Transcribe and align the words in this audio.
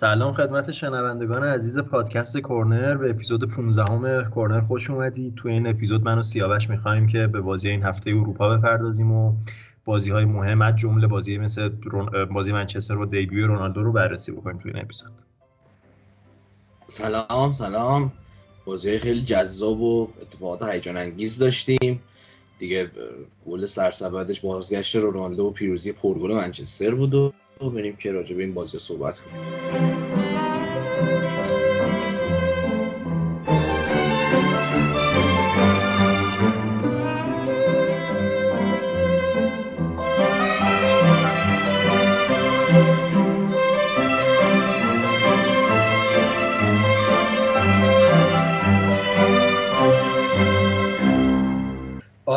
سلام 0.00 0.34
خدمت 0.34 0.72
شنوندگان 0.72 1.44
عزیز 1.44 1.78
پادکست 1.78 2.38
کورنر. 2.38 2.96
به 2.96 3.10
اپیزود 3.10 3.44
15 3.44 3.92
همه 3.92 4.24
کورنر 4.24 4.60
خوش 4.60 4.90
اومدید. 4.90 5.34
تو 5.34 5.48
این 5.48 5.66
اپیزود 5.66 6.02
من 6.02 6.18
و 6.18 6.22
سیاوش 6.22 6.70
می‌خوایم 6.70 7.06
که 7.06 7.26
به 7.26 7.40
بازی 7.40 7.68
این 7.68 7.82
هفته 7.82 8.10
اروپا 8.10 8.56
بپردازیم 8.56 9.12
و 9.12 9.34
بازی 9.84 10.10
های 10.10 10.24
مهم 10.24 10.62
از 10.62 10.76
جمله 10.76 11.06
بازی 11.06 11.38
مثل 11.38 11.68
بازی 12.32 12.52
منچستر 12.52 12.96
و 12.96 13.06
دیبیو 13.06 13.46
رونالدو 13.46 13.82
رو 13.82 13.92
بررسی 13.92 14.32
بکنیم 14.32 14.58
تو 14.58 14.68
این 14.68 14.78
اپیزود. 14.78 15.12
سلام 16.86 17.52
سلام. 17.52 18.12
بازی 18.64 18.98
خیلی 18.98 19.22
جذاب 19.22 19.80
و 19.80 20.08
اتفاقات 20.20 20.62
هیجان 20.62 20.96
انگیز 20.96 21.38
داشتیم. 21.38 22.00
دیگه 22.58 22.90
گل 23.46 23.66
سرسبدش 23.66 24.40
بازگشت 24.40 24.96
رونالدو 24.96 25.44
و 25.44 25.50
پیروزی 25.50 25.92
پرگل 25.92 26.34
منچستر 26.34 26.94
بود 26.94 27.14
و 27.14 27.32
بریم 27.68 27.96
که 27.96 28.12
راجع 28.12 28.36
به 28.36 28.42
این 28.42 28.54
بازی 28.54 28.78
صحبت 28.78 29.18
کنیم. 29.18 30.39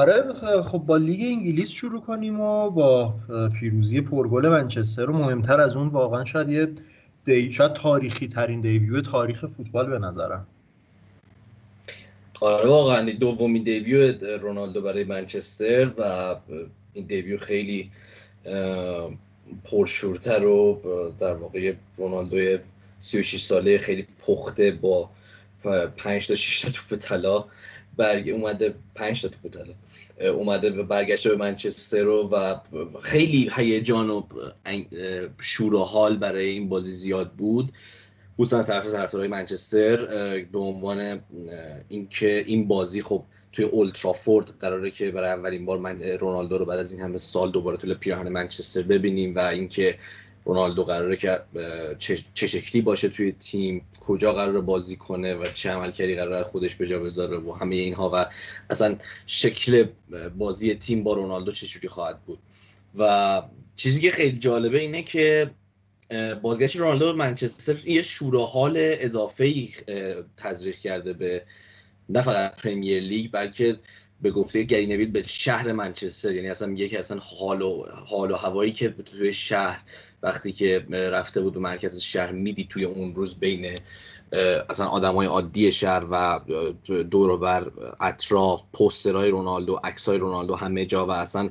آره 0.03 0.33
خب 0.61 0.77
با 0.77 0.97
لیگ 0.97 1.21
انگلیس 1.21 1.71
شروع 1.71 2.01
کنیم 2.01 2.39
و 2.39 2.69
با 2.69 3.13
پیروزی 3.59 4.01
پرگل 4.01 4.49
منچستر 4.49 5.09
و 5.09 5.13
مهمتر 5.13 5.61
از 5.61 5.75
اون 5.75 5.87
واقعا 5.87 6.25
شاید 6.25 6.49
یه 6.49 6.67
دی... 7.25 7.53
شاید 7.53 7.73
تاریخی 7.73 8.27
ترین 8.27 8.61
دیبیو 8.61 9.01
تاریخ 9.01 9.45
فوتبال 9.45 9.89
به 9.89 9.99
نظرم. 9.99 10.47
آره 12.41 12.69
واقعا 12.69 13.11
دومین 13.11 13.63
دیبیو 13.63 14.13
رونالدو 14.37 14.81
برای 14.81 15.03
منچستر 15.03 15.91
و 15.97 16.35
این 16.93 17.05
دیبیو 17.05 17.37
خیلی 17.37 17.91
پرشورتر 19.63 20.45
و 20.45 20.81
در 21.19 21.33
واقع 21.33 21.73
رونالدو 21.97 22.57
36 22.99 23.43
ساله 23.43 23.77
خیلی 23.77 24.07
پخته 24.27 24.71
با 24.71 25.09
5 25.97 26.27
تا 26.27 26.35
6 26.35 26.61
تا 26.61 26.69
توپ 26.69 26.99
طلا. 26.99 27.45
برگ 27.97 28.29
اومده 28.29 28.75
5 28.95 29.21
تا 29.21 29.27
توپ 29.27 29.51
طلا 29.51 29.73
اومده 30.31 30.69
به 30.69 30.83
برگشته 30.83 31.29
به 31.29 31.35
منچستر 31.35 32.07
و 32.07 32.59
خیلی 33.01 33.51
هیجان 33.55 34.09
و 34.09 34.23
شور 35.39 35.73
و 35.73 35.79
حال 35.79 36.17
برای 36.17 36.49
این 36.49 36.69
بازی 36.69 36.91
زیاد 36.91 37.31
بود. 37.31 37.71
خصوصا 38.39 38.59
از 38.59 38.67
طرف 38.67 38.91
طرفدارای 38.91 39.27
منچستر 39.27 39.95
به 40.51 40.59
عنوان 40.59 41.21
اینکه 41.89 42.43
این 42.47 42.67
بازی 42.67 43.01
خب 43.01 43.23
توی 43.51 43.65
اولترافورد 43.65 44.49
قراره 44.59 44.91
که 44.91 45.11
برای 45.11 45.29
اولین 45.29 45.65
بار 45.65 45.77
من 45.77 46.01
رونالدو 46.01 46.57
رو 46.57 46.65
بعد 46.65 46.79
از 46.79 46.91
این 46.91 47.01
همه 47.01 47.17
سال 47.17 47.51
دوباره 47.51 47.77
توی 47.77 47.95
پیراهن 47.95 48.29
منچستر 48.29 48.81
ببینیم 48.81 49.35
و 49.35 49.39
اینکه 49.39 49.97
رونالدو 50.45 50.83
قراره 50.83 51.15
که 51.15 51.39
چه 52.33 52.47
شکلی 52.47 52.81
باشه 52.81 53.09
توی 53.09 53.31
تیم 53.31 53.85
کجا 53.99 54.33
قراره 54.33 54.61
بازی 54.61 54.95
کنه 54.95 55.35
و 55.35 55.51
چه 55.53 55.69
عملکردی 55.69 56.15
قراره 56.15 56.43
خودش 56.43 56.75
به 56.75 56.87
جا 56.87 56.99
بذاره 56.99 57.37
و 57.37 57.51
همه 57.51 57.75
اینها 57.75 58.11
و 58.13 58.25
اصلا 58.69 58.95
شکل 59.27 59.87
بازی 60.37 60.75
تیم 60.75 61.03
با 61.03 61.13
رونالدو 61.13 61.51
چجوری 61.51 61.87
خواهد 61.87 62.19
بود. 62.21 62.39
و 62.97 63.41
چیزی 63.75 64.01
که 64.01 64.11
خیلی 64.11 64.37
جالبه 64.37 64.79
اینه 64.79 65.03
که 65.03 65.51
بازگشت 66.41 66.75
رونالدو 66.75 67.05
به 67.05 67.13
منچستر 67.13 67.87
یه 67.87 68.01
شوراحال 68.01 68.73
اضافه 68.77 69.45
ای 69.45 69.69
تزریق 70.37 70.77
کرده 70.77 71.13
به 71.13 71.45
نه 72.09 72.21
فقط 72.21 72.61
پرمیر 72.61 73.03
لیگ 73.03 73.31
بلکه 73.31 73.79
به 74.23 74.31
گفته 74.31 74.63
گری 74.63 74.85
نویل 74.85 75.11
به 75.11 75.21
شهر 75.21 75.71
منچستر. 75.73 76.35
یعنی 76.35 76.49
اصلا 76.49 76.67
میگه 76.67 76.87
که 76.89 76.99
اصلا 76.99 77.19
حال 77.39 77.61
و 77.61 77.85
حال 78.07 78.31
و 78.31 78.35
هوایی 78.35 78.71
که 78.71 78.89
توی 78.89 79.33
شهر 79.33 79.81
وقتی 80.23 80.51
که 80.51 80.85
رفته 80.89 81.41
بود 81.41 81.53
به 81.53 81.59
مرکز 81.59 81.99
شهر 81.99 82.31
میدی 82.31 82.67
توی 82.69 82.85
اون 82.85 83.15
روز 83.15 83.35
بین 83.35 83.75
اصلا 84.69 84.87
های 84.87 85.27
عادی 85.27 85.71
شهر 85.71 86.05
و 86.11 86.39
دور 87.03 87.29
و 87.29 87.37
بر 87.37 87.71
اطراف 87.99 88.63
پوسترهای 88.73 89.29
رونالدو 89.29 89.79
عکسای 89.83 90.17
رونالدو 90.17 90.55
همه 90.55 90.85
جا 90.85 91.05
و 91.05 91.11
اصلا 91.11 91.49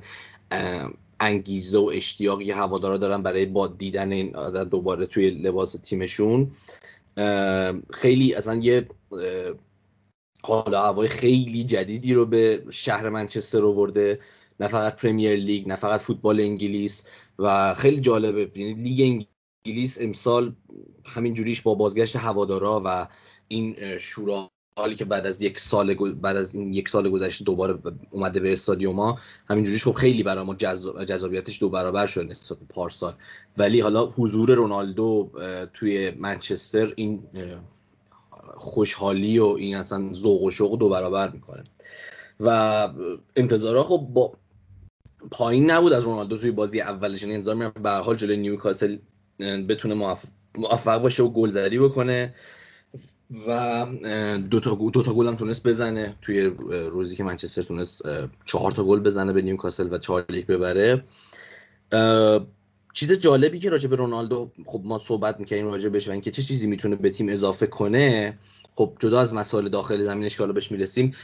انگیزه 1.20 1.78
و 1.78 1.90
اشتیاقی 1.94 2.50
هوادارا 2.50 2.98
دارن 2.98 3.22
برای 3.22 3.46
با 3.46 3.66
دیدن 3.66 4.12
این 4.12 4.32
دوباره 4.70 5.06
توی 5.06 5.30
لباس 5.30 5.72
تیمشون. 5.72 6.50
خیلی 7.90 8.34
اصلا 8.34 8.54
یه 8.54 8.86
حالا 10.46 10.82
هوای 10.82 11.08
خیلی 11.08 11.64
جدیدی 11.64 12.14
رو 12.14 12.26
به 12.26 12.64
شهر 12.70 13.08
منچستر 13.08 13.64
آورده. 13.64 14.18
نه 14.60 14.68
فقط 14.68 14.96
پرمیر 14.96 15.36
لیگ 15.36 15.68
نه 15.68 15.76
فقط 15.76 16.00
فوتبال 16.00 16.40
انگلیس 16.40 17.06
و 17.38 17.74
خیلی 17.74 18.00
جالبه. 18.00 18.50
یعنی 18.54 18.74
لیگ 18.74 19.26
انگلیس 19.66 19.98
امسال 20.00 20.54
همین 21.04 21.34
جوریش 21.34 21.60
با 21.60 21.74
بازگشت 21.74 22.16
هوادارا 22.16 22.82
و 22.84 23.08
این 23.48 23.98
شورا 23.98 24.50
حالی 24.78 24.94
که 24.94 25.04
بعد 25.04 25.26
از 25.26 25.42
یک 25.42 25.58
سال 25.58 25.94
بعد 26.14 26.36
از 26.36 26.54
این 26.54 26.74
یک 26.74 26.88
سال 26.88 27.10
گذشته 27.10 27.44
دوباره 27.44 27.78
اومده 28.10 28.40
به 28.40 28.52
استادیوم 28.52 29.18
همین 29.48 29.64
جوریش 29.64 29.84
خب 29.84 29.92
خیلی 29.92 30.22
برای 30.22 30.44
ما 30.44 30.54
جذابیتش 31.04 31.60
دو 31.60 31.68
برابر 31.68 32.06
شده 32.06 32.24
نسبت 32.24 32.58
به 32.58 32.64
پارسال. 32.68 33.14
ولی 33.58 33.80
حالا 33.80 34.06
حضور 34.06 34.54
رونالدو 34.54 35.30
توی 35.74 36.10
منچستر 36.10 36.92
این 36.96 37.22
خوشحالی 38.54 39.38
و 39.38 39.44
این 39.46 39.76
اصلا 39.76 40.12
ذوق 40.14 40.42
و 40.42 40.50
شوق 40.50 40.78
دو 40.78 40.88
برابر 40.88 41.30
می‌کنه. 41.30 41.62
و 42.40 42.88
انتظارا 43.36 43.82
خب 43.82 44.06
با 44.12 44.32
پایین 45.30 45.70
نبود 45.70 45.92
از 45.92 46.04
رونالدو 46.04 46.38
توی 46.38 46.50
بازی 46.50 46.80
اولش. 46.80 47.22
یعنی 47.22 47.34
انتظار 47.34 47.54
میرم 47.54 47.72
به 47.82 47.90
حال 47.90 48.16
جلوی 48.16 48.36
نیوکاسل 48.36 48.98
بتونه 49.68 49.94
موفق, 50.58 51.02
باشه 51.02 51.22
و 51.22 51.28
گلزنی 51.28 51.78
بکنه 51.78 52.34
و 53.48 53.86
دو 54.50 54.60
تا 54.60 54.74
دو 54.92 55.02
تا 55.02 55.14
گل 55.14 55.26
هم 55.26 55.36
تونست 55.36 55.66
بزنه. 55.66 56.16
توی 56.22 56.40
روزی 56.70 57.16
که 57.16 57.24
منچستر 57.24 57.62
تونست 57.62 58.02
چهار 58.44 58.72
تا 58.72 58.84
گل 58.84 59.00
بزنه 59.00 59.32
به 59.32 59.42
نیوکاسل 59.42 59.94
و 59.94 59.98
چهار 59.98 60.24
لیگ 60.28 60.46
ببره. 60.46 61.04
چیز 62.92 63.12
جالبی 63.12 63.58
که 63.58 63.70
راجع 63.70 63.88
به 63.88 63.96
رونالدو 63.96 64.50
خب 64.66 64.80
ما 64.84 64.98
صحبت 64.98 65.40
می‌کنیم 65.40 65.66
راجع 65.66 65.88
بهش 65.88 66.08
و 66.08 66.10
اینکه 66.10 66.30
چه 66.30 66.42
چیزی 66.42 66.66
می‌تونه 66.66 66.96
به 66.96 67.10
تیم 67.10 67.28
اضافه 67.28 67.66
کنه. 67.66 68.38
خب 68.74 68.96
جدا 68.98 69.20
از 69.20 69.34
مسائل 69.34 69.68
داخل 69.68 70.04
زمینش 70.04 70.36
که 70.36 70.42
حالا 70.42 70.52
بهش 70.52 70.72
می‌رسیم 70.72 71.14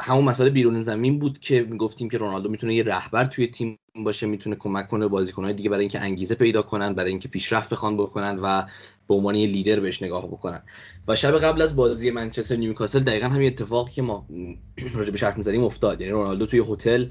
همون 0.00 0.24
مسائل 0.24 0.50
بیرون 0.50 0.82
زمین 0.82 1.18
بود 1.18 1.38
که 1.38 1.66
می‌گفتیم 1.70 2.08
که 2.08 2.18
رونالدو 2.18 2.48
می‌تونه 2.48 2.74
یه 2.74 2.82
رهبر 2.82 3.24
توی 3.24 3.46
تیم 3.46 3.78
باشه 4.04 4.26
می‌تونه 4.26 4.56
کمک 4.56 4.88
کنه 4.88 5.08
بازیکنهای 5.08 5.54
دیگه 5.54 5.70
برای 5.70 5.80
اینکه 5.80 6.00
انگیزه 6.00 6.34
پیدا 6.34 6.62
کنن 6.62 6.94
برای 6.94 7.10
اینکه 7.10 7.28
پیشرفت 7.28 7.70
بخوان 7.70 7.96
بکنن 7.96 8.38
و 8.38 8.62
به 9.08 9.14
عنوان 9.14 9.34
یه 9.34 9.46
لیدر 9.46 9.80
بهش 9.80 10.02
نگاه 10.02 10.26
بکنن. 10.26 10.62
و 11.08 11.16
شب 11.16 11.38
قبل 11.38 11.62
از 11.62 11.76
بازی 11.76 12.10
منچستر 12.10 12.56
نیوکاسل 12.56 13.00
دقیقا 13.00 13.26
همین 13.26 13.46
اتفاقی 13.46 13.92
که 13.92 14.02
ما 14.02 14.26
راجع 14.94 15.10
به 15.10 15.18
حرف 15.18 15.36
می‌زنیم 15.36 15.64
افتاد. 15.64 16.00
یعنی 16.00 16.12
رونالدو 16.12 16.46
توی 16.46 16.62
هتل 16.68 17.06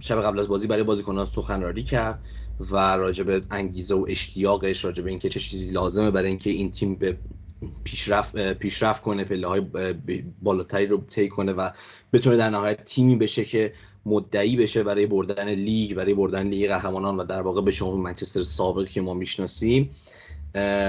شب 0.00 0.22
قبل 0.22 0.38
از 0.38 0.48
بازی 0.48 0.66
برای 0.66 0.82
بازیکنان 0.82 1.26
سخنرانی 1.26 1.82
کرد. 1.82 2.24
و 2.60 2.76
راجع 2.76 3.24
به 3.24 3.42
انگیزه 3.50 3.94
و 3.94 4.06
اشتیاقش 4.08 4.84
راجع 4.84 5.02
به 5.02 5.10
اینکه 5.10 5.28
چه 5.28 5.40
چیزی 5.40 5.70
لازمه 5.72 6.10
برای 6.10 6.28
اینکه 6.28 6.50
این 6.50 6.70
تیم 6.70 6.94
به 6.94 7.16
پیشرفت 7.84 8.52
پیشرفت 8.52 9.02
کنه 9.02 9.24
پله 9.24 9.46
های 9.46 9.62
بالاتری 10.42 10.86
رو 10.86 11.04
طی 11.10 11.28
کنه 11.28 11.52
و 11.52 11.70
بتونه 12.12 12.36
در 12.36 12.50
نهایت 12.50 12.84
تیمی 12.84 13.16
بشه 13.16 13.44
که 13.44 13.72
مدعی 14.06 14.56
بشه 14.56 14.82
برای 14.82 15.06
بردن 15.06 15.48
لیگ 15.48 15.94
برای 15.94 16.14
بردن 16.14 16.48
لیگ 16.48 16.68
قهرمانان 16.68 17.16
و 17.16 17.24
در 17.24 17.42
واقع 17.42 17.62
به 17.62 17.82
اون 17.82 18.00
منچستر 18.00 18.42
سابق 18.42 18.88
که 18.88 19.00
ما 19.00 19.14
می‌شناسیم. 19.14 19.90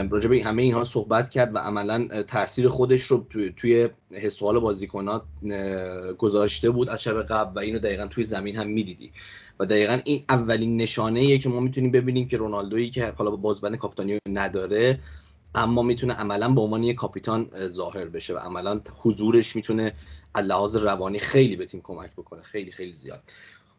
راجع 0.10 0.30
به 0.30 0.44
همه 0.44 0.62
اینها 0.62 0.84
صحبت 0.84 1.30
کرد 1.30 1.56
و 1.56 1.58
عملا 1.58 2.24
تاثیر 2.24 2.68
خودش 2.68 3.02
رو 3.02 3.28
توی 3.58 3.90
حس 4.12 4.42
و 4.42 4.60
بازیکنات 4.60 5.24
گذاشته 6.18 6.70
بود 6.70 6.90
از 6.90 7.04
شب 7.04 7.24
قبل 7.24 7.56
و 7.56 7.60
اینو 7.60 7.80
دقیقا 7.80 8.08
توی 8.08 8.24
زمین 8.24 8.56
هم 8.56 8.68
می‌دیدی. 8.68 9.12
و 9.62 9.66
دقیقا 9.66 10.00
این 10.06 10.24
اولین 10.30 10.78
نشانه 10.78 11.38
که 11.38 11.50
ما 11.50 11.60
می‌تونیم 11.60 11.92
ببینیم 11.92 12.28
که 12.28 12.38
رونالدویی 12.38 12.90
که 12.90 13.14
حالا 13.18 13.32
با 13.32 13.38
بازبند 13.38 13.78
کاپیتانی 13.78 14.20
نداره 14.30 15.00
اما 15.56 15.82
می‌تونه 15.82 16.14
عملا 16.14 16.50
به 16.50 16.62
عنوان 16.62 16.84
یک 16.84 16.96
کاپیتان 16.96 17.50
ظاهر 17.68 18.06
بشه 18.06 18.34
و 18.34 18.38
عملا 18.38 18.82
حضورش 18.98 19.56
می‌تونه 19.56 19.94
لحاظ 20.44 20.76
روانی 20.76 21.20
خیلی 21.20 21.56
به 21.56 21.66
تیم 21.66 21.82
کمک 21.84 22.12
بکنه. 22.12 22.42
خیلی 22.42 22.72
خیلی 22.72 22.96
زیاد. 22.96 23.24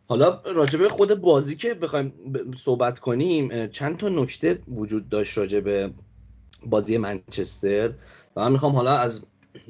حالا 0.08 0.40
راجبه 0.54 0.88
خود 0.88 1.14
بازی 1.14 1.56
که 1.56 1.74
بخوایم 1.74 2.12
صحبت 2.56 2.98
کنیم 2.98 3.66
چند 3.66 3.96
تا 3.96 4.08
نکته 4.08 4.58
وجود 4.68 5.08
داشت 5.08 5.38
راجبه 5.38 5.92
بازی 6.66 6.98
منچستر 6.98 7.94
و 8.36 8.40
من 8.40 8.52
می‌خوام 8.52 8.72
حالا 8.72 8.96
از 8.96 9.26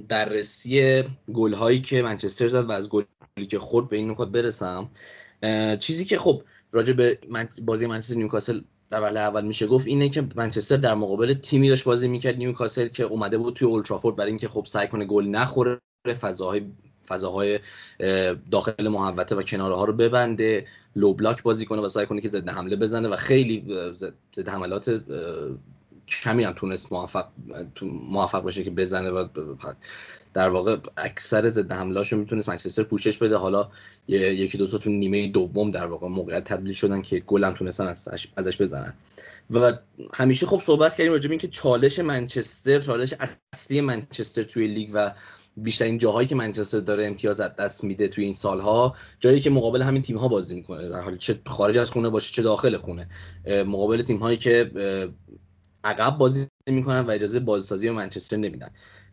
بررسی 0.09 1.03
گل 1.35 1.53
هایی 1.53 1.81
که 1.81 2.03
منچستر 2.03 2.49
زد 2.49 2.69
و 2.69 2.73
از 2.73 2.89
گلی 2.89 3.47
که 3.51 3.59
خورد 3.59 3.89
به 3.89 3.97
این 3.97 4.11
نکات 4.11 4.29
برسم. 4.29 4.91
چیزی 5.81 6.05
که 6.05 6.19
خب 6.19 6.43
راجع 6.73 6.93
به 6.93 7.19
بازی 7.63 7.87
منچستر 7.87 8.15
نیوکاسل 8.15 8.61
در 8.91 9.03
وهله 9.03 9.21
اول 9.21 9.45
میشه 9.45 9.67
گفت 9.67 9.87
اینه 9.87 10.09
که 10.09 10.29
منچستر 10.35 10.77
در 10.77 10.95
مقابل 10.95 11.35
تیمی 11.35 11.69
داشت 11.69 11.85
بازی 11.85 12.09
می‌کرد. 12.09 12.37
نیوکاسل 12.37 12.89
که 12.89 13.05
اومده 13.05 13.39
بود 13.39 13.55
توی 13.55 13.69
اولترافورد 13.69 14.17
برای 14.17 14.31
اینکه 14.31 14.49
خب 14.49 14.65
سعی 14.67 14.89
کنه 14.89 15.05
گل 15.05 15.27
نخوره 15.27 15.81
فضاهای 16.21 16.67
فضاهای 17.07 17.61
داخل 18.51 18.89
محوطه 18.89 19.35
و 19.35 19.43
کناره 19.43 19.75
ها 19.75 19.85
رو 19.85 19.93
ببنده 19.93 20.67
لو 20.97 21.15
بلاک 21.15 21.43
بازی 21.43 21.67
کنه 21.67 21.83
و 21.83 21.89
سعی 21.89 22.07
کنه 22.07 22.21
که 22.21 22.29
ضد 22.29 22.49
حمله 22.49 22.77
بزنه 22.77 23.09
و 23.09 23.17
خیلی 23.17 23.65
ضد 24.35 24.49
حملات 24.49 25.03
کمی 26.09 26.45
هم 26.45 26.53
تونست 26.53 26.93
موفق 26.93 27.27
موفق 27.83 28.45
بشه 28.45 28.65
که 28.65 28.71
بزنه 28.71 29.11
و 29.11 29.29
در 30.35 30.49
واقع 30.49 30.77
اکثر 30.97 31.49
ضد 31.49 31.73
حملهاشو 31.73 32.17
می‌تونست 32.17 32.49
منچستر 32.49 32.83
پوشش 32.83 33.19
بده. 33.19 33.37
حالا 33.37 33.71
یکی 34.09 34.59
دو 34.59 34.67
تا 34.67 34.79
تو 34.79 34.91
نیمه 34.91 35.29
دوم 35.29 35.71
در 35.71 35.87
واقع 35.87 36.09
موقعیت 36.09 36.45
تبدیل 36.45 36.73
شدن 36.73 37.03
که 37.03 37.21
گل 37.21 37.45
هم 37.45 37.53
تونستن 37.53 37.87
ازش 38.37 38.61
بزنن. 38.61 38.95
و 39.51 39.73
همیشه 40.15 40.47
خب 40.47 40.61
صحبت 40.61 40.97
کردیم 40.97 41.13
راجع 41.13 41.31
اینکه 41.31 41.49
چالش 41.49 41.99
منچستر 41.99 42.81
چالش 42.81 43.15
اصلی 43.53 43.81
منچستر 43.81 44.43
توی 44.43 44.67
لیگ 44.67 44.91
و 44.95 45.13
بیشترین 45.57 45.99
جاهایی 45.99 46.29
که 46.29 46.35
منچستر 46.35 46.79
داره 46.79 47.07
امتیاز 47.07 47.41
از 47.41 47.57
دست 47.57 47.85
میده 47.85 48.09
توی 48.09 48.25
این 48.25 48.33
سالها 48.33 48.97
جایی 49.21 49.41
که 49.41 49.51
مقابل 49.51 49.83
همین 49.83 50.03
تیم 50.03 50.17
ها 50.17 50.29
بازی 50.29 50.55
می‌کنه. 50.55 50.89
در 50.89 51.01
حالی 51.01 51.19
چه 51.19 51.41
خارج 51.47 51.79
از 51.79 51.91
خونه 51.91 52.09
باشه 52.09 52.33
چه 52.33 52.43
داخل 52.43 52.77
خونه. 52.77 53.09
مقابل 53.47 54.03
تیم 54.03 54.17
هایی 54.17 54.37
که 54.37 54.71
عقب 55.85 56.19
بازی 56.19 56.47
می‌کنن 56.67 57.01
و 57.01 57.11
اجازه 57.11 57.41
بازسازی 57.41 57.87
به 57.87 57.93
منچستر 57.93 58.37
نمیدن. 58.37 58.71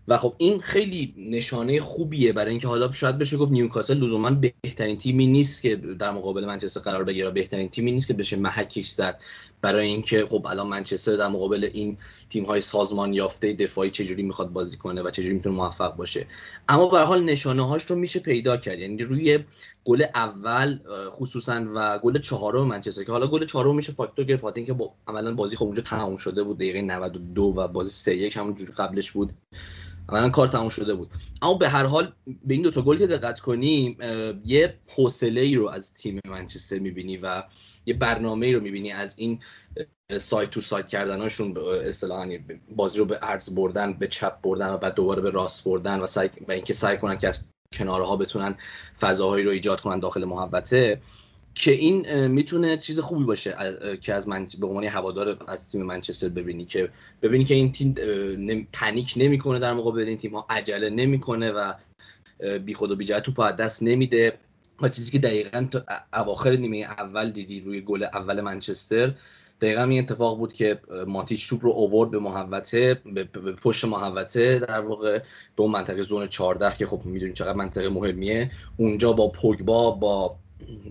و 0.09 0.17
خب 0.17 0.33
این 0.37 0.59
خیلی 0.59 1.13
نشانه 1.17 1.79
خوبیه 1.79 2.33
برای 2.33 2.49
اینکه 2.49 2.67
حالا 2.67 2.91
شاید 2.91 3.17
بشه 3.17 3.37
گفت 3.37 3.51
نیوکاسل 3.51 3.97
لزوما 3.97 4.31
بهترین 4.31 4.97
تیمی 4.97 5.27
نیست 5.27 5.61
که 5.61 5.75
در 5.75 6.11
مقابل 6.11 6.45
منچستر 6.45 6.79
قرار 6.79 7.03
بگیره. 7.03 7.29
بهترین 7.29 7.69
تیمی 7.69 7.91
نیست 7.91 8.07
که 8.07 8.13
بشه 8.13 8.37
محکش 8.37 8.89
زد. 8.89 9.21
برای 9.61 9.87
اینکه 9.87 10.25
خب 10.29 10.47
الان 10.49 10.67
منچستر 10.67 11.15
در 11.15 11.27
مقابل 11.27 11.69
این 11.73 11.97
تیم 12.29 12.45
های 12.45 12.61
سازمان 12.61 13.13
یافته 13.13 13.53
دفاعی 13.53 13.91
چجوری 13.91 14.23
می‌خواد 14.23 14.49
بازی 14.49 14.77
کنه 14.77 15.01
و 15.01 15.09
چجوری 15.11 15.33
می‌تونه 15.33 15.55
موفق 15.55 15.95
باشه. 15.95 16.27
اما 16.69 16.87
به 16.87 16.99
حال 16.99 17.23
نشانه 17.23 17.67
هاش 17.67 17.85
رو 17.85 17.95
میشه 17.95 18.19
پیدا 18.19 18.57
کرد. 18.57 18.79
یعنی 18.79 19.03
روی 19.03 19.39
گل 19.85 20.03
اول 20.15 20.79
خصوصا 21.09 21.65
و 21.75 21.99
گل 21.99 22.19
چهارم 22.19 22.67
منچستر 22.67 23.03
که 23.03 23.11
حالا 23.11 23.27
گل 23.27 23.45
چهارم 23.45 23.75
میشه 23.75 23.91
فاکتور 23.91 24.25
گرفت. 24.25 24.57
اینکه 24.57 24.73
با 24.73 24.93
عملا 25.07 25.33
بازی 25.33 25.55
خب 25.55 25.65
اونجا 25.65 25.81
تموم 25.81 26.17
شده 26.17 26.43
بود. 26.43 26.57
دقیقه 26.57 26.81
92 26.81 27.53
و 27.57 27.67
بازی 27.67 27.91
3 27.91 28.15
1 28.15 28.37
همون 28.37 28.55
قبلش 28.77 29.11
بود. 29.11 29.33
الان 30.13 30.31
کار 30.31 30.47
تموم 30.47 30.69
شده 30.69 30.93
بود. 30.93 31.09
اما 31.41 31.53
به 31.53 31.69
هر 31.69 31.85
حال 31.85 32.13
به 32.45 32.53
این 32.53 32.63
دوتا 32.63 32.81
گل 32.81 32.97
که 32.97 33.07
دقت 33.07 33.39
کنیم 33.39 33.97
یه 34.45 34.75
حوصله 34.95 35.41
ای 35.41 35.55
رو 35.55 35.69
از 35.69 35.93
تیم 35.93 36.19
منچستر 36.27 36.79
می‌بینی 36.79 37.17
و 37.17 37.43
یه 37.85 37.93
برنامه 37.93 38.45
ای 38.45 38.53
رو 38.53 38.61
می‌بینی 38.61 38.91
از 38.91 39.15
این 39.19 39.39
سایت 40.17 40.49
تو 40.49 40.61
سایت 40.61 40.87
کردناشون 40.87 41.57
اصطلاحا 41.57 42.25
یعنی 42.25 42.45
بازی 42.75 42.99
رو 42.99 43.05
به 43.05 43.15
عرض 43.15 43.55
بردن 43.55 43.93
به 43.93 44.07
چپ 44.07 44.41
بردن 44.41 44.69
و 44.69 44.77
بعد 44.77 44.93
دوباره 44.93 45.21
به 45.21 45.29
راست 45.29 45.63
بردن 45.63 45.99
و 45.99 46.05
سعی 46.05 46.29
و 46.47 46.51
اینکه 46.51 46.73
سعی 46.73 46.97
کنن 46.97 47.17
که 47.17 47.27
از 47.27 47.49
کنارها 47.73 48.17
بتونن 48.17 48.55
فضاهایی 48.99 49.45
رو 49.45 49.51
ایجاد 49.51 49.81
کنن 49.81 49.99
داخل 49.99 50.25
محوطه. 50.25 50.99
که 51.59 51.71
این 51.71 52.27
می‌تونه 52.27 52.77
چیز 52.77 52.99
خوبی 52.99 53.23
باشه 53.23 53.55
که 54.01 54.13
از 54.13 54.27
من 54.27 54.47
به 54.59 54.67
عنوان 54.67 54.83
هوادار 54.83 55.37
از 55.47 55.71
تیم 55.71 55.83
منچستر 55.83 56.29
ببینی 56.29 56.65
که 56.65 56.89
ببینی 57.21 57.43
که 57.45 57.55
این 57.55 57.71
تیم 57.71 58.67
پنیک 58.73 59.13
نمی‌کنه 59.17 59.59
در 59.59 59.73
مقابل 59.73 60.01
این 60.01 60.17
تیم 60.17 60.35
ها 60.35 60.45
عجله 60.49 60.89
نمی‌کنه 60.89 61.51
و 61.51 61.73
بی 62.65 62.73
خود 62.73 62.91
و 62.91 62.95
بی 62.95 63.05
توپ 63.05 63.39
از 63.39 63.55
دست 63.55 63.83
نمیده. 63.83 64.33
و 64.81 64.89
چیزی 64.89 65.11
که 65.11 65.19
دقیقا 65.19 65.67
تا 65.71 65.83
اواخر 66.13 66.51
نیمه 66.51 66.77
اول 66.77 67.31
دیدی 67.31 67.59
روی 67.59 67.81
گل 67.81 68.03
اول 68.03 68.41
منچستر 68.41 69.13
دقیقا 69.61 69.83
این 69.83 69.99
اتفاق 69.99 70.37
بود 70.37 70.53
که 70.53 70.79
ماتیچ 71.07 71.49
توپ 71.49 71.65
رو 71.65 71.71
اوورد 71.71 72.11
به 72.11 72.19
محوطه 72.19 72.93
به 72.93 73.23
پشت 73.63 73.85
محوطه 73.85 74.59
در 74.59 74.79
واقع 74.79 75.17
به 75.55 75.63
اون 75.63 75.71
منطقه 75.71 76.01
زون 76.03 76.27
14 76.27 76.77
که 76.77 76.85
خب 76.85 77.01
می‌دونید 77.05 77.35
چقدر 77.35 77.53
منطقه 77.53 77.89
مهمیه. 77.89 78.51
اونجا 78.77 79.13
با 79.13 79.31
پوگبا 79.31 79.91
با 79.91 80.35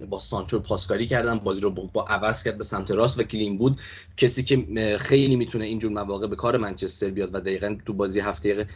با 0.08 0.18
سانچو 0.18 0.60
پاسکاری 0.60 1.06
کردن 1.06 1.38
بازی 1.38 1.60
رو 1.60 1.70
با 1.70 2.04
عوض 2.04 2.42
کرد 2.42 2.58
به 2.58 2.64
سمت 2.64 2.90
راست 2.90 3.18
و 3.18 3.22
کلین 3.22 3.56
بود. 3.56 3.80
کسی 4.16 4.42
که 4.42 4.66
خیلی 5.00 5.36
می‌تونه 5.36 5.64
اینجور 5.64 5.92
مواقع 5.92 6.26
به 6.26 6.36
کار 6.36 6.56
منچستر 6.56 7.10
بیاد 7.10 7.34
و 7.34 7.40
دقیقا 7.40 7.76
تو 7.86 7.92
بازی 7.92 8.20
هفته 8.20 8.66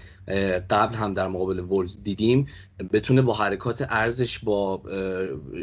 قبل 0.71 0.95
هم 0.95 1.15
در 1.15 1.29
مقابل 1.29 1.59
وولوز 1.59 2.03
دیدیم 2.03 2.47
بتونه 2.93 3.23
با 3.23 3.33
حرکات 3.33 3.78
با 3.78 3.87
ارزش 3.89 4.39
با 4.39 4.83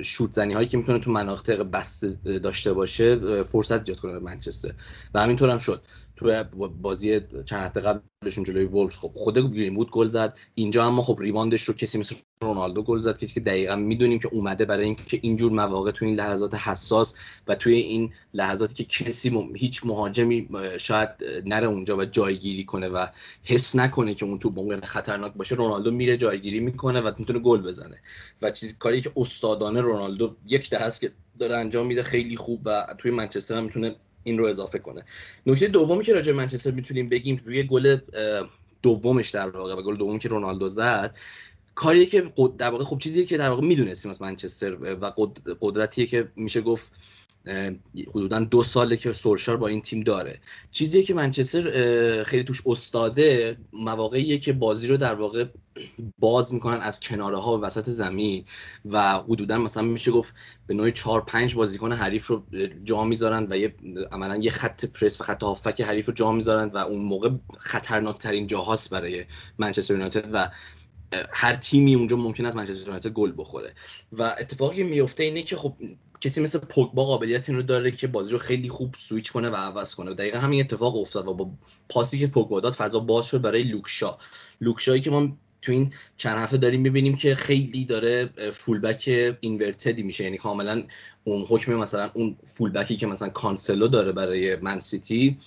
شوت 0.03 0.33
زنی 0.33 0.53
هایی 0.53 0.67
که 0.67 0.77
می‌تونه 0.77 0.99
تو 0.99 1.11
مناطق 1.11 1.61
بسته 1.61 2.39
داشته 2.39 2.73
باشه 2.73 3.43
فرصت 3.43 3.79
ایجاد 3.79 3.99
کنه 3.99 4.11
به 4.11 4.19
منچستر. 4.19 4.73
و 5.13 5.21
همینطور 5.21 5.49
هم 5.49 5.57
شد. 5.57 5.83
تو 6.19 6.43
بازی 6.81 7.21
چند 7.45 7.61
هفته 7.61 7.81
قبلشون 7.81 8.43
جلوی 8.43 8.65
وولوز 8.65 8.97
خب 8.97 9.11
خود 9.15 9.53
گرینوود 9.53 9.91
گل 9.91 10.07
زد. 10.07 10.37
اینجا 10.55 10.85
اما 10.85 11.01
خب 11.01 11.19
rebound 11.19 11.54
ش 11.54 11.63
رو 11.63 11.73
کسی 11.73 11.97
مثل 11.97 12.15
رونالدو 12.43 12.83
گل 12.83 12.99
زد 12.99 13.17
کسی 13.17 13.33
که 13.33 13.39
دقیقا 13.39 13.75
می‌دونیم 13.75 14.19
که 14.19 14.29
اومده 14.31 14.65
برای 14.65 14.85
اینکه 14.85 15.19
اینجور 15.21 15.51
مواقع 15.51 15.91
تو 15.91 16.05
این 16.05 16.15
لحظات 16.15 16.55
حساس 16.55 17.15
و 17.47 17.55
توی 17.55 17.73
این 17.73 18.13
لحظاتی 18.33 18.73
که 18.73 19.03
کسی 19.03 19.49
هیچ 19.55 19.85
مهاجمی 19.85 20.49
شاید 20.77 21.09
نره 21.45 21.67
اونجا 21.67 21.97
و 21.97 22.05
جایگیری 22.05 22.63
کنه 22.63 22.87
و 22.87 23.07
حس 23.43 23.75
نکنه 23.75 24.13
که 24.13 24.25
اون 24.25 24.39
تو 24.39 24.49
ممکن 24.49 24.81
خطرناک 24.81 25.33
باشه 25.33 25.55
رونالدو 25.55 25.91
میره 25.91 26.17
جایگیری 26.17 26.59
می‌کنه 26.59 27.01
و 27.01 27.11
می‌تونه 27.19 27.39
گل 27.39 27.61
بزنه. 27.61 28.01
و 28.41 28.51
چیزی 28.51 28.75
کاری 28.79 29.01
که 29.01 29.11
استادانه 29.15 29.81
رونالدو 29.81 30.35
یک 30.47 30.69
ده 30.69 30.79
هست 30.79 31.01
که 31.01 31.11
داره 31.39 31.57
انجام 31.57 31.87
میده 31.87 32.03
خیلی 32.03 32.35
خوب 32.35 32.61
و 32.65 32.95
توی 32.97 33.11
منچستر 33.11 33.57
هم 33.57 33.63
می‌تونه 33.63 33.95
این 34.23 34.37
رو 34.37 34.45
اضافه 34.45 34.79
کنه. 34.79 35.05
نکته 35.45 35.67
دومی 35.67 36.03
که 36.03 36.13
راجع 36.13 36.31
منچستر 36.31 36.71
می‌تونیم 36.71 37.09
بگیم 37.09 37.41
روی 37.45 37.63
گل 37.63 37.97
دومش 38.81 39.29
در 39.29 39.49
واقع 39.49 39.75
و 39.75 39.81
گل 39.81 39.97
دومی 39.97 40.19
که 40.19 40.29
رونالدو 40.29 40.69
زد 40.69 41.17
کاریه 41.75 42.05
که 42.05 42.33
در 42.57 42.69
واقع 42.69 42.83
خب 42.83 42.97
چیزیه 42.97 43.25
که 43.25 43.37
در 43.37 43.49
واقع 43.49 43.67
می‌دونستیم 43.67 44.11
از 44.11 44.21
منچستر 44.21 44.77
و 45.01 45.11
قدرتیه 45.61 46.05
که 46.05 46.27
میشه 46.35 46.61
گفت 46.61 46.91
حدودا 48.09 48.39
دو 48.39 48.63
ساله 48.63 48.97
که 48.97 49.13
سورشار 49.13 49.57
با 49.57 49.67
این 49.67 49.81
تیم 49.81 50.03
داره. 50.03 50.39
چیزی 50.71 51.03
که 51.03 51.13
منچستر 51.13 52.23
خیلی 52.23 52.43
توش 52.43 52.61
استاده 52.65 53.57
مواقعیه 53.73 54.37
که 54.37 54.53
بازی 54.53 54.87
رو 54.87 54.97
در 54.97 55.13
واقع 55.13 55.45
باز 56.19 56.53
می‌کنن 56.53 56.77
از 56.77 56.99
کناره 56.99 57.37
ها 57.37 57.57
و 57.57 57.61
وسط 57.61 57.89
زمین 57.89 58.45
و 58.85 59.13
حدودا 59.13 59.57
مثلا 59.57 59.83
میشه 59.83 60.11
گفت 60.11 60.33
به 60.67 60.73
نوعی 60.73 60.91
4 60.91 61.21
5 61.21 61.55
بازیکن 61.55 61.91
حریف 61.91 62.27
رو 62.27 62.43
جا 62.83 63.03
می‌ذارن 63.03 63.47
و 63.49 63.57
یه 63.57 63.75
عملا 64.11 64.35
یه 64.35 64.51
خط 64.51 64.85
پرس 64.85 65.21
و 65.21 65.23
خط 65.23 65.43
هافک 65.43 65.81
حریف 65.81 66.05
رو 66.05 66.13
جا 66.13 66.31
می‌ذارن 66.31 66.69
و 66.69 66.77
اون 66.77 67.01
موقع 67.01 67.29
خطرناکترین 67.57 68.47
جاهاست 68.47 68.89
برای 68.89 69.25
منچستر 69.57 69.93
یونایتد 69.93 70.29
و 70.33 70.51
هر 71.31 71.55
تیمی 71.55 71.95
اونجا 71.95 72.17
ممکن 72.17 72.45
است 72.45 72.55
منچستر 72.55 72.85
یونایتد 72.85 73.09
گل 73.09 73.33
بخوره. 73.37 73.73
و 74.11 74.35
اتفاقی 74.39 74.83
میفته 74.83 75.23
اینه 75.23 75.41
که 75.41 75.55
خب 75.55 75.75
کسی 76.21 76.41
مثل 76.41 76.59
پوگبا 76.59 77.03
قابلیت 77.03 77.49
این 77.49 77.57
رو 77.57 77.63
داره 77.63 77.91
که 77.91 78.07
بازی 78.07 78.31
رو 78.31 78.37
خیلی 78.37 78.69
خوب 78.69 78.95
سویچ 78.97 79.31
کنه 79.31 79.49
و 79.49 79.55
عوض 79.55 79.95
کنه. 79.95 80.13
دقیقا 80.13 80.37
همین 80.37 80.61
اتفاق 80.61 80.95
افتاد 80.95 81.27
و 81.27 81.33
با 81.33 81.49
پاسی 81.89 82.19
که 82.19 82.27
پوگبا 82.27 82.59
داد 82.59 82.73
فضا 82.73 82.99
باز 82.99 83.25
شد 83.25 83.41
برای 83.41 83.63
لوک 83.63 83.94
شا. 83.94 84.17
لوک 84.61 84.81
شایی 84.81 85.01
که 85.01 85.11
ما 85.11 85.37
تو 85.61 85.71
این 85.71 85.93
چند 86.17 86.37
هفته 86.37 86.57
داریم 86.57 86.81
می‌بینیم 86.81 87.15
که 87.15 87.35
خیلی 87.35 87.85
داره 87.85 88.29
fullback 88.53 89.35
inverted 89.39 89.96
ی 89.96 90.03
میشه. 90.03 90.23
یعنی 90.23 90.37
کاملا 90.37 90.83
اون 91.23 91.45
حکم 91.49 91.73
مثلا 91.73 92.11
اون 92.13 92.37
fullback 92.43 92.91
ی 92.91 92.97
که 92.97 93.07
مثلا 93.07 93.29
کانسلو 93.29 93.87
داره 93.87 94.11
برای 94.11 94.55
من‌سیتی 94.55 94.79
لوک 94.79 95.37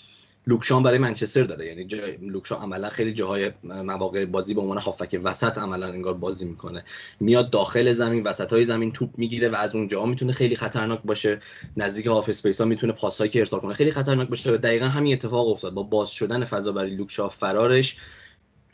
شا 0.46 0.82
برای 0.82 0.98
منچستر 0.98 1.42
داره. 1.42 1.66
یعنی 1.66 1.84
جای 1.84 2.16
لوک 2.16 2.43
شا 2.43 2.56
عملا 2.56 2.88
خیلی 2.88 3.12
جاهای 3.12 3.50
مواقع 3.64 4.24
بازی 4.24 4.54
به 4.54 4.60
عنوان 4.60 4.78
هافبک 4.78 5.20
وسط 5.24 5.58
عملا 5.58 5.86
انگار 5.86 6.14
بازی 6.14 6.44
می‌کنه. 6.44 6.84
میاد 7.20 7.50
داخل 7.50 7.92
زمین 7.92 8.22
وسط 8.22 8.52
های 8.52 8.64
زمین 8.64 8.92
توپ 8.92 9.10
می‌گیره 9.18 9.48
و 9.48 9.54
از 9.54 9.76
اونجا 9.76 10.06
می‌تونه 10.06 10.32
خیلی 10.32 10.56
خطرناک 10.56 11.00
باشه. 11.04 11.38
نزدیک 11.76 12.06
half 12.06 12.28
space 12.28 12.60
ها 12.60 12.66
می‌تونه 12.66 12.92
پاسایی 12.92 13.30
که 13.30 13.38
ارسال 13.38 13.60
کنه 13.60 13.74
خیلی 13.74 13.90
خطرناک 13.90 14.28
باشه 14.28 14.54
و 14.54 14.56
دقیقا 14.56 14.86
همین 14.86 15.12
اتفاق 15.12 15.48
افتاد. 15.48 15.74
با 15.74 15.82
باز 15.82 16.10
شدن 16.10 16.44
فضا 16.44 16.72
برای 16.72 16.90
لوک 16.90 17.16
شا 17.16 17.28
فرارش 17.28 17.96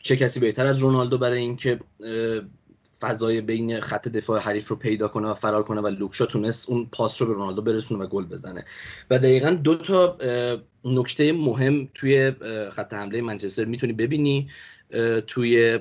چه 0.01 0.15
کسی 0.15 0.39
بهتر 0.39 0.65
از 0.65 0.77
رونالدو 0.79 1.17
برای 1.17 1.39
اینکه 1.39 1.79
فضای 3.01 3.41
بین 3.41 3.79
خط 3.79 4.07
دفاع 4.07 4.39
حریف 4.39 4.67
رو 4.67 4.75
پیدا 4.75 5.07
کنه 5.07 5.27
و 5.27 5.33
فرار 5.33 5.63
کنه 5.63 5.81
و 5.81 5.87
لوک 5.87 6.12
شا 6.12 6.25
تونست 6.25 6.69
اون 6.69 6.87
پاس 6.91 7.21
رو 7.21 7.27
به 7.27 7.33
رونالدو 7.33 7.61
برسونه 7.61 8.03
و 8.03 8.07
گل 8.07 8.25
بزنه. 8.25 8.65
و 9.09 9.19
دقیقا 9.19 9.49
دو 9.49 9.75
تا 9.75 10.17
نکته 10.85 11.33
مهم 11.33 11.89
توی 11.93 12.31
خط 12.71 12.93
حمله 12.93 13.21
منچستر 13.21 13.65
می‌تونی 13.65 13.93
ببینی 13.93 14.47
توی 15.27 15.79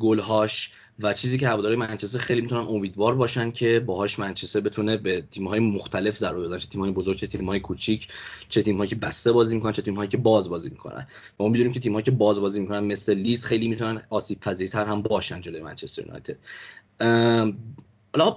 گلهاش 0.00 0.70
و 1.00 1.12
چیزی 1.12 1.38
که 1.38 1.48
هواداری 1.48 1.76
منچستر 1.76 2.18
خیلی 2.18 2.40
می‌تونن 2.40 2.66
امیدوار 2.68 3.14
باشن 3.14 3.50
که 3.50 3.80
باهاش 3.80 4.18
منچستر 4.18 4.60
بتونه 4.60 4.96
به 4.96 5.24
تیم‌های 5.30 5.60
مختلف 5.60 6.16
ضربه 6.16 6.42
بزنه 6.42 6.58
چه 6.58 6.68
تیم‌های 6.68 6.92
بزرگ 6.92 7.16
چه 7.16 7.26
تیم‌های 7.26 7.60
کوچیک 7.60 8.08
چه 8.48 8.62
تیم‌هایی 8.62 8.90
که 8.90 8.96
بسته 8.96 9.32
بازی 9.32 9.54
می‌کنن 9.54 9.72
چه 9.72 9.82
تیم‌هایی 9.82 10.08
که 10.08 10.16
باز 10.16 10.48
بازی 10.48 10.70
می‌کنن. 10.70 11.06
ما 11.40 11.48
می‌دونیم 11.48 11.72
که 11.72 11.80
تیم‌هایی 11.80 12.04
که 12.04 12.10
باز 12.10 12.40
بازی 12.40 12.60
می‌کنن 12.60 12.84
مثل 12.84 13.14
لیز 13.14 13.44
خیلی 13.44 13.68
می‌تونن 13.68 14.02
آسیب 14.10 14.40
پذیرتر 14.40 14.84
هم 14.84 15.02
باشن 15.02 15.40
جلوی 15.40 15.62
منچستر 15.62 16.02
یونایتد. 16.02 16.36
حالا 18.14 18.36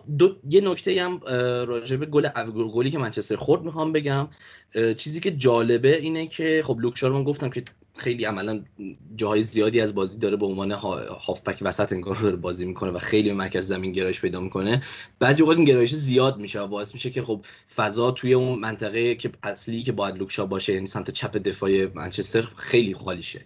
یه 0.50 0.62
نکته 0.62 1.04
هم 1.04 1.20
راجع 1.66 1.96
به 1.98 2.06
گل 2.06 2.28
گلی 2.74 2.92
که 2.92 2.98
منچستر 2.98 3.36
خورد 3.36 3.62
می‌خوام 3.62 3.92
بگم. 3.92 4.28
چیزی 4.98 5.20
که 5.20 5.32
جالبه 5.32 5.98
اینه 5.98 6.28
که 6.28 6.64
خب 6.66 6.78
لوکشار 6.80 7.12
من 7.12 7.24
گفتم 7.24 7.50
که 7.50 7.64
خیلی 7.98 8.26
عملا 8.26 8.64
جاهای 9.16 9.44
زیادی 9.44 9.82
از 9.82 9.96
بازی 9.96 10.20
داره 10.20 10.38
به 10.38 10.46
عنوان 10.46 10.72
هافبک 10.72 11.60
وسط 11.62 11.94
انگار 11.94 12.16
داره 12.16 12.36
بازی 12.36 12.66
می‌کنه 12.66 12.92
و 12.92 13.00
خیلی 13.00 13.30
به 13.30 13.36
مرکز 13.36 13.68
زمین 13.68 13.92
گرایش 13.92 14.22
پیدا 14.22 14.40
می‌کنه. 14.40 14.84
بعضی 15.20 15.42
اوقات 15.42 15.58
این 15.58 15.66
گرایش 15.66 15.96
زیاد 15.96 16.38
میشه 16.38 16.62
و 16.62 16.68
باعث 16.68 16.94
میشه 16.94 17.10
که 17.10 17.22
خب 17.22 17.46
فضا 17.76 18.12
توی 18.12 18.34
اون 18.34 18.60
منطقه 18.60 19.16
که 19.16 19.32
اصلی 19.44 19.84
که 19.84 19.92
باید 19.92 20.18
لوکشا 20.18 20.46
باشه 20.46 20.74
یعنی 20.74 20.88
سمت 20.88 21.12
چپ 21.12 21.38
دفاعی 21.38 21.86
منچستر 21.86 22.42
خیلی 22.42 22.94
خالی 22.94 23.24
شه 23.24 23.46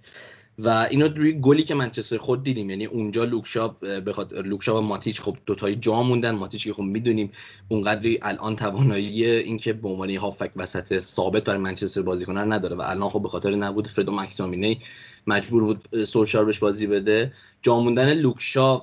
و 0.63 0.87
اینا 0.89 1.05
روی 1.05 1.33
گلی 1.41 1.63
که 1.63 1.75
منچستر 1.75 2.17
خود 2.17 2.43
دیدیم 2.43 2.69
یعنی 2.69 2.85
اونجا 2.85 3.23
لوکشا 3.23 3.67
بخواد 3.67 4.33
لوکشا 4.33 4.77
و 4.77 4.81
ماتیچ 4.81 5.21
خب 5.21 5.37
دوتایی 5.45 5.75
جا 5.75 6.03
موندن. 6.03 6.35
ماتیچ 6.35 6.63
که 6.63 6.73
خب 6.73 6.83
می‌دونیم 6.83 7.31
اونقدری 7.69 8.19
الان 8.21 8.55
توانایی 8.55 9.25
اینکه 9.25 9.73
به 9.73 9.89
عنوان 9.89 10.15
هافک 10.15 10.51
وسط 10.55 10.99
ثابت 10.99 11.43
برای 11.43 11.59
منچستر 11.59 12.01
بازی 12.01 12.25
کنن 12.25 12.53
نداره 12.53 12.75
و 12.75 12.81
الان 12.81 13.09
خب 13.09 13.21
به 13.21 13.29
خاطر 13.29 13.55
نبود 13.55 13.87
فردو 13.87 14.11
مکتامینی 14.11 14.79
مجبور 15.27 15.63
بود 15.63 16.05
سولشار 16.05 16.45
بهش 16.45 16.59
بازی 16.59 16.87
بده. 16.87 17.33
جا 17.61 17.79
موندن 17.79 18.13
لوکشا 18.13 18.81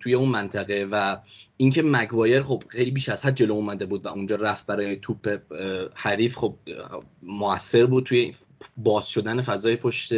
توی 0.00 0.14
اون 0.14 0.28
منطقه 0.28 0.88
و 0.90 1.18
اینکه 1.56 1.82
مگوایر 1.82 2.42
خب 2.42 2.62
خیلی 2.68 2.90
بیش 2.90 3.08
از 3.08 3.26
حد 3.26 3.36
جلو 3.36 3.54
اومده 3.54 3.86
بود 3.86 4.04
و 4.04 4.08
اونجا 4.08 4.36
رفت 4.36 4.66
برای 4.66 4.96
توپ 4.96 5.38
حریف 5.94 6.36
خب 6.36 6.54
موثر 7.22 7.86
بود 7.86 8.04
توی 8.04 8.30
باز 8.76 9.08
شدن 9.08 9.42
فضای 9.42 9.76
پشت 9.76 10.12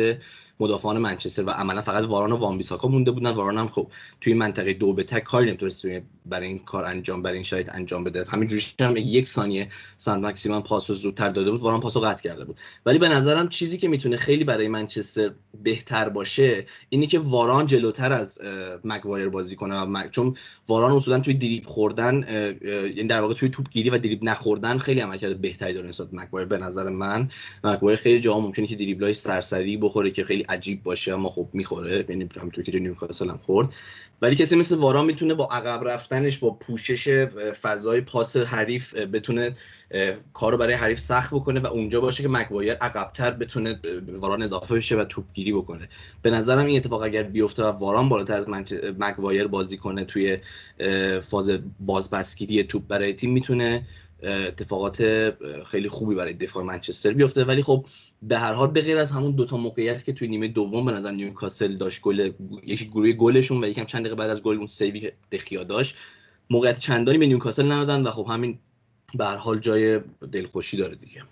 مدافعان 0.61 0.99
منچستر 0.99 1.45
و 1.45 1.51
عملا 1.51 1.83
فقط 1.83 2.05
واران 2.05 2.33
و 2.33 2.37
وان 2.37 2.57
بیساکا 2.57 2.89
مونده 2.89 3.11
بودن. 3.11 3.31
واران 3.31 3.59
هم 3.59 3.69
خب 3.69 3.91
توی 4.21 4.35
منطقه 4.35 4.73
دو 4.73 4.93
به 4.93 5.05
تک 5.05 5.25
کاری 5.25 5.47
نمی‌تونست 5.49 5.87
برای 6.27 6.47
این 6.47 6.59
کار 6.59 6.85
انجام 6.85 7.23
برای 7.23 7.37
این 7.37 7.45
شرایط 7.45 7.71
انجام 7.75 8.05
بده. 8.05 8.25
همینجوری 8.29 8.63
هم 8.81 8.97
یک 8.97 9.29
ثانیه 9.29 9.69
ساند 9.97 10.27
مکسیمم 10.27 10.63
پاس 10.63 10.91
رو 10.91 10.97
زودتر 10.97 11.29
داده 11.29 11.51
بود 11.51 11.63
واران 11.63 11.81
پاسو 11.81 12.01
قطع 12.01 12.23
کرده 12.23 12.45
بود. 12.45 12.61
ولی 12.87 12.99
به 12.99 13.09
نظرم 13.09 13.49
چیزی 13.49 13.79
که 13.79 13.89
می‌تونه 13.89 14.17
خیلی 14.17 14.45
برای 14.45 14.69
منچستر 14.69 15.31
بهتر 15.63 16.09
باشه 16.09 16.67
اینی 16.89 17.07
که 17.07 17.19
واران 17.19 17.67
جلوتر 17.67 18.13
از 18.13 18.41
مگوایر 18.85 19.29
بازی 19.29 19.57
کنه 19.57 20.09
چون 20.11 20.37
واران 20.69 20.93
اصولا 20.93 21.19
توی 21.19 21.35
دریب 21.35 21.67
خوردن 21.67 22.25
یعنی 22.63 23.09
در 23.09 23.21
واقع 23.21 23.35
توی 23.35 23.49
توپ 23.49 23.71
گیری 23.71 23.91
و 23.91 23.99
دریب 23.99 24.25
نخوردن 24.25 24.79
خیلی 24.79 25.01
عملکرد 25.01 25.41
بهتری 25.41 25.75
داره 25.75 25.89
نسبت 25.89 26.09
مگوایر 26.13 26.49
به 26.49 26.59
نظر 26.59 26.89
من. 26.89 27.31
مگوایر 27.65 27.99
خیلی 27.99 28.21
جا 28.21 28.41
ممکنه 28.41 28.67
که 28.67 28.77
دریبلای 28.77 29.15
سرسری 29.15 29.77
بخوره 29.77 30.11
که 30.11 30.25
خیلی 30.25 30.43
عجیب 30.43 30.83
باشه 30.83 31.15
اما 31.15 31.29
خب 31.29 31.49
می‌خوره 31.53 32.05
یعنی 32.09 32.29
همونطور 32.37 32.65
که 32.65 32.79
نیوکاسل 32.79 33.31
هم 33.31 33.39
خورد. 33.39 33.75
ولی 34.25 34.37
کسی 34.37 34.57
مثل 34.57 34.77
واران 34.77 35.07
می‌تونه 35.07 35.35
با 35.35 35.49
عقب 35.51 35.89
رفتنش 35.89 36.39
با 36.39 36.51
پوشش 36.51 37.09
فضای 37.61 38.01
پاس 38.01 38.37
حریف 38.37 38.95
بتونه 38.95 39.55
کارو 40.33 40.57
برای 40.57 40.75
حریف 40.75 40.99
سخت 40.99 41.35
بکنه 41.35 41.61
و 41.61 41.67
اونجا 41.67 42.01
باشه 42.01 42.23
که 42.23 42.29
مکوایر 42.29 42.73
عقبتر 42.73 43.31
بتونه 43.31 43.81
واران 44.09 44.43
اضافه 44.43 44.75
بشه 44.75 44.97
و 44.97 45.05
توپگیری 45.05 45.53
بکنه. 45.53 45.89
به 46.23 46.31
نظرم 46.31 46.67
این 46.67 46.77
اتفاق 46.77 47.03
اگر 47.03 47.23
بیفته 47.23 47.63
و 47.63 47.67
واران 47.67 48.09
بالاتر 48.09 48.39
از 48.39 48.49
مکوایر 48.99 49.47
بازی 49.47 49.77
کنه 49.77 50.05
توی 50.05 50.39
فاز 51.21 51.51
بازپسگیری 51.81 52.65
توپ 52.65 52.83
برای 52.89 53.15
تیم 53.15 53.33
می‌تونه 53.33 53.87
اتفاقات 54.25 55.31
خیلی 55.67 55.89
خوبی 55.89 56.15
برای 56.15 56.33
دفاع 56.33 56.65
منچستر 56.65 57.13
بیفته. 57.13 57.45
ولی 57.45 57.63
خب 57.63 57.87
به 58.23 58.39
هر 58.39 58.53
حال 58.53 58.71
به 58.71 58.81
غیر 58.81 58.99
از 58.99 59.11
همون 59.11 59.33
دوتا 59.33 59.57
موقعیت 59.57 60.05
که 60.05 60.13
توی 60.13 60.29
نیمه 60.29 60.49
دوم 60.49 60.85
به 60.85 60.93
نظر 60.93 61.11
نیوکاسل 61.11 61.75
داشت 61.75 62.03
گل 62.03 62.31
یکی 62.63 62.87
گروه 62.87 63.13
گلشون 63.13 63.65
و 63.65 63.69
یکم 63.69 63.85
چند 63.85 64.01
دقیقه 64.01 64.17
بعد 64.17 64.31
از 64.31 64.43
گل 64.43 64.57
اون 64.57 64.67
سیوی 64.67 65.13
دخیا 65.33 65.65
داشت 65.65 65.97
موقعیت 66.51 66.79
چندانی 66.79 67.19
به 67.19 67.27
نیوکاسل 67.27 67.73
ندادن 67.73 68.03
و 68.03 68.11
خب 68.11 68.27
همین 68.31 68.59
به 69.15 69.25
هر 69.25 69.37
حال 69.37 69.61
جای 69.61 70.01
دلخوشی 70.33 70.77
داره 70.77 70.95
دیگه. 70.95 71.23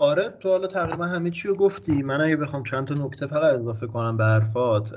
آره 0.00 0.28
تو 0.40 0.48
حالا 0.48 0.66
تقریبا 0.66 1.06
همه 1.06 1.30
چی 1.30 1.48
رو 1.48 1.54
گفتی. 1.54 2.02
من 2.02 2.20
اگه 2.20 2.36
بخوام 2.36 2.62
چند 2.62 2.86
تا 2.86 2.94
نکته 2.94 3.26
فقط 3.26 3.54
اضافه 3.54 3.86
کنم 3.86 4.16
به 4.16 4.24
حرفات 4.24 4.92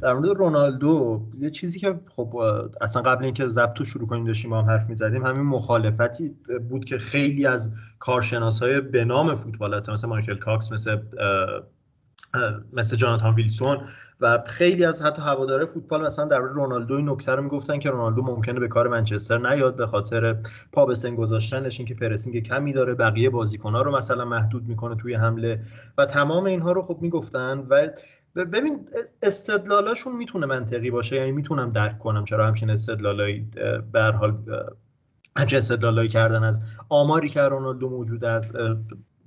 در 0.00 0.14
مورد 0.14 0.28
رونالدو 0.28 1.22
یه 1.38 1.50
چیزی 1.50 1.78
که 1.78 2.00
خب 2.16 2.36
اصلا 2.80 3.02
قبل 3.02 3.24
اینکه 3.24 3.46
ضبط 3.46 3.82
شروع 3.82 4.08
کنیم 4.08 4.24
داشتیم 4.24 4.50
با 4.50 4.62
هم 4.62 4.70
حرف 4.70 4.88
می‌زدیم 4.88 5.26
همین 5.26 5.42
مخالفتی 5.42 6.36
بود 6.68 6.84
که 6.84 6.98
خیلی 6.98 7.46
از 7.46 7.74
کارشناس 7.98 8.62
های 8.62 8.80
به 8.80 9.04
نام 9.04 9.34
فوتبال 9.34 9.82
مثل 9.92 10.08
مایکل 10.08 10.36
کاکس 10.36 10.72
مثل 10.72 10.96
مثل 12.72 12.96
جاناتان 12.96 13.34
ویلسون 13.34 13.78
و 14.20 14.42
خیلی 14.46 14.84
از 14.84 15.02
حتی 15.02 15.22
هواداره 15.22 15.66
فوتبال 15.66 16.06
مثلا 16.06 16.24
در 16.24 16.38
رونالدو 16.38 16.94
این 16.94 17.08
نکته 17.08 17.32
رو 17.32 17.42
می‌گفتن 17.42 17.78
که 17.78 17.90
رونالدو 17.90 18.22
ممکنه 18.22 18.60
به 18.60 18.68
کار 18.68 18.88
منچستر 18.88 19.38
نیاد 19.50 19.76
به 19.76 19.86
خاطر 19.86 20.36
پا 20.72 20.86
به 20.86 20.94
سن 20.94 21.14
گذاشتنش 21.14 21.78
اینکه 21.80 21.94
پرسینگ 21.94 22.42
کمی 22.42 22.72
داره 22.72 22.94
بقیه 22.94 23.30
بازیکن‌ها 23.30 23.82
رو 23.82 23.96
مثلا 23.96 24.24
محدود 24.24 24.68
می‌کنه 24.68 24.96
توی 24.96 25.14
حمله 25.14 25.60
و 25.98 26.06
تمام 26.06 26.44
اینها 26.44 26.72
رو 26.72 26.82
خب 26.82 26.98
می‌گفتن 27.00 27.66
و 27.68 27.88
ببین 28.36 28.88
استدلالاشون 29.22 30.16
می‌تونه 30.16 30.46
منطقی 30.46 30.90
باشه 30.90 31.16
یعنی 31.16 31.32
می‌تونم 31.32 31.70
درک 31.70 31.98
کنم 31.98 32.24
چرا 32.24 32.46
همچین 32.46 32.70
استدلالایی 32.70 33.50
به 33.92 34.02
حال 34.02 34.38
همچین 35.36 35.58
استدلالایی 35.58 36.08
کردن 36.08 36.44
از 36.44 36.62
آماری 36.88 37.28
که 37.28 37.40
رونالدو 37.40 37.88
موجود 37.88 38.24
از 38.24 38.52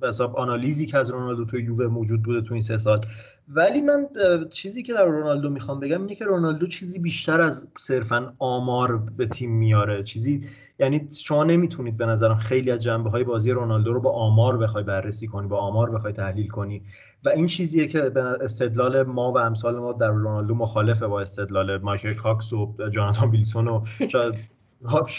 حساب 0.08 0.36
آنالیزی 0.36 0.86
که 0.86 0.98
از 0.98 1.10
رونالدو 1.10 1.46
توی 1.46 1.64
یووه 1.64 1.88
موجود 1.88 2.24
بوده 2.24 2.42
تو 2.42 2.54
این 2.54 2.62
سه 2.62 2.78
سال. 2.78 3.02
ولی 3.48 3.82
من 3.82 4.08
چیزی 4.50 4.84
که 4.84 4.94
در 4.94 5.06
رونالدو 5.06 5.50
می‌خوام 5.50 5.80
بگم 5.80 6.02
اینه 6.02 6.16
که 6.16 6.26
رونالدو 6.26 6.68
چیزی 6.68 7.00
بیشتر 7.00 7.42
از 7.42 7.68
صرفا 7.80 8.34
آمار 8.40 8.98
به 8.98 9.26
تیم 9.26 9.52
میاره. 9.52 10.04
چیزی 10.04 10.46
یعنی 10.80 11.08
شما 11.22 11.44
نمی‌تونید 11.44 11.98
به 11.98 12.06
نظرم 12.06 12.38
خیلی 12.38 12.72
از 12.72 12.80
جنبه 12.80 13.10
های 13.10 13.24
بازی 13.24 13.52
رونالدو 13.52 13.94
رو 13.94 14.02
با 14.02 14.12
آمار 14.12 14.58
بخوای 14.58 14.84
بررسی 14.84 15.28
کنی 15.28 15.48
با 15.48 15.58
آمار 15.58 15.92
بخوای 15.92 16.14
تحلیل 16.14 16.48
کنی. 16.48 16.82
و 17.26 17.30
این 17.30 17.48
چیزیه 17.48 17.88
که 17.88 18.02
به 18.02 18.24
استدلال 18.24 19.04
ما 19.04 19.32
و 19.32 19.38
امثال 19.38 19.80
ما 19.80 19.94
در 19.94 20.08
رونالدو 20.08 20.56
مخالفه 20.56 21.08
با 21.08 21.22
استدلال 21.22 21.78
مایکل 21.78 22.14
کاکس 22.14 22.54
و 22.54 22.76
جاناتان 22.92 23.30
ویلسون 23.30 23.68
و 23.68 23.84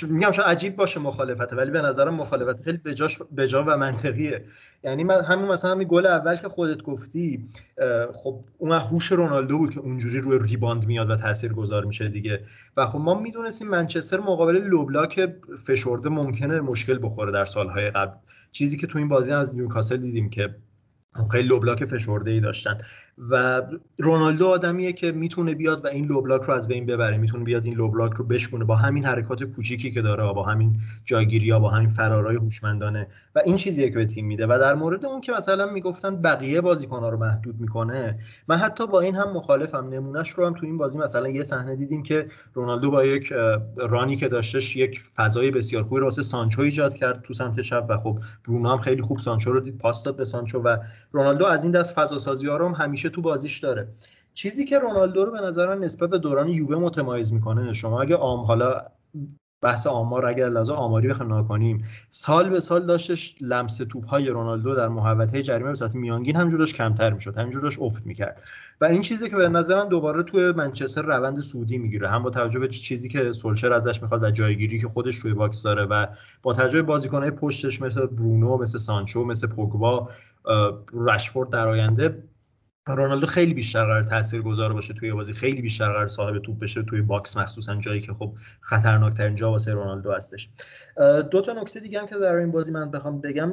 میگم 0.09 0.33
شاید 0.33 0.49
عجیب 0.49 0.77
باشه 0.77 1.01
مخالفت 1.01 1.53
ولی 1.53 1.71
به 1.71 1.83
نظرم 1.83 2.15
مخالفت 2.15 2.63
خیلی 2.63 2.79
بجاش 2.79 3.19
بجا 3.37 3.65
و 3.67 3.77
منطقیه. 3.77 4.45
یعنی 4.85 5.05
من 5.05 5.25
همون 5.25 5.49
مثلا 5.49 5.71
همین 5.71 5.89
گل 5.91 6.07
اول 6.07 6.37
که 6.37 6.49
خودت 6.49 6.83
گفتی 6.83 7.49
خب 8.15 8.41
اون 8.59 8.73
هوش 8.73 9.13
رونالدو 9.13 9.59
بود 9.59 9.75
که 9.75 9.81
اونجوری 9.81 10.21
روی 10.21 10.39
rebound 10.43 10.87
میاد 10.87 11.11
و 11.11 11.17
تاثیر 11.17 11.53
گذار 11.53 11.85
میشه 11.85 12.09
دیگه. 12.09 12.41
و 12.77 12.87
خب 12.87 12.99
ما 12.99 13.21
می‌دونستیم 13.21 13.69
منچستر 13.69 14.21
مقابل 14.21 14.57
low 14.57 14.84
block 14.84 15.29
فشرده 15.67 16.09
ممکنه 16.09 16.61
مشکل 16.61 16.99
بخوره 17.03 17.33
در 17.33 17.45
سالهای 17.45 17.91
قبل. 17.91 18.17
چیزی 18.53 18.77
که 18.77 18.87
تو 18.87 18.99
این 18.99 19.09
بازی 19.09 19.33
از 19.33 19.55
نیوکاسل 19.55 19.97
دیدیم 19.97 20.31
که 20.31 20.55
خیلی 21.31 21.49
low 21.49 21.62
block 21.62 21.85
فشرده 21.85 22.31
ای 22.31 22.41
داشتن. 22.41 22.79
و 23.31 23.63
رونالدو 23.99 24.47
آدمیه 24.47 24.93
که 24.93 25.13
می‌تونه 25.13 25.55
بیاد 25.55 25.85
و 25.85 25.89
این 25.89 26.07
low 26.07 26.20
block 26.20 26.43
رو 26.43 26.55
از 26.55 26.69
بین 26.69 26.87
ببره. 26.87 27.17
می‌تونه 27.17 27.45
بیاد 27.45 27.65
این 27.65 27.75
low 27.75 27.89
block 27.89 28.13
رو 28.13 28.25
بشکونه 28.25 28.65
با 28.65 28.77
همین 28.77 29.05
حرکات 29.05 29.45
کوچیکی 29.45 29.91
که 29.91 30.03
داره 30.03 30.33
با 30.33 30.43
همین 30.43 30.77
جایگیری 31.05 31.51
ها 31.51 31.59
با 31.59 31.71
همین 31.71 31.89
فرارای 31.89 32.37
هوشمندانه 32.37 33.07
و 33.35 33.43
این 33.45 33.57
چیزیه 33.57 33.91
که 33.91 33.95
به 33.97 34.07
تیم 34.07 34.27
میده. 34.27 34.47
و 34.47 34.59
در 34.61 34.75
مورد 34.75 35.07
اون 35.07 35.21
که 35.21 35.33
مثلا 35.33 35.67
می‌گفتن 35.67 36.23
بقیه 36.23 36.61
بازیکن‌ها 36.61 37.09
رو 37.09 37.19
محدود 37.19 37.61
می‌کنه 37.61 38.19
من 38.49 38.57
حتی 38.57 38.87
با 38.87 39.01
این 39.01 39.15
هم 39.15 39.33
مخالفم. 39.33 39.89
نمونهش 39.89 40.31
رو 40.31 40.47
هم 40.47 40.55
تو 40.55 40.67
این 40.67 40.79
بازی 40.79 40.99
مثلا 40.99 41.29
یه 41.29 41.45
صحنه 41.45 41.77
دیدیم 41.77 42.03
که 42.03 42.27
رونالدو 42.55 42.91
با 42.91 43.05
یک 43.05 43.33
رانی 43.77 44.17
که 44.17 44.29
داشتش 44.29 44.77
یک 44.77 45.01
فضای 45.17 45.51
بسیار 45.51 45.83
خوبی 45.83 46.01
واسه 46.01 46.23
سانچو 46.23 46.63
ایجاد 46.63 46.95
کرد 46.95 47.23
تو 47.23 47.35
سمت 47.35 47.61
چپ 47.61 47.87
و 47.89 47.99
خب 47.99 48.19
برونو 48.49 48.69
هم 48.69 48.79
خیلی 48.79 49.03
خوب 49.03 49.19
سانچو 49.19 49.53
رو 49.53 49.61
دید 49.61 49.79
پاس 49.79 50.05
داد 50.05 50.17
به 50.17 50.25
سانچو 50.25 50.63
و 50.63 50.77
رونالدو 51.13 51.47
از 51.47 51.65
این 51.65 51.73
دست 51.73 51.95
فضا 51.95 52.19
سازی 52.19 52.47
ها 52.47 52.57
رو 52.57 52.69
هم 52.69 52.85
همیشه 52.85 53.11
تو 53.11 53.23
بازیش 53.23 53.59
داره. 53.59 53.89
چیزی 54.35 54.65
که 54.65 54.79
رونالدو 54.79 55.25
رو 55.25 55.33
به 55.33 55.41
نظر 55.41 55.75
من 55.75 55.85
نسبت 55.85 56.11
به 56.11 56.19
دوران 56.19 56.49
یووه 56.49 56.77
متمایز 56.77 57.33
می‌کنه. 57.33 57.73
شما 57.73 58.03
اگه 58.03 58.17
آم 58.17 58.41
حالا 58.41 58.87
بحث 59.63 59.87
آمار 59.87 60.27
اگر 60.27 60.49
لحاظ 60.49 60.75
آماری 60.75 61.09
بخوایم 61.09 61.49
کنیم 61.49 61.85
سال 62.11 62.49
به 62.49 62.61
سال 62.61 62.87
داشتش 62.87 63.35
لمس 63.41 63.77
توپ 63.77 64.07
های 64.07 64.29
رونالدو 64.29 64.75
در 64.75 64.89
محوطه 64.89 65.43
جریمه 65.43 65.69
به 65.69 65.75
صورت 65.75 65.95
میانگین 65.95 66.37
همینجورش 66.37 66.75
کمتر 66.75 67.11
می‌شد 67.11 67.39
همینجورش 67.39 67.79
افت 67.79 68.07
می‌کرد. 68.07 68.43
و 68.81 68.85
این 68.85 69.03
چیزی 69.03 69.31
که 69.31 69.37
به 69.37 69.49
نظرم 69.49 69.89
دوباره 69.89 70.23
توی 70.23 70.53
منچستر 70.53 71.03
روند 71.03 71.41
صعودی 71.41 71.79
می‌گیره 71.79 72.11
هم 72.11 72.23
با 72.23 72.31
توجه 72.31 72.59
به 72.59 72.69
چیزی 72.69 73.09
که 73.09 73.33
سولشر 73.33 73.73
ازش 73.73 74.03
می‌خواد 74.03 74.23
و 74.23 74.31
جایگیری 74.31 74.79
که 74.79 74.89
خودش 74.89 75.19
توی 75.19 75.35
box 75.35 75.63
داره 75.63 75.85
و 75.85 76.07
با 76.43 76.53
توجه 76.53 76.83
به 76.83 76.83
بازیکنهای 76.83 77.31
پشتش 77.31 77.83
مثل 77.83 78.07
برونو 78.07 78.57
مثل 78.57 78.79
سانچو 78.79 79.25
مثل 79.25 79.47
پوگبا 79.47 80.09
رشفورد 80.95 81.51
در 81.51 81.69
آینده 81.69 82.23
رونالدو 82.87 83.27
خیلی 83.27 83.55
بیشتر 83.55 83.85
قراره 83.85 84.03
تاثیر 84.03 84.43
گذار 84.43 84.73
باشه 84.73 84.95
توی 84.95 85.13
بازی 85.13 85.33
خیلی 85.33 85.63
بیشتر 85.63 85.87
قراره 85.87 86.09
صاحب 86.09 86.39
توپ 86.39 86.59
بشه 86.59 86.83
توی 86.83 87.03
box 87.03 87.37
مخصوصا 87.37 87.75
جایی 87.75 88.01
که 88.01 88.13
خب 88.13 88.33
خطرناکترین 88.61 89.35
جا 89.35 89.51
واسه 89.51 89.73
رونالدو 89.73 90.13
هستش. 90.13 90.49
دو 91.31 91.41
تا 91.41 91.53
نکته 91.53 91.81
دیگه 91.81 92.01
هم 92.01 92.07
که 92.07 92.17
در 92.17 92.35
این 92.35 92.51
بازی 92.51 92.73
من 92.73 92.91
بخوام 92.91 93.21
بگم 93.21 93.53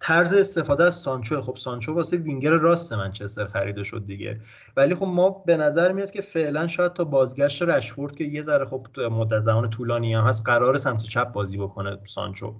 طرز 0.00 0.32
استفاده 0.32 0.84
از 0.84 0.94
سانچو. 0.94 1.42
خب 1.42 1.56
سانچو 1.56 1.94
واسه 1.94 2.16
وینگر 2.16 2.50
راست 2.50 2.92
منچستر 2.92 3.46
خریده 3.46 3.82
شد 3.82 4.06
دیگه. 4.06 4.40
ولی 4.76 4.94
خب 4.94 5.06
ما 5.06 5.30
به 5.30 5.56
نظر 5.56 5.92
میاد 5.92 6.10
که 6.10 6.22
فعلا 6.22 6.68
شاید 6.68 6.92
تا 6.92 7.04
بازگشت 7.04 7.62
رشفورد 7.62 8.16
که 8.16 8.24
یه 8.24 8.42
ذره 8.42 8.66
خب 8.66 8.86
مدت 9.10 9.42
زمان 9.42 9.70
طولانی 9.70 10.14
هم 10.14 10.24
هست 10.24 10.46
قرار 10.46 10.78
سمت 10.78 11.02
چپ 11.02 11.32
بازی 11.32 11.58
بکنه 11.58 11.98
سانچو. 12.04 12.54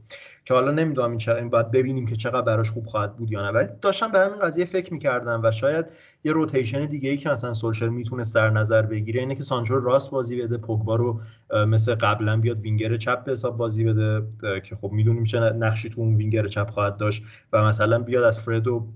که 0.45 0.55
حالا 0.55 0.71
نمی‌دونم 0.71 1.11
این, 1.11 1.31
این 1.31 1.51
باید 1.51 1.71
ببینیم 1.71 2.07
که 2.07 2.17
چقدر 2.17 2.43
براش 2.43 2.71
خوب 2.71 2.87
خواهد 2.87 3.17
بود 3.17 3.33
یا 3.33 3.43
نه. 3.43 3.51
ولی 3.51 3.69
داشتم 3.81 4.13
به 4.13 4.19
همین 4.19 4.41
قضیه 4.41 4.65
فکر 4.65 4.93
می‌کردم 4.93 5.41
و 5.45 5.51
شاید 5.51 5.87
یه 6.27 6.33
rotation 6.33 6.87
دیگه 6.87 7.11
ای 7.11 7.17
که 7.17 7.29
مثلا 7.31 7.55
سولشر 7.55 7.89
می‌تونست 7.89 8.35
در 8.35 8.51
نظر 8.51 8.83
بگیره 8.83 9.21
اینه 9.21 9.35
که 9.35 9.43
سانچو 9.43 9.81
راست 9.81 10.11
بازی 10.11 10.43
بده 10.43 10.57
پوگبا 10.57 10.97
رو 10.97 11.21
مثل 11.69 11.95
قبلا 11.95 12.37
بیاد 12.37 12.61
وینگر 12.61 12.97
چپ 12.97 13.25
به 13.25 13.33
حساب 13.33 13.57
بازی 13.57 13.85
بده 13.85 14.23
که 14.61 14.77
خب 14.77 14.91
می‌دونیم 14.93 15.25
چه 15.25 15.41
نقشی 15.41 15.91
تو 15.91 16.01
اون 16.01 16.15
وینگر 16.15 16.49
چپ 16.49 16.71
خواهد 16.71 16.97
داشت 16.97 17.23
و 17.53 17.65
مثلا 17.65 17.99
بیاد 17.99 18.25
از 18.25 18.41
فرد 18.41 18.77
و 18.77 18.89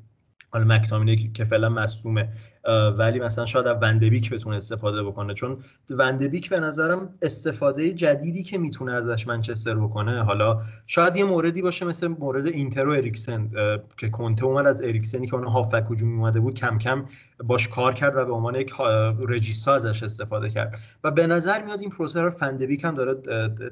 حالا 0.50 0.64
مکتامینه 0.64 1.32
که 1.32 1.44
فعلا 1.44 1.68
مصدومه 1.68 2.28
ولی 2.98 3.20
مثلا 3.20 3.44
شاید 3.44 3.66
از 3.66 3.76
وندبیک 3.82 4.30
بتونه 4.30 4.56
استفاده 4.56 5.02
بکنه. 5.02 5.34
چون 5.34 5.56
وندبیک 5.90 6.50
به 6.50 6.60
نظرم 6.60 7.08
استفاده 7.22 7.94
جدیدی 7.94 8.42
که 8.42 8.58
می‌تونه 8.58 8.92
ازش 8.92 9.26
منچستر 9.26 9.74
بکنه. 9.74 10.22
حالا 10.22 10.60
شاید 10.86 11.16
یه 11.16 11.24
موردی 11.24 11.62
باشه 11.62 11.86
مثل 11.86 12.08
مورد 12.08 12.46
اینتر 12.46 12.88
و 12.88 12.90
اریکسن 12.90 13.50
که 13.96 14.08
کنته 14.08 14.44
اومد 14.44 14.66
از 14.66 14.82
اریکسنی 14.82 15.26
که 15.26 15.34
اون 15.34 15.44
هافبک 15.44 15.90
هجومی 15.90 16.16
اومده 16.16 16.40
بود 16.40 16.54
کم 16.54 16.78
کم 16.78 17.04
باش 17.44 17.68
کار 17.68 17.94
کرد 17.94 18.16
و 18.16 18.24
به 18.24 18.32
عنوان 18.32 18.54
یک 18.54 18.72
رجیستا 19.28 19.74
ازش 19.74 20.02
استفاده 20.02 20.50
کرد. 20.50 20.78
و 21.04 21.10
به 21.10 21.26
نظر 21.26 21.64
میاد 21.64 21.80
این 21.80 21.90
پروسه 21.90 22.20
رو 22.20 22.30
فندبیک 22.30 22.84
هم 22.84 22.94
داره 22.94 23.14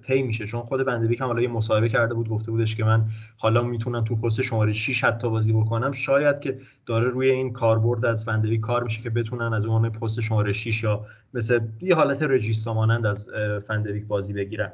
طی 0.03 0.23
میشه. 0.23 0.47
چون 0.47 0.61
خود 0.61 0.83
فندبیک 0.83 1.21
هم 1.21 1.27
حالا 1.27 1.43
یه 1.43 1.49
مصاحبه 1.49 1.89
کرده 1.89 2.15
بود 2.15 2.29
گفته 2.29 2.51
بودش 2.51 2.77
که 2.77 2.85
من 2.85 3.05
حالا 3.37 3.63
می‌تونم 3.63 4.05
تو 4.05 4.17
پست 4.17 4.43
شماره 4.43 4.73
6 4.73 5.05
حتی 5.05 5.31
بازی 5.31 5.53
بکنم. 5.53 5.93
شاید 5.93 6.41
که 6.41 6.59
داره 6.87 7.09
روی 7.09 7.31
این 7.31 7.53
کاربرد 7.53 8.05
از 8.05 8.25
فندبیک 8.25 8.61
میشه 8.83 9.03
که 9.03 9.11
بتونن 9.11 9.55
از 9.55 9.67
اون 9.67 9.91
پست 9.91 10.21
شماره 10.21 10.53
6 10.53 10.83
یا 10.83 11.07
مثل 11.35 11.61
یه 11.81 11.95
حالت 11.95 12.23
رجیستا 12.23 12.75
مانند 12.75 13.07
از 13.07 13.31
فندویک 13.67 14.07
بازی 14.07 14.33
بگیرن. 14.33 14.73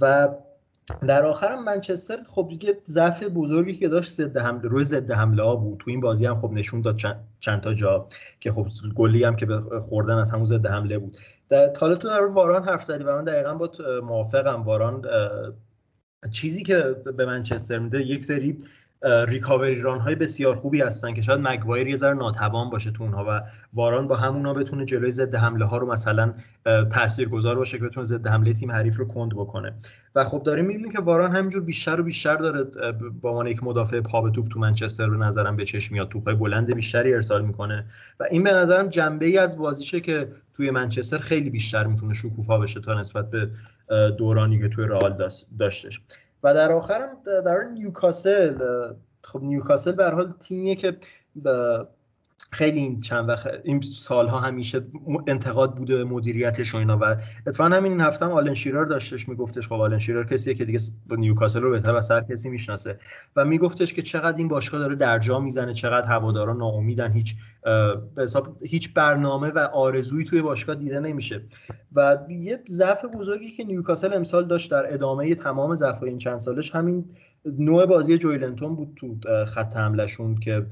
و 0.00 0.28
در 1.08 1.24
آخرم 1.26 1.64
منچستر 1.64 2.18
خب 2.28 2.46
دیگه 2.48 2.78
ضعف 2.86 3.22
بزرگی 3.22 3.74
که 3.74 3.88
داشت 3.88 4.10
ضد 4.10 4.36
حمله 4.36 4.62
روی 4.62 4.84
ضد 4.84 5.10
حمله 5.10 5.42
ها 5.42 5.56
بود. 5.56 5.78
تو 5.78 5.90
این 5.90 6.00
بازی 6.00 6.26
هم 6.26 6.40
خب 6.40 6.52
نشون 6.52 6.80
داد 6.80 6.96
چند, 7.40 7.60
تا 7.60 7.74
جا 7.74 8.06
که 8.40 8.52
خب 8.52 8.66
گلی 8.96 9.24
هم 9.24 9.36
که 9.36 9.46
خوردن 9.80 10.14
از 10.14 10.30
همون 10.30 10.44
ضد 10.44 10.66
حمله 10.66 10.98
بود. 10.98 11.16
در 11.48 11.72
حالا 11.80 11.94
تو 11.94 12.08
در 12.08 12.20
واران 12.20 12.64
حرف 12.64 12.84
زدی 12.84 13.04
و 13.04 13.16
من 13.16 13.24
دقیقا 13.24 13.54
با 13.54 13.70
موافقم. 14.02 14.62
واران 14.62 15.02
چیزی 16.30 16.62
که 16.62 16.96
به 17.16 17.26
منچستر 17.26 17.78
میده 17.78 18.02
یک 18.02 18.24
سری 18.24 18.58
ریکاوری 19.28 19.80
ران 19.80 19.98
های 19.98 20.14
بسیار 20.14 20.56
خوبی 20.56 20.80
هستن 20.80 21.14
که 21.14 21.22
شاید 21.22 21.40
مگوایر 21.42 21.88
یه 21.88 21.96
ذره 21.96 22.14
ناتوان 22.14 22.70
باشه 22.70 22.90
تو 22.90 23.02
اونها 23.02 23.24
و 23.28 23.42
واران 23.72 24.08
با 24.08 24.16
همونا 24.16 24.54
بتونه 24.54 24.84
جلوی 24.84 25.10
ضد 25.10 25.34
حمله 25.34 25.64
ها 25.64 25.78
رو 25.78 25.92
مثلا 25.92 26.34
تاثیرگذار 26.90 27.54
باشه 27.54 27.78
که 27.78 27.84
بتونه 27.84 28.04
ضد 28.04 28.26
حمله 28.26 28.52
تیم 28.52 28.72
حریف 28.72 28.96
رو 28.96 29.04
کند 29.04 29.30
بکنه. 29.30 29.74
و 30.14 30.24
خب 30.24 30.42
داریم 30.42 30.64
می‌بینیم 30.64 30.92
که 30.92 31.00
واران 31.00 31.36
همینجور 31.36 31.62
بیشتر 31.62 32.00
و 32.00 32.02
بیشتر 32.02 32.36
داره 32.36 32.64
با 33.20 33.30
عنوان 33.30 33.46
یک 33.46 33.62
مدافع 33.62 34.00
پا 34.00 34.22
به 34.22 34.30
توپ 34.30 34.48
تو 34.48 34.60
منچستر 34.60 35.10
به 35.10 35.16
نظرم 35.16 35.56
به 35.56 35.64
چشم 35.64 35.94
میاد. 35.94 36.08
توپای 36.08 36.34
بلند 36.34 36.74
بیشتری 36.74 37.14
ارسال 37.14 37.44
می‌کنه 37.44 37.84
و 38.20 38.24
این 38.30 38.42
به 38.42 38.52
نظرم 38.52 38.88
جنبه 38.88 39.26
ای 39.26 39.38
از 39.38 39.58
بازیشه 39.58 40.00
که 40.00 40.28
توی 40.56 40.70
منچستر 40.70 41.18
خیلی 41.18 41.50
بیشتر 41.50 41.86
می‌تونه 41.86 42.14
شکوفا 42.14 42.58
بشه 42.58 42.80
تا 42.80 43.00
نسبت 43.00 43.30
به 43.30 43.50
دورانی 44.18 44.58
که 44.58 44.68
توی 44.68 44.84
رئال 44.84 45.28
داشتش. 45.58 46.00
و 46.42 46.54
در 46.54 46.72
آخرم 46.72 47.16
در 47.24 47.62
نیوکاسل 47.62 48.58
خب 49.24 49.42
نیوکاسل 49.42 49.92
به 49.92 50.10
حال 50.10 50.32
تیمیه 50.40 50.74
که 50.74 50.96
خیلی 52.50 52.80
این 52.80 53.00
چند 53.00 53.28
وقت 53.28 53.46
این 53.64 53.80
سالها 53.80 54.40
همیشه 54.40 54.86
انتقاد 55.26 55.74
بوده 55.74 55.96
به 55.96 56.04
مدیریتش 56.04 56.74
و 56.74 56.78
اینا. 56.78 56.98
و 56.98 57.16
اتفاقا 57.46 57.70
همین 57.70 58.00
هفته 58.00 58.24
هم 58.24 58.32
آلن 58.32 58.54
شیرر 58.54 58.84
داشتش 58.84 59.28
میگفتش 59.28 59.68
خب 59.68 59.74
آلن 59.74 59.98
شیرر 59.98 60.24
کسیه 60.24 60.54
که 60.54 60.64
دیگه 60.64 60.78
نیوکاسل 61.10 61.60
رو 61.60 61.70
بهتر 61.70 61.96
از 61.96 62.06
سر 62.06 62.20
کسی 62.20 62.50
می‌شناسه. 62.50 62.98
و 63.36 63.44
میگفتش 63.44 63.94
که 63.94 64.02
چقدر 64.02 64.38
این 64.38 64.48
باشگاه 64.48 64.80
داره 64.80 64.96
درجا 64.96 65.40
می‌زنه 65.40 65.74
چقدر 65.74 66.06
هوادارا 66.06 66.52
ناامیدن 66.52 67.12
هیچ 67.12 67.34
به 68.14 68.22
حساب 68.22 68.56
هیچ 68.62 68.94
برنامه 68.94 69.48
و 69.48 69.58
آرزویی 69.58 70.24
توی 70.24 70.42
باشگاه 70.42 70.74
دیده 70.74 71.00
نمیشه. 71.00 71.42
و 71.92 72.18
یه 72.28 72.62
ضعف 72.68 73.04
بزرگی 73.04 73.50
که 73.50 73.64
نیوکاسل 73.64 74.12
امسال 74.12 74.46
داشت 74.46 74.70
در 74.70 74.94
ادامه 74.94 75.34
تمام 75.34 75.74
ضعف 75.74 76.02
این 76.02 76.18
چند 76.18 76.38
سالش 76.38 76.74
همین 76.74 77.04
نوع 77.58 77.86
بازی 77.86 78.18
جویلنتون 78.18 78.76
بود 78.76 78.92
تو 78.96 79.16
خط 79.44 79.76
حملهشون 79.76 80.34
که 80.34 80.66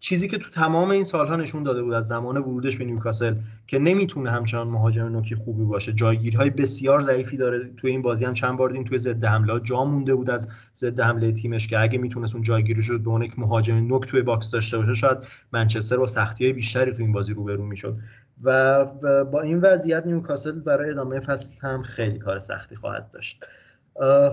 چیزی 0.00 0.28
که 0.28 0.38
تو 0.38 0.50
تمام 0.50 0.90
این 0.90 1.04
سالها 1.04 1.36
نشون 1.36 1.62
داده 1.62 1.82
بود 1.82 1.94
از 1.94 2.08
زمان 2.08 2.36
ورودش 2.36 2.76
به 2.76 2.84
نیوکاسل 2.84 3.34
که 3.66 3.78
نمی‌تونه 3.78 4.30
همچنان 4.30 4.68
مهاجم 4.68 5.06
نوکی 5.06 5.34
خوبی 5.34 5.64
باشه. 5.64 5.92
جایگیرهای 5.92 6.50
بسیار 6.50 7.00
ضعیفی 7.00 7.36
داره 7.36 7.70
تو 7.76 7.88
این 7.88 8.02
بازی. 8.02 8.24
هم 8.24 8.34
چند 8.34 8.56
بار 8.56 8.70
دیدیم 8.70 8.84
توی 8.84 8.98
ضد 8.98 9.24
حمله 9.24 9.60
جا 9.60 9.84
مونده 9.84 10.14
بود 10.14 10.30
از 10.30 10.48
ضد 10.76 11.00
حمله 11.00 11.32
تیمش 11.32 11.68
که 11.68 11.78
اگه 11.78 11.98
می‌تونست 11.98 12.34
اون 12.34 12.44
جایگیری 12.44 12.82
شد 12.82 13.00
به 13.00 13.08
اون 13.08 13.22
یک 13.22 13.38
مهاجم 13.38 13.76
نوک 13.76 14.06
توی 14.06 14.22
box 14.22 14.50
داشته 14.50 14.78
باشه 14.78 14.94
شاید 14.94 15.18
منچستر 15.52 15.96
با 15.96 16.06
سختی 16.06 16.44
های 16.44 16.52
بیشتری 16.52 16.92
تو 16.92 17.02
این 17.02 17.12
بازی 17.12 17.34
روبرو 17.34 17.64
می‌شد. 17.64 17.96
و 18.42 18.84
با 19.24 19.40
این 19.40 19.60
وضعیت 19.60 20.06
نیوکاسل 20.06 20.60
برای 20.60 20.90
ادامه 20.90 21.20
فصل 21.20 21.66
هم 21.68 21.82
خیلی 21.82 22.18
کار 22.18 22.38
سختی 22.38 22.76
خواهد 22.76 23.10
داشت. 23.10 23.46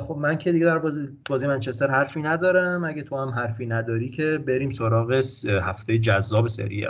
خب 0.07 0.15
من 0.17 0.37
که 0.37 0.51
دیگه 0.51 0.65
در 0.65 0.79
بازی, 0.79 1.07
بازی 1.29 1.47
منچستر 1.47 1.91
حرفی 1.91 2.21
ندارم. 2.21 2.83
اگه 2.83 3.03
تو 3.03 3.17
هم 3.17 3.29
حرفی 3.29 3.65
نداری 3.65 4.09
که 4.09 4.37
بریم 4.47 4.71
سراغ 4.71 5.21
هفته 5.63 5.97
جذاب 5.97 6.47
سری 6.47 6.87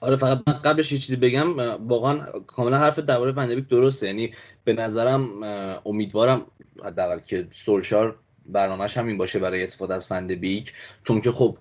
آره 0.00 0.16
فقط 0.16 0.42
من 0.46 0.52
قبلش 0.52 0.92
یه 0.92 0.98
چیزی 0.98 1.16
بگم. 1.16 1.46
واقعا 1.86 2.18
کاملا 2.46 2.78
حرف 2.78 2.98
درباره 2.98 3.32
فندبیک 3.32 3.68
درسته. 3.68 4.06
یعنی 4.06 4.30
به 4.64 4.72
نظرم 4.72 5.42
امیدوارم 5.86 6.42
حداقل 6.84 7.18
که 7.18 7.46
سولشار 7.50 8.16
برنامهش 8.46 8.96
همین 8.96 9.18
باشه 9.18 9.38
برای 9.38 9.64
استفاده 9.64 9.94
از 9.94 10.06
فندبیک 10.06 10.72
چون 11.04 11.20
که 11.20 11.32
خب 11.32 11.58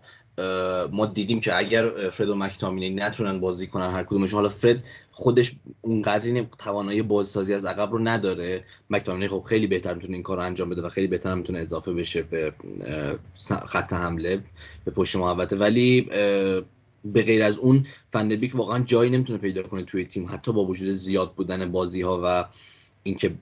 ما 0.91 1.05
دیدیم 1.05 1.41
که 1.41 1.57
اگر 1.57 2.09
فرد 2.09 2.29
و 2.29 2.35
مکتامینی 2.35 2.89
نتونن 2.89 3.39
بازی 3.39 3.67
کنن 3.67 3.91
هر 3.91 4.03
کدومش 4.03 4.33
حالا 4.33 4.49
فرد 4.49 4.83
خودش 5.11 5.51
اونقدر 5.81 6.45
توانایی 6.57 7.01
بازسازی 7.01 7.53
از 7.53 7.65
عقب 7.65 7.91
رو 7.91 7.99
نداره. 7.99 8.63
مکتامینی 8.89 9.27
خب 9.27 9.43
خیلی 9.49 9.67
بهتر 9.67 9.93
می‌تونه 9.93 10.13
این 10.13 10.23
کار 10.23 10.37
رو 10.37 10.43
انجام 10.43 10.69
بده 10.69 10.81
و 10.81 10.89
خیلی 10.89 11.07
بهتر 11.07 11.35
می‌تونه 11.35 11.59
اضافه 11.59 11.93
بشه 11.93 12.21
به 12.21 12.53
خط 13.65 13.93
حمله 13.93 14.41
به 14.85 14.91
پشت 14.91 15.15
محوطه. 15.15 15.55
ولی 15.55 16.01
به 17.05 17.23
غیر 17.23 17.43
از 17.43 17.59
اون 17.59 17.85
فندبیک 18.13 18.55
واقعا 18.55 18.83
جایی 18.83 19.09
نمی‌تونه 19.09 19.39
پیدا 19.39 19.63
کنه 19.63 19.83
توی 19.83 20.03
تیم. 20.03 20.27
حتی 20.29 20.53
با 20.53 20.65
وجود 20.65 20.89
زیاد 20.89 21.33
بودن 21.33 21.71
بازی 21.71 22.01
ها 22.01 22.21
و 22.23 22.45
اینکه 23.03 23.33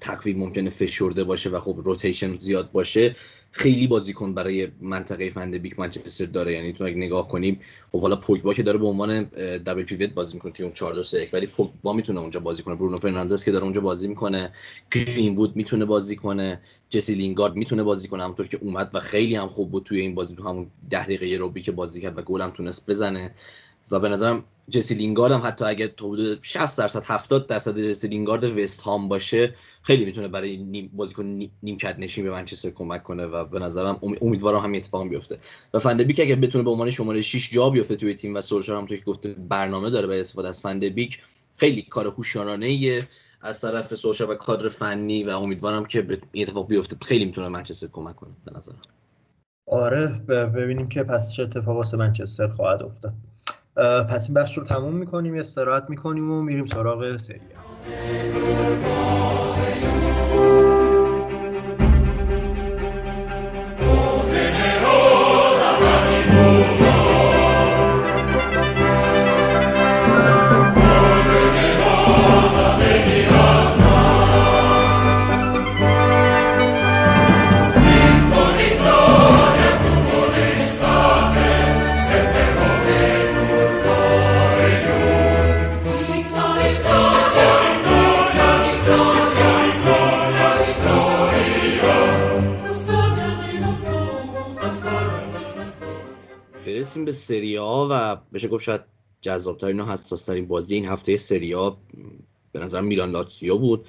تقویم 0.00 0.38
ممکنه 0.38 0.70
فشرده 0.70 1.24
باشه 1.24 1.50
و 1.50 1.60
خب 1.60 1.80
روتیشن 1.84 2.38
زیاد 2.38 2.72
باشه 2.72 3.16
خیلی 3.56 3.86
بازیکن 3.86 4.34
برای 4.34 4.68
منطقه 4.80 5.30
فند 5.30 5.54
بیک 5.54 5.78
منچستر 5.78 6.24
داره. 6.24 6.52
یعنی 6.52 6.72
تو 6.72 6.84
اگه 6.84 6.96
نگاه 6.96 7.28
کنیم 7.28 7.60
خب 7.92 8.00
حالا 8.00 8.16
پوگبا 8.16 8.54
که 8.54 8.62
داره 8.62 8.78
به 8.78 8.86
عنوان 8.86 9.22
دبل 9.66 9.82
پیوت 9.82 10.10
بازی 10.10 10.34
می‌کنه 10.34 10.52
توی 10.52 10.64
اون 10.64 10.74
4 10.74 10.94
2 10.94 11.02
3 11.02 11.28
ولی 11.32 11.46
پوگبا 11.46 11.92
می‌تونه 11.92 12.20
اونجا 12.20 12.40
بازی 12.40 12.62
کنه. 12.62 12.74
برونو 12.74 12.96
فرناندز 12.96 13.44
که 13.44 13.52
داره 13.52 13.64
اونجا 13.64 13.80
بازی 13.80 14.08
می‌کنه. 14.08 14.52
گرین 14.90 15.34
وود 15.34 15.56
می‌تونه 15.56 15.84
بازی 15.84 16.16
کنه. 16.16 16.60
جسی 16.90 17.14
لینگارد 17.14 17.56
می‌تونه 17.56 17.82
بازی 17.82 18.08
کنه. 18.08 18.22
همونطور 18.22 18.48
که 18.48 18.58
اومد 18.60 18.90
و 18.94 19.00
خیلی 19.00 19.34
هم 19.34 19.48
خوب 19.48 19.70
بود 19.70 19.84
توی 19.84 20.00
این 20.00 20.14
بازی 20.14 20.36
تو 20.36 20.48
همون 20.48 20.66
10 20.90 21.04
دقیقه 21.04 21.36
روبی 21.36 21.62
که 21.62 21.72
بازی 21.72 22.00
کرد 22.00 22.18
و 22.18 22.22
گل 22.22 22.40
هم 22.40 22.50
تونست 22.50 22.90
بزنه. 22.90 23.34
و 23.90 24.00
به 24.00 24.08
نظرم 24.08 24.44
جسی 24.70 24.94
لینگارد 24.94 25.32
هم 25.32 25.40
حتی 25.44 25.64
اگر 25.64 25.86
تا 25.86 26.06
حدود 26.06 26.38
60 26.42 26.78
درصد 26.78 27.02
70 27.04 27.46
درصد 27.46 27.78
جسی 27.78 28.08
لینگارد 28.08 28.44
وست 28.44 28.80
هام 28.80 29.08
باشه 29.08 29.54
خیلی 29.82 30.04
می‌تونه 30.04 30.28
برای 30.28 30.56
نیم 30.56 30.90
بازیکن 30.92 31.24
نیم 31.24 31.50
نیمکت 31.62 31.98
نشین 31.98 32.24
به 32.24 32.30
منچستر 32.30 32.70
کمک 32.70 33.02
کنه 33.02 33.26
و 33.26 33.44
به 33.44 33.58
نظرم 33.58 33.98
امیدوارم 34.22 34.58
همین 34.58 34.80
اتفاق 34.80 35.08
بیفته. 35.08 35.38
و 35.74 35.78
فندبیک 35.78 36.20
اگر 36.20 36.34
بتونه 36.34 36.64
به 36.64 36.70
عنوان 36.70 36.90
شماره 36.90 37.20
6 37.20 37.52
جا 37.52 37.70
بیفته 37.70 37.96
توی 37.96 38.14
تیم 38.14 38.34
و 38.34 38.40
سولشار 38.40 38.76
هم 38.76 38.86
توی 38.86 38.98
که 38.98 39.04
گفته 39.04 39.34
برنامه 39.48 39.90
داره 39.90 40.06
برای 40.06 40.20
استفاده 40.20 40.48
از 40.48 40.62
فندبیک 40.62 41.18
خیلی 41.56 41.82
کار 41.82 42.06
هوشیارانه 42.06 43.08
از 43.40 43.60
طرف 43.60 43.94
سولشار 43.94 44.30
و 44.30 44.34
کادر 44.34 44.68
فنی 44.68 45.24
و 45.24 45.30
امیدوارم 45.30 45.84
که 45.84 46.06
این 46.32 46.44
اتفاق 46.48 46.68
بیفته. 46.68 46.96
خیلی 47.02 47.24
می‌تونه 47.24 47.48
منچستر 47.48 47.86
کمک 47.86 48.16
کنه 48.16 48.30
به 48.44 48.52
نظرم. 48.56 48.78
آره 49.66 50.06
ببینیم 50.28 50.88
که 50.88 51.02
پس 51.02 51.32
چه 51.32 51.42
اتفاقی 51.42 51.76
واسه 51.76 51.96
منچستر 51.96 52.48
خواهد 52.48 52.82
افتاد. 52.82 53.12
پس 53.76 54.30
این 54.30 54.34
بخش 54.34 54.58
رو 54.58 54.64
تموم 54.64 54.94
می‌کنیم 54.94 55.34
استراحت 55.34 55.90
می‌کنیم 55.90 56.30
و 56.30 56.42
میریم 56.42 56.66
سراغ 56.66 57.16
سری 96.94 97.12
سریا 97.12 97.88
و 97.90 98.16
بشه 98.32 98.48
گفت 98.48 98.64
شاید 98.64 98.80
جذابترین 99.20 99.80
و 99.80 99.84
حساسترین 99.84 100.46
بازی 100.46 100.74
این 100.74 100.84
هفته 100.84 101.16
سریا 101.16 101.76
به 102.52 102.60
نظر 102.60 102.80
میلان 102.80 103.10
لاتسیو 103.10 103.58
بود. 103.58 103.84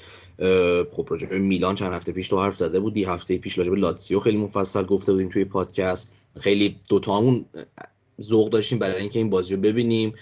خب 0.91 1.07
راجع 1.09 1.27
به 1.27 1.39
میلان 1.39 1.75
چند 1.75 1.93
هفته 1.93 2.11
پیش 2.11 2.27
تو 2.27 2.39
حرف 2.39 2.55
زده 2.55 2.79
بودی 2.79 3.03
هفته 3.03 3.37
پیش 3.37 3.57
راجع 3.57 3.69
به 3.69 3.77
لاتسیو 3.77 4.19
خیلی 4.19 4.37
مفصل 4.37 4.83
گفته 4.83 5.11
بودیم 5.11 5.29
توی 5.29 5.45
پادکست. 5.45 6.13
خیلی 6.39 6.79
دوتامون 6.89 7.45
ذوق 8.21 8.49
داشتیم 8.49 8.79
برای 8.79 9.01
اینکه 9.01 9.19
این 9.19 9.29
بازی 9.29 9.55
رو 9.55 9.61
ببینیم 9.61 10.13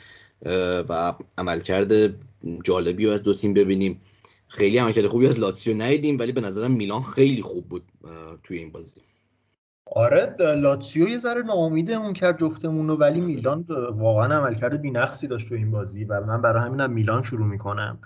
و 0.89 1.13
عملکرد 1.37 2.15
جالبی 2.63 3.05
رو 3.05 3.11
از 3.11 3.23
دو 3.23 3.33
تیم 3.33 3.53
ببینیم. 3.53 4.01
خیلی 4.47 4.77
عملکرد 4.77 5.07
خوبی 5.07 5.27
از 5.27 5.39
لاتسیو 5.39 5.77
ندیدیم 5.77 6.19
ولی 6.19 6.31
به 6.31 6.41
نظرم 6.41 6.71
میلان 6.71 7.01
خیلی 7.01 7.41
خوب 7.41 7.69
بود 7.69 7.83
توی 8.43 8.57
این 8.57 8.71
بازی. 8.71 9.01
آره 9.95 10.35
لاتسیو 10.39 11.09
یه 11.09 11.17
ذره 11.17 11.41
ناامیدمون 11.41 12.13
کرد 12.13 12.39
جفتمون 12.39 12.87
رو 12.87 12.95
ولی 12.95 13.21
میلان 13.21 13.65
واقعا 13.97 14.37
عملکرد 14.37 14.81
بی‌نقصی 14.81 15.27
داشت 15.27 15.49
تو 15.49 15.55
این 15.55 15.71
بازی 15.71 16.03
و 16.03 16.21
من 16.21 16.41
برای 16.41 16.63
همینم 16.63 16.91
میلان 16.91 17.23
شروع 17.23 17.47
می‌کنم. 17.47 17.99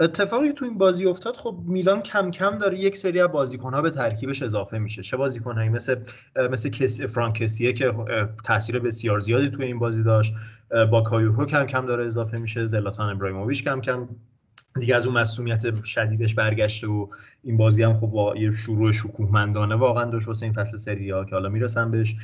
اتفاقی 0.00 0.52
تو 0.52 0.64
این 0.64 0.78
بازی 0.78 1.06
افتاد 1.06 1.36
خب 1.36 1.58
میلان 1.66 2.02
کم 2.02 2.30
کم 2.30 2.58
داره 2.58 2.78
یک 2.78 2.96
سری 2.96 3.20
از 3.20 3.28
بازیکن‌ها 3.28 3.82
به 3.82 3.90
ترکیبش 3.90 4.42
اضافه 4.42 4.78
میشه. 4.78 5.02
چه 5.02 5.16
بازیکن‌هایی؟ 5.16 5.68
مثل 5.68 5.96
مثل 6.50 6.68
کسی 6.68 7.06
فرانکسیه 7.06 7.72
که 7.72 7.94
تاثیر 8.44 8.78
بسیار 8.78 9.18
زیادی 9.18 9.50
تو 9.50 9.62
این 9.62 9.78
بازی 9.78 10.02
داشت. 10.02 10.34
با 10.90 11.00
کایوکو 11.02 11.44
کم 11.44 11.64
کم 11.66 11.86
داره 11.86 12.04
اضافه 12.04 12.40
میشه. 12.40 12.66
زلاتان 12.66 13.10
ابراهیموویچ 13.10 13.64
کم 13.64 13.80
کم 13.80 14.08
دیگه 14.80 14.96
از 14.96 15.06
اون 15.06 15.18
مسئولیت 15.18 15.84
شدیدش 15.84 16.34
برگشته 16.34 16.86
و 16.86 17.06
این 17.42 17.56
بازی 17.56 17.82
هم 17.82 17.96
خب 17.96 18.34
یه 18.36 18.50
شروع 18.50 18.92
شکوهمندانه 18.92 19.74
واقعا 19.74 20.04
داشت 20.04 20.28
واسه 20.28 20.46
این 20.46 20.52
فصل 20.52 20.76
سری 20.76 21.10
آ 21.10 21.24
که 21.24 21.30
حالا 21.30 21.48
می‌رسم 21.48 21.90
بهش. 21.90 22.16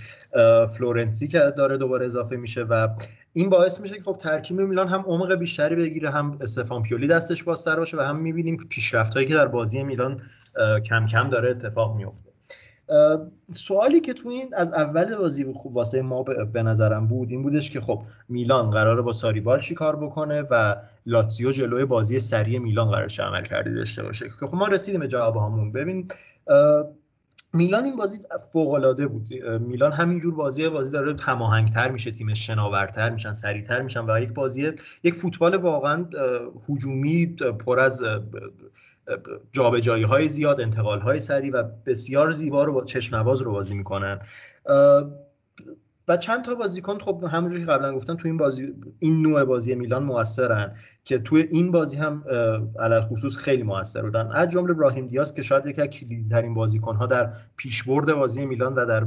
فلورنسی 0.77 1.29
که 1.29 1.39
داره 1.57 1.77
دوباره 1.77 2.07
اضافه 2.07 2.37
میشه 2.37 2.63
و 2.63 2.89
این 3.33 3.51
باعث 3.51 3.81
میشه 3.81 3.97
که 3.97 4.03
خب 4.03 4.17
ترکیب 4.21 4.61
میلان 4.61 4.89
هم 4.89 5.01
عمق 5.07 5.35
بیشتری 5.35 5.77
بگیره 5.77 6.11
هم 6.11 6.39
استفان 6.41 6.83
پیولی 6.83 7.07
دستش 7.07 7.43
بازتر 7.43 7.77
باشه 7.77 7.97
و 7.97 8.01
هم 8.01 8.17
می‌بینیم 8.17 8.57
پیشرفت 8.69 9.15
هایی 9.15 9.27
که 9.27 9.35
در 9.35 9.47
بازی 9.47 9.83
میلان 9.83 10.21
کم 10.87 11.07
کم 11.07 11.29
داره 11.29 11.51
اتفاق 11.51 11.97
میفته 11.97 12.31
سوالی 13.53 14.01
که 14.01 14.13
تو 14.13 14.29
این 14.29 14.55
از 14.55 14.73
اول 14.73 15.17
بازی 15.17 15.53
خوب 15.53 15.77
واسه 15.77 16.03
ما 16.03 16.23
به 16.23 16.63
نظرم 16.63 17.07
بود 17.07 17.31
این 17.31 17.43
بودش 17.43 17.71
که 17.71 17.81
خب 17.81 18.03
میلان 18.29 18.71
قراره 18.71 19.03
با 19.03 19.13
ساریبال 19.13 19.61
چی 19.61 19.75
کار 19.75 19.97
بکنه 19.97 20.43
و 20.51 20.77
لاتزیو 21.07 21.53
جلوی 21.53 21.85
بازی 21.85 22.21
سری 22.21 22.59
میلان 22.59 22.91
قرار 22.91 23.11
عمل 23.19 23.43
کرده 23.43 23.75
داشته 23.75 24.03
باشه. 24.03 24.27
که 24.41 24.47
خب 24.47 24.57
ما 24.57 24.67
رسیدیم 24.67 25.01
به 25.01 25.09
جواب 25.09 25.37
همون 25.37 25.73
ببین 25.73 26.09
میلان 27.55 27.85
این 27.85 27.97
بازی 27.97 28.19
فوق 28.53 28.73
العاده 28.73 29.07
بود 29.07 29.29
میلان 29.61 29.93
همینجور 29.93 30.35
بازی 30.35 30.69
بازی 30.69 30.93
داره 30.93 31.17
هماهنگتر 31.21 31.91
میشه 31.91 32.11
تیم 32.11 32.35
شناورتر 32.35 33.11
میشن 33.11 33.33
سریعتر 33.33 33.83
میشن 33.83 34.11
و 34.11 34.21
یک 34.21 34.33
بازی 34.33 34.73
یک 35.03 35.15
فوتبال 35.15 35.57
واقعا 35.57 36.07
هجومی 36.69 37.27
پر 37.67 37.81
از 37.81 38.03
جابجایی 39.53 40.05
های 40.05 40.29
زیاد 40.29 40.61
انتقال 40.61 41.01
های 41.01 41.21
سریع 41.21 41.53
و 41.53 41.63
بسیار 41.87 42.33
زیبا 42.33 42.65
رو 42.65 42.73
با 42.73 42.85
چشم 42.85 43.29
رو 43.29 43.53
بازی 43.53 43.75
می‌کنن. 43.75 44.21
و 46.09 46.17
چند 46.17 46.45
تا 46.45 46.55
بازیکن 46.55 46.99
خب 46.99 47.25
همونجوری 47.33 47.65
که 47.65 47.71
قبلا 47.71 47.95
گفتم 47.95 48.17
تو 48.17 48.29
این 48.29 48.37
بازی 48.37 48.75
این 48.99 49.23
نوع 49.23 49.45
بازی 49.45 49.75
میلان 49.75 50.03
موثرن. 50.03 50.77
که 51.05 51.19
توی 51.19 51.47
این 51.51 51.73
بازی 51.73 51.97
هم 51.97 52.25
علل 52.81 53.01
خصوص 53.01 53.37
خیلی 53.37 53.63
موثر 53.63 54.03
بودن. 54.03 54.33
از 54.33 54.49
جمله 54.49 54.71
ابراهیم 54.71 55.07
دیاز 55.07 55.35
که 55.35 55.43
شاید 55.43 55.67
یکی 55.67 55.83
از 55.83 55.89
کلیدترین 55.89 56.55
بازیکن 56.55 56.97
ها 56.97 57.07
در 57.07 57.31
پیشبرد 57.57 58.13
بازی 58.13 58.47
میلان 58.47 58.75
و 58.75 58.87
در 58.87 59.07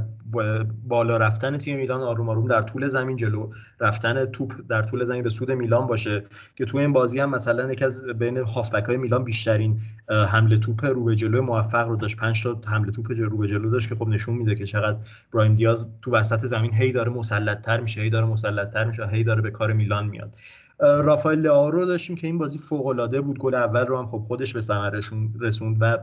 بالا 0.88 1.16
رفتن 1.16 1.58
تیم 1.58 1.76
میلان 1.76 2.00
آروم 2.00 2.28
آروم 2.28 2.46
در 2.46 2.62
طول 2.62 2.88
زمین 2.88 3.16
جلو 3.16 3.50
رفتن 3.80 4.24
توپ 4.24 4.54
در 4.68 4.82
طول 4.82 5.04
زمین 5.04 5.22
به 5.22 5.30
سود 5.30 5.52
میلان 5.52 5.86
باشه 5.86 6.24
که 6.56 6.64
توی 6.64 6.80
این 6.80 6.92
بازی 6.92 7.20
هم 7.20 7.30
مثلا 7.30 7.72
یکی 7.72 7.84
از 7.84 8.04
بین 8.04 8.36
هافبک 8.36 8.84
های 8.84 8.96
میلان 8.96 9.24
بیشترین 9.24 9.80
حمله 10.08 10.58
توپ 10.58 10.84
رو 10.84 11.04
به 11.04 11.16
جلو 11.16 11.42
موفق 11.42 11.88
رو 11.88 11.96
داشت. 11.96 12.16
5 12.16 12.42
تا 12.42 12.60
حمله 12.66 12.92
توپ 12.92 13.12
رو 13.18 13.38
به 13.38 13.48
جلو 13.48 13.70
داشت 13.70 13.88
که 13.88 13.94
خب 13.94 14.08
نشون 14.08 14.34
میده 14.34 14.54
که 14.54 14.66
چقدر 14.66 14.98
ابراهیم 15.32 15.54
دیاز 15.54 15.90
تو 16.02 16.10
وسط 16.10 16.46
زمین 16.46 16.74
هی 16.74 16.92
داره 16.92 17.10
مسلط 17.10 17.60
تر 17.60 17.80
میشه 17.80 18.00
هی 18.00 18.10
داره 18.10 18.26
مسلط 18.26 18.70
تر 18.70 18.84
میشه 18.84 19.06
هی 19.06 19.24
داره 19.24 19.42
به 19.42 19.50
کار 19.50 19.72
میلان 19.72 20.06
میاد. 20.06 20.36
رافائل 20.80 21.38
لئو 21.38 21.70
رو 21.70 21.86
داشتیم 21.86 22.16
که 22.16 22.26
این 22.26 22.38
بازی 22.38 22.58
فوق 22.58 22.86
العاده 22.86 23.20
بود. 23.20 23.38
گل 23.38 23.54
اول 23.54 23.86
رو 23.86 23.98
هم 23.98 24.06
خب 24.06 24.18
خودش 24.18 24.52
به 24.52 24.60
ثمر 24.60 25.00
رسوند 25.40 25.76
و 25.80 25.98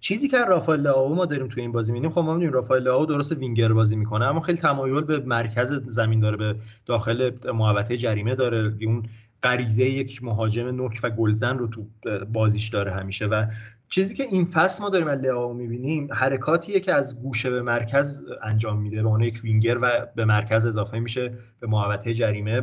چیزی 0.00 0.28
که 0.28 0.44
رافائل 0.44 0.80
لئو 0.80 1.08
ما 1.08 1.26
داریم 1.26 1.48
توی 1.48 1.62
این 1.62 1.72
بازی 1.72 1.92
می‌بینیم 1.92 2.10
خب 2.10 2.20
ما 2.20 2.34
می‌دونیم 2.34 2.52
رافائل 2.52 2.82
لئو 2.82 3.06
درست 3.06 3.32
وینگر 3.32 3.72
بازی 3.72 3.96
می‌کنه 3.96 4.24
اما 4.24 4.40
خیلی 4.40 4.58
تمایل 4.58 5.00
به 5.00 5.18
مرکز 5.18 5.72
زمین 5.86 6.20
داره 6.20 6.36
به 6.36 6.56
داخل 6.86 7.30
محوطه 7.54 7.96
جریمه 7.96 8.34
داره. 8.34 8.74
اون 8.86 9.02
غریزه 9.42 9.84
یک 9.84 10.24
مهاجم 10.24 10.68
نوک 10.68 11.00
و 11.02 11.10
گلزن 11.10 11.58
رو 11.58 11.68
تو 11.68 11.86
بازیش 12.32 12.68
داره 12.68 12.92
همیشه. 12.92 13.26
و 13.26 13.46
چیزی 13.88 14.14
که 14.14 14.24
این 14.24 14.44
فصل 14.44 14.82
ما 14.82 14.88
داریم 14.88 15.08
از 15.08 15.20
لئو 15.20 15.52
می‌بینیم 15.52 16.08
حرکاتیه 16.12 16.80
که 16.80 16.94
از 16.94 17.22
گوشه 17.22 17.50
به 17.50 17.62
مرکز 17.62 18.24
انجام 18.42 18.82
میده. 18.82 19.02
به 19.02 19.08
عنوان 19.08 19.22
یک 19.22 19.40
وینگر 19.44 19.78
و 19.82 20.06
به 20.14 20.24
مرکز 20.24 20.66
اضافه 20.66 20.98
میشه 20.98 21.32
به 21.60 21.66
محوطه 21.66 22.14
جریمه. 22.14 22.62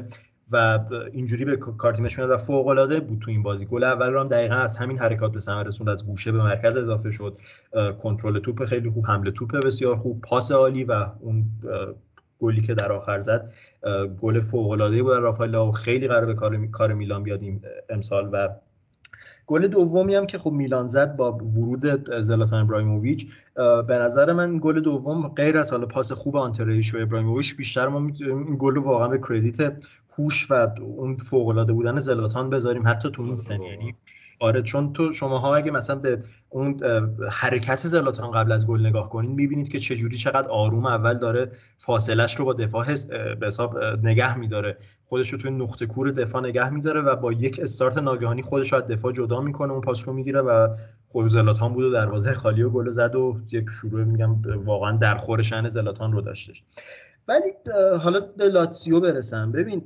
و 0.52 0.80
اینجوری 1.12 1.46
به 1.46 1.58
کارتیمش 1.58 2.18
میاد 2.18 2.30
و 2.30 2.38
فوق 2.38 2.68
العاده 2.68 3.00
بود 3.00 3.20
تو 3.20 3.32
این 3.32 3.44
بازی. 3.44 3.66
گل 3.66 3.84
اول 3.84 4.10
رو 4.14 4.20
هم 4.20 4.28
دقیقا 4.28 4.56
از 4.56 4.78
همین 4.78 4.98
حرکات 4.98 5.32
به 5.32 5.40
ثمر 5.40 5.64
رسوند. 5.64 5.90
از 5.90 6.08
گوشه 6.08 6.32
به 6.32 6.38
مرکز 6.38 6.78
اضافه 6.78 7.12
شد. 7.12 7.38
کنترل 8.04 8.40
توپ 8.40 8.66
خیلی 8.66 8.90
خوب 8.90 9.06
حمله 9.06 9.32
توپ 9.32 9.56
بسیار 9.56 9.96
خوب 9.96 10.22
پاس 10.22 10.52
عالی 10.52 10.84
و 10.84 11.06
اون 11.20 11.46
گلی 12.40 12.62
که 12.62 12.74
در 12.74 12.92
آخر 12.92 13.20
زد 13.20 13.52
گل 14.22 14.42
فوق 14.42 14.70
العاده 14.70 15.04
بود 15.04 15.14
رافائل 15.14 15.72
خیلی 15.72 16.08
قرار 16.08 16.26
به 16.26 16.34
کار 16.34 16.68
کار 16.68 16.94
میلان 16.94 17.24
بیاد 17.24 17.42
امسال. 17.90 18.30
و 18.34 18.50
گل 19.48 19.68
دومی 19.68 20.16
هم 20.16 20.26
که 20.26 20.38
خب 20.38 20.52
میلان 20.52 20.88
زد 20.88 21.16
با 21.16 21.32
ورود 21.32 22.14
زلاتان 22.22 22.62
ابراهیموویچ 22.62 23.28
به 23.88 23.96
نظر 23.96 24.34
من 24.34 24.60
گل 24.62 24.80
دوم 24.80 25.28
غیر 25.28 25.58
از 25.58 25.72
حالا 25.72 25.86
پاس 25.86 26.12
خوب 26.12 26.38
آنتریش 26.38 26.96
و 26.96 26.98
ابراهیموویچ 26.98 27.56
بیشتر 27.58 27.88
ما 27.88 28.12
این 28.20 28.58
گل 28.60 28.76
رو 28.76 28.82
واقعا 28.82 29.08
به 29.08 29.20
کردیت 29.30 29.84
هوش 30.20 30.52
و 30.52 30.70
اون 30.82 31.18
فوق 31.18 31.48
العاده 31.48 31.74
بودن 31.74 32.00
زلاتان 32.00 32.50
بذاریم 32.50 32.88
حتی 32.88 33.12
تو 33.12 33.22
این 33.22 33.36
سن 33.36 33.62
یعنی 33.62 33.96
آره 34.42 34.62
چون 34.62 34.94
تو 34.94 35.14
شماها 35.14 35.56
اگه 35.56 35.72
مثلا 35.72 35.96
به 35.96 36.20
اون 36.50 36.78
حرکت 37.32 37.88
زلاتان 37.88 38.32
قبل 38.32 38.52
از 38.52 38.68
گل 38.68 38.86
نگاه 38.86 39.10
کنید 39.10 39.30
می‌بینید 39.30 39.70
که 39.70 39.80
چجوری 39.80 40.18
چقدر 40.18 40.50
آروم 40.50 40.86
اول 40.86 41.18
داره 41.18 41.52
فاصلش 41.78 42.36
رو 42.36 42.46
با 42.46 42.54
دفاع 42.54 42.86
به 43.40 43.48
حساب 43.48 43.80
نگه 44.04 44.38
میداره. 44.38 44.78
خودش 45.06 45.30
رو 45.30 45.38
توی 45.40 45.52
نقطه 45.52 45.86
کور 45.86 46.12
دفاع 46.12 46.44
نگه 46.44 46.70
میداره 46.70 47.02
و 47.02 47.16
با 47.16 47.34
یک 47.34 47.60
استارت 47.60 47.98
ناگهانی 47.98 48.42
خودش 48.42 48.74
رو 48.74 48.78
از 48.78 48.88
دفاع 48.88 49.12
جدا 49.12 49.42
می‌کنه 49.42 49.72
اون 49.72 49.82
پاس 49.82 50.08
رو 50.08 50.14
می‌گیره 50.14 50.42
و 50.42 50.76
خود 51.08 51.28
زلاتان 51.28 51.74
بود 51.74 51.84
و 51.84 51.92
دروازه 51.92 52.34
خالی 52.34 52.64
و 52.64 52.70
گل 52.70 52.90
زد 52.90 53.16
و 53.16 53.40
یک 53.52 53.66
شروع 53.82 54.04
میگم 54.04 54.42
واقعا 54.66 54.98
در 54.98 55.16
خور 55.16 55.42
شن 55.42 55.70
زلاتان 55.70 56.12
رو 56.12 56.22
داشتش. 56.22 56.64
ولی 57.28 57.54
حالا 58.02 58.20
به 58.38 58.50
لاتسیو 58.50 59.00
برسم. 59.00 59.52
ببین 59.52 59.82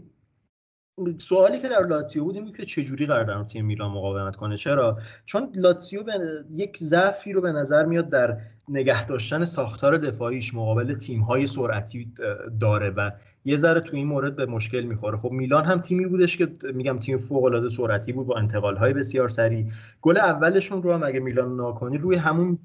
سوالی 1.18 1.60
که 1.60 1.70
در 1.70 1.86
لاتیو 1.86 2.24
بود 2.24 2.36
این 2.36 2.46
بود 2.46 2.58
که 2.58 2.66
چجوری 2.66 3.06
قرار 3.06 3.24
در 3.24 3.44
تیم 3.44 3.66
میلان 3.66 3.92
مقاومت 3.92 4.36
کنه. 4.36 4.58
چرا؟ 4.58 4.98
چون 5.26 5.50
لاتیو 5.56 6.04
به 6.04 6.14
یک 6.50 6.78
ضعفی 6.78 7.34
رو 7.34 7.42
به 7.42 7.52
نظر 7.52 7.86
میاد 7.86 8.10
در 8.10 8.38
نگه 8.70 9.06
داشتن 9.06 9.46
ساختار 9.46 9.98
دفاعیش 9.98 10.54
مقابل 10.54 10.96
تیم 10.96 11.22
های 11.22 11.48
سرعتی 11.48 12.14
داره 12.60 12.90
و 12.90 13.12
یه 13.46 13.58
ذره 13.58 13.82
تو 13.82 13.96
این 13.96 14.08
مورد 14.08 14.36
به 14.36 14.46
مشکل 14.46 14.82
می‌خوره. 14.82 15.18
خب 15.18 15.32
میلان 15.32 15.66
هم 15.66 15.82
تیمی 15.82 16.06
بودش 16.06 16.38
که 16.38 16.52
میگم 16.74 17.00
تیم 17.00 17.18
فوق 17.18 17.44
العاده 17.44 17.70
سرعتی 17.70 18.14
بود 18.14 18.28
با 18.28 18.38
انتقال 18.38 18.78
های 18.78 18.94
بسیار 18.94 19.30
سریع. 19.30 19.66
گل 20.02 20.18
اولشون 20.18 20.84
رو 20.84 20.94
هم 20.94 21.04
اگه 21.04 21.20
میلان 21.20 21.56
ناکنی 21.56 21.98
روی 21.98 22.16
همون 22.16 22.60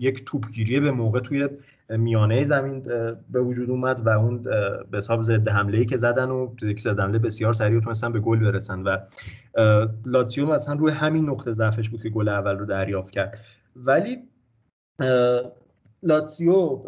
یک 0.00 0.24
توپگیری 0.24 0.80
به 0.80 0.90
موقع 0.90 1.20
توی 1.20 1.48
میانه 1.98 2.42
زمین 2.42 2.82
به 3.30 3.40
وجود 3.40 3.70
اومد 3.70 4.06
و 4.06 4.08
اون 4.08 4.42
به 4.90 4.98
حساب 4.98 5.22
ضد 5.22 5.48
حمله 5.48 5.78
ای 5.78 5.84
که 5.84 5.96
زدن 5.96 6.30
و 6.30 6.54
یک 6.62 6.80
ضد 6.80 7.00
حمله 7.00 7.18
بسیار 7.18 7.52
سریع 7.52 7.80
تونستن 7.80 8.12
به 8.12 8.20
گل 8.20 8.38
برسن 8.38 8.82
و 8.82 8.96
لاتزیو 10.06 10.46
مثلا 10.46 10.74
روی 10.74 10.92
همین 10.92 11.28
نقطه 11.30 11.52
ضعفش 11.52 11.88
بود 11.88 12.02
که 12.02 12.08
گل 12.08 12.28
اول 12.28 12.58
رو 12.58 12.66
دریافت 12.66 13.10
کرد. 13.10 13.38
ولی 13.76 14.18
لاتزیو 16.02 16.82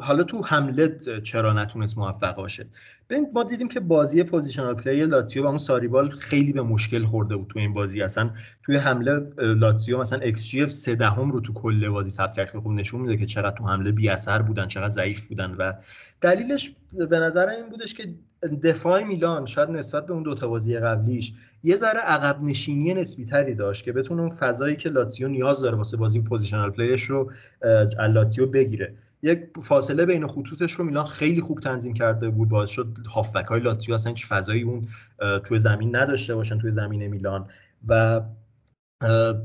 حالا 0.00 0.22
تو 0.22 0.42
حمله 0.42 0.96
چرا 1.22 1.52
نتونست 1.52 1.98
موفق 1.98 2.36
باشه؟ 2.36 2.66
ببین 3.10 3.26
ما 3.34 3.42
دیدیم 3.42 3.68
که 3.68 3.80
بازی 3.80 4.22
positional 4.22 4.74
play 4.74 5.06
لاتزیو 5.06 5.42
با 5.42 5.48
اون 5.48 5.58
ساریبال 5.58 6.10
خیلی 6.10 6.52
به 6.52 6.62
مشکل 6.62 7.04
خورده 7.04 7.36
بود 7.36 7.48
تو 7.48 7.58
این 7.58 7.74
بازی. 7.74 8.02
اصلا 8.02 8.30
توی 8.62 8.76
حمله 8.76 9.32
لاتزیو 9.38 10.00
مثلا 10.00 10.18
ایکس 10.18 10.48
جی 10.48 10.70
3 10.70 10.94
دهم 10.94 11.30
رو 11.30 11.40
تو 11.40 11.52
کل 11.52 11.88
بازی 11.88 12.10
ثبت 12.10 12.34
کرد. 12.34 12.52
که 12.52 12.60
خب 12.60 12.68
نشون 12.68 13.00
میده 13.00 13.16
که 13.16 13.26
چقدر 13.26 13.56
تو 13.56 13.64
حمله 13.64 13.92
بی 13.92 14.08
اثر 14.08 14.42
بودن 14.42 14.68
چقدر 14.68 14.88
ضعیف 14.88 15.24
بودن 15.24 15.50
و 15.50 15.72
دلیلش 16.20 16.72
به 16.92 17.18
نظر 17.18 17.48
این 17.48 17.68
بودش 17.68 17.94
که 17.94 18.14
دفاع 18.62 19.02
میلان 19.04 19.46
شاید 19.46 19.70
نسبت 19.70 20.06
به 20.06 20.12
اون 20.12 20.22
دو 20.22 20.34
تا 20.34 20.48
بازی 20.48 20.78
قبلیش 20.78 21.32
یه 21.62 21.76
ذره 21.76 21.98
عقب 22.00 22.42
نشینی 22.42 22.94
نسبی 22.94 23.24
تری 23.24 23.54
داشت 23.54 23.84
که 23.84 23.92
بتونه 23.92 24.20
اون 24.20 24.30
فضایی 24.30 24.76
که 24.76 24.88
لاتزیو 24.88 25.28
نیاز 25.28 25.60
داره 25.60 25.76
واسه 25.76 25.96
بازی 25.96 26.20
positional 26.20 26.70
play 26.70 26.91
ش 26.91 27.02
رو 27.02 27.32
لاتزیو 28.08 28.46
بگیره. 28.46 28.94
یک 29.22 29.40
فاصله 29.62 30.06
بین 30.06 30.26
خطوطش 30.26 30.72
رو 30.72 30.84
میلان 30.84 31.06
خیلی 31.06 31.40
خوب 31.40 31.60
تنظیم 31.60 31.92
کرده 31.92 32.30
بود 32.30 32.48
باعث 32.48 32.70
شد 32.70 32.98
هافبک 33.14 33.44
های 33.44 33.60
لاتزیو 33.60 33.94
اصلا 33.94 34.12
هیچ 34.12 34.26
فضایی 34.26 34.62
اون 34.62 34.88
توی 35.44 35.58
زمین 35.58 35.96
نداشته 35.96 36.34
باشن 36.34 36.58
توی 36.58 36.70
زمین 36.70 37.06
میلان. 37.06 37.48
و 37.88 38.20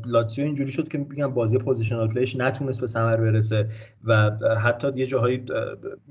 لاتزیو 0.05 0.45
اینجوری 0.45 0.71
شد 0.71 0.87
که 0.87 0.97
میگم 0.97 1.33
بازی 1.33 1.57
positional 1.57 2.07
play 2.07 2.26
ش 2.26 2.35
نتونست 2.35 2.81
به 2.81 2.87
ثمر 2.87 3.17
برسه 3.17 3.69
و 4.03 4.31
حتی 4.61 4.87
یه 4.95 5.05
جاهایی 5.05 5.45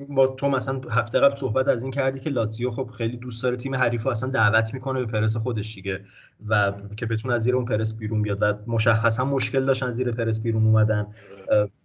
با 0.08 0.26
تو 0.26 0.48
مثلا 0.48 0.80
هفته 0.90 1.20
قبل 1.20 1.36
صحبت 1.36 1.68
از 1.68 1.82
این 1.82 1.92
کردی 1.92 2.20
که 2.20 2.30
لاتزیو 2.30 2.70
خب 2.70 2.90
خیلی 2.90 3.16
دوست 3.16 3.42
داره 3.42 3.56
تیم 3.56 3.74
حریف 3.74 4.02
رو 4.02 4.10
اصلا 4.10 4.30
دعوت 4.30 4.74
می‌کنه 4.74 5.00
به 5.00 5.06
پرس 5.06 5.36
خودش 5.36 5.74
دیگه 5.74 6.00
و 6.48 6.72
که 6.96 7.06
بتونه 7.06 7.34
از 7.34 7.42
زیر 7.42 7.56
اون 7.56 7.64
پرس 7.64 7.92
بیرون 7.92 8.22
بیاد 8.22 8.38
و 8.40 8.54
مشخصا 8.66 9.24
مشکل 9.24 9.64
داشتن 9.64 9.90
زیر 9.90 10.12
پرس 10.12 10.42
بیرون 10.42 10.64
اومدن. 10.64 11.06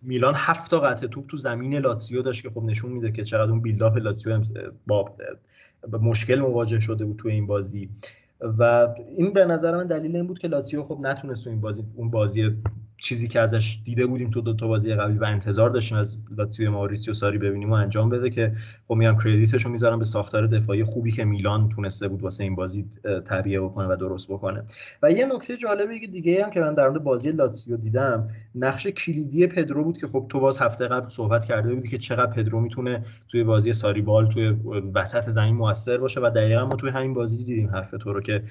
میلان 0.02 0.34
هفت 0.38 0.72
تا 0.72 0.80
قطع 0.80 1.08
توپ 1.08 1.28
تو 1.28 1.38
زمین 1.38 1.76
لاتزیو 1.76 2.22
داشت 2.22 2.43
که 2.43 2.50
خب 2.50 2.63
نشون 2.63 2.91
میده 2.91 3.12
که 3.12 3.24
چقدر 3.24 3.52
اون 3.52 3.62
بیلداپ 3.62 3.98
لاتزیو 3.98 4.41
با 4.88 5.15
مشکل 6.02 6.39
مواجه 6.39 6.80
شده 6.80 7.06
بود 7.06 7.17
تو 7.17 7.28
این 7.28 7.48
بازی. 7.48 7.89
و 8.41 8.88
این 9.15 9.34
به 9.34 9.45
نظر 9.45 9.78
من 9.78 9.88
دلیل 9.88 10.15
این 10.15 10.28
بود 10.28 10.39
که 10.39 10.47
لاتزیو 10.47 10.84
خب 10.84 10.99
نتونست 11.02 11.47
این 11.47 11.62
بازی 11.62 11.84
اون 11.95 12.12
بازی 12.12 12.56
چیزی 12.99 13.27
که 13.27 13.39
ازش 13.39 13.79
دیده 13.85 14.05
بودیم 14.05 14.29
تو 14.29 14.41
دو 14.41 14.53
تا 14.53 14.67
بازی 14.67 14.93
قبلی 14.95 15.17
و 15.17 15.23
انتظار 15.23 15.69
داشتیم 15.69 15.97
از 15.97 16.17
لاتزیو 16.38 16.71
ماریتیو 16.71 17.13
ساری 17.13 17.38
ببینیم 17.38 17.69
و 17.69 17.73
انجام 17.73 18.09
بده 18.09 18.29
که 18.29 18.53
خب 18.88 18.95
میگم 18.95 19.17
کردیتش 19.17 19.65
رو 19.65 19.71
می‌ذارم 19.71 19.99
به 19.99 20.05
ساختار 20.05 20.47
دفاعی 20.47 20.83
خوبی 20.83 21.12
که 21.12 21.25
میلان 21.25 21.69
تونسته 21.69 22.07
بود 22.07 22.23
واسه 22.23 22.43
این 22.43 22.55
بازی 22.55 22.85
تبیه 23.25 23.62
بکنه 23.62 23.88
و 23.88 23.95
درست 23.95 24.27
بکنه. 24.27 24.63
و 25.03 25.12
یه 25.12 25.25
نکته 25.35 25.57
جالبی 25.57 25.99
که 25.99 26.07
دیگه 26.07 26.43
هم 26.43 26.51
که 26.51 26.62
من 26.62 26.73
در 26.73 26.89
مورد 26.89 27.03
بازی 27.03 27.31
لاتزیو 27.31 27.77
دیدم 27.77 28.29
نقش 28.55 28.88
کلیدی 28.88 29.47
پدرو 29.47 29.83
بود 29.83 29.97
که 29.97 30.07
خب 30.07 30.25
تو 30.29 30.39
باز 30.39 30.57
هفته 30.57 30.88
قبل 30.88 31.09
صحبت 31.09 31.45
کرده 31.45 31.75
بودی 31.75 31.88
که 31.88 31.97
چقدر 31.97 32.31
پدرو 32.31 32.59
می‌تونه 32.59 33.03
توی 33.27 33.43
بازی 33.43 33.73
ساری 33.73 34.01
بال 34.01 34.27
توی 34.27 34.55
وسط 34.93 35.29
زمین 35.29 35.55
موثر 35.55 35.97
باشه 35.97 36.21
و 36.21 36.31
دقیقا 36.35 36.65
ما 36.65 36.75
توی 36.75 36.89
همین 36.89 37.13
بازی 37.13 37.38
دیدیم 37.38 37.69
حرف 37.69 37.91
تو 37.91 38.13
رو 38.13 38.21
که 38.21 38.43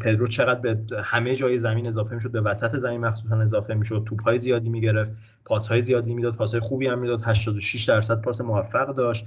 پدرو 0.00 0.26
چقدر 0.26 0.60
به 0.60 0.78
همه 1.02 1.36
جای 1.36 1.58
زمین 1.58 1.86
اضافه 1.86 2.14
می‌شد 2.14 2.32
به 2.32 2.40
وسط 2.40 2.76
زمین 2.76 3.00
مخصوصا 3.00 3.36
اضافه 3.36 3.74
توپ 3.88 4.22
های 4.22 4.38
زیادی 4.38 4.68
می‌گرفت 4.68 5.12
پاس 5.44 5.66
های 5.66 5.80
زیادی 5.80 6.14
می‌داد 6.14 6.34
پاس 6.34 6.52
های 6.52 6.60
خوبی 6.60 6.86
هم 6.86 6.98
می‌داد. 6.98 7.22
86 7.24 7.84
درصد 7.84 8.20
پاس 8.20 8.40
موفق 8.40 8.94
داشت. 8.94 9.26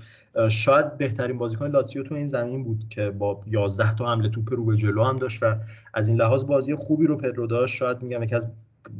شاید 0.49 0.97
بهترین 0.97 1.37
بازیکن 1.37 1.67
لاتزیو 1.67 2.03
تو 2.03 2.15
این 2.15 2.27
زمین 2.27 2.63
بود 2.63 2.85
که 2.89 3.09
با 3.09 3.41
11 3.47 3.95
تا 3.95 4.11
حمله 4.11 4.29
توپ 4.29 4.53
رو 4.53 4.65
به 4.65 4.75
جلو 4.75 5.03
هم 5.03 5.17
داشت 5.17 5.43
و 5.43 5.55
از 5.93 6.09
این 6.09 6.17
لحاظ 6.17 6.45
بازی 6.45 6.75
خوبی 6.75 7.07
رو 7.07 7.17
پدرو 7.17 7.47
داشت. 7.47 7.75
شاید 7.75 8.01
میگم 8.01 8.23
یکی 8.23 8.35
از 8.35 8.49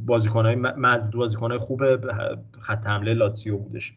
بازیکنهای 0.06 0.54
معدود 0.54 1.10
بازیکنهای 1.10 1.58
خوب 1.58 1.82
خط 2.60 2.86
حمله 2.86 3.14
لاتزیو 3.14 3.56
بودش. 3.56 3.96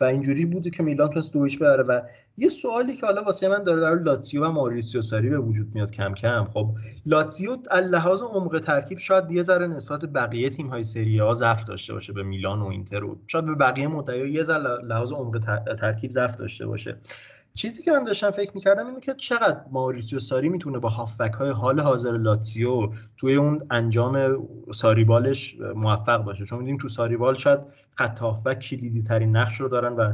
و 0.00 0.04
اینجوری 0.04 0.44
بوده 0.44 0.70
که 0.70 0.82
میلان 0.82 1.08
تونست 1.08 1.32
دویش 1.32 1.58
بره 1.58 1.82
و 1.82 2.00
یه 2.40 2.48
سوالی 2.48 2.96
که 2.96 3.06
حالا 3.06 3.22
واسه 3.22 3.48
من 3.48 3.62
داره 3.62 3.80
در 3.80 3.94
لاتزیو 3.94 4.44
و 4.44 4.50
ماریسیو 4.50 5.02
ساری 5.02 5.30
به 5.30 5.38
وجود 5.38 5.74
میاد 5.74 5.90
کم 5.90 6.14
کم. 6.14 6.44
خب 6.44 6.70
لاتزیو 7.06 7.56
لحاظ 7.90 8.22
عمق 8.22 8.58
ترکیب 8.58 8.98
شاید 8.98 9.30
یه 9.30 9.42
ذره 9.42 9.66
نسبت 9.66 10.00
به 10.00 10.06
بقیه 10.06 10.50
تیم 10.50 10.66
های 10.66 10.82
سری 10.82 11.18
ها 11.18 11.34
ضعف 11.34 11.64
داشته 11.64 11.92
باشه 11.92 12.12
به 12.12 12.22
میلان 12.22 12.62
و 12.62 12.66
اینتر 12.66 13.04
و 13.04 13.18
شاید 13.26 13.46
به 13.46 13.54
بقیه 13.54 13.88
مدعیا 13.88 14.26
یه 14.26 14.42
ذره 14.42 14.84
لحاظ 14.84 15.12
عمق 15.12 15.38
ترکیب 15.78 16.10
ضعف 16.10 16.36
داشته 16.36 16.66
باشه. 16.66 16.96
چیزی 17.54 17.82
که 17.82 17.92
من 17.92 18.04
داشتم 18.04 18.30
فکر 18.30 18.50
می‌کردم 18.54 18.86
اینه 18.86 19.00
که 19.00 19.14
چقدر 19.14 19.60
ماریسیو 19.70 20.18
ساری 20.18 20.48
می‌تونه 20.48 20.78
با 20.78 20.88
هافبک 20.88 21.32
های 21.32 21.50
حال 21.50 21.80
حاضر 21.80 22.16
لاتزیو 22.16 22.90
توی 23.16 23.34
اون 23.34 23.66
انجام 23.70 24.42
ساریبالش 24.74 25.56
موفق 25.74 26.24
باشه. 26.24 26.44
چون 26.44 26.58
می‌دونیم 26.58 26.78
تو 26.80 26.88
ساریبال 26.88 27.34
شاید 27.34 27.60
خط 27.94 28.18
هافبک 28.18 28.58
کلیدی 28.58 29.02
ترین 29.02 29.36
نقش 29.36 29.60
رو 29.60 29.68
دارن 29.68 29.92
و 29.92 30.12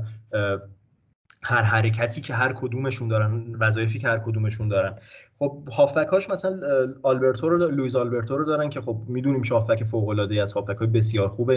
هر 1.46 1.62
حرکتی 1.62 2.20
که 2.20 2.34
هر 2.34 2.52
کدومشون 2.52 3.08
دارن 3.08 3.54
وظایفی 3.60 3.98
که 3.98 4.08
هر 4.08 4.18
کدومشون 4.18 4.68
دارن. 4.68 4.94
خب 5.38 5.68
هافبک 5.72 6.30
مثلا 6.30 6.60
آلبرتو 7.02 7.48
رو 7.48 7.70
لویز 7.70 7.96
آلبرتو 7.96 8.36
رو 8.36 8.44
دارن 8.44 8.70
که 8.70 8.80
خب 8.80 8.96
می‌دونیم 9.06 9.42
که 9.42 9.54
هافبک 9.54 9.84
فوق 9.84 10.08
العاده 10.08 10.42
از 10.42 10.52
هافبک 10.52 10.78
بسیار 10.78 11.28
خوب 11.28 11.52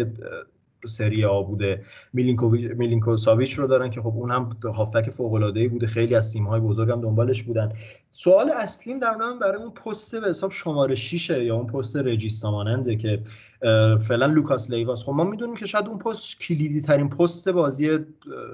سری 0.85 1.25
آ 1.25 1.43
بوده. 1.43 1.81
میلینکو 2.13 3.17
ساویچ 3.17 3.53
رو 3.53 3.67
دارن 3.67 3.89
که 3.89 4.01
خب 4.01 4.13
اون 4.15 4.31
هم 4.31 4.57
هافبک 4.63 5.09
فوق 5.09 5.33
العاده 5.33 5.67
بوده. 5.67 5.87
خیلی 5.87 6.15
از 6.15 6.33
تیم 6.33 6.47
های 6.47 6.59
بزرگ 6.59 6.91
هم 6.91 7.01
دنبالش 7.01 7.43
بودن. 7.43 7.71
سوال 8.19 8.49
اصلیم 8.49 8.99
در 8.99 9.15
من 9.15 9.39
برای 9.39 9.61
اون 9.61 9.71
پست 9.71 10.21
به 10.21 10.29
حساب 10.29 10.51
شماره 10.51 10.95
6 10.95 11.29
یا 11.29 11.55
اون 11.55 11.67
پست 11.67 11.97
regista 11.97 12.51
ماننده 12.51 12.95
که 12.95 13.21
فعلا 14.07 14.25
لوکاس 14.25 14.69
لیواس. 14.69 15.03
خب 15.03 15.11
ما 15.11 15.23
می‌دونیم 15.23 15.55
که 15.55 15.65
شاید 15.65 15.87
اون 15.87 15.97
پست 15.97 16.39
کلیدی 16.39 16.81
ترین 16.81 17.09
پست 17.09 17.49
بازی 17.49 17.99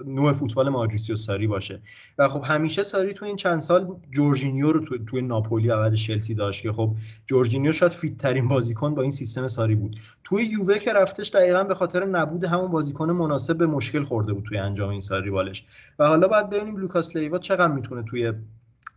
نوع 0.05 0.33
فوتبال 0.33 0.69
ماریسیو 0.69 1.15
ساری 1.15 1.47
باشه. 1.47 1.81
و 2.17 2.29
خب 2.29 2.41
همیشه 2.45 2.83
ساری 2.83 3.13
تو 3.13 3.25
این 3.25 3.35
چند 3.35 3.59
سال 3.59 3.95
جورجینیو 4.11 4.71
رو 4.71 4.79
تو 4.79 4.97
توی 5.05 5.21
ناپولی 5.21 5.71
اول 5.71 5.95
چلسی 5.95 6.33
داشت 6.33 6.61
که 6.61 6.71
خب 6.71 6.95
جورجینیو 7.25 7.71
شاید 7.71 7.91
fit 7.91 8.17
ترین 8.17 8.47
بازیکن 8.47 8.95
با 8.95 9.01
این 9.01 9.11
سیستم 9.11 9.47
ساری 9.47 9.75
بود. 9.75 9.99
توی 10.23 10.43
یووه 10.43 10.79
که 10.79 10.93
رفتش 10.93 11.29
دقیقا 11.29 11.63
به 11.63 11.75
خاطر 11.75 12.05
نبود 12.05 12.45
همون 12.45 12.71
بازیکن 12.71 13.11
مناسب 13.11 13.57
به 13.57 13.65
مشکل 13.65 14.03
خورده 14.03 14.33
بود 14.33 14.43
توی 14.43 14.57
انجام 14.57 14.89
این 14.89 14.99
ساری 14.99 15.29
بالش. 15.29 15.65
و 15.99 16.07
حالا 16.07 16.27
باید 16.27 16.49
ببینیم 16.49 16.77
لوکاس 16.77 17.15
لیوا 17.15 17.37
چقدر 17.37 17.67
می‌تونه 17.67 18.03
توی 18.03 18.33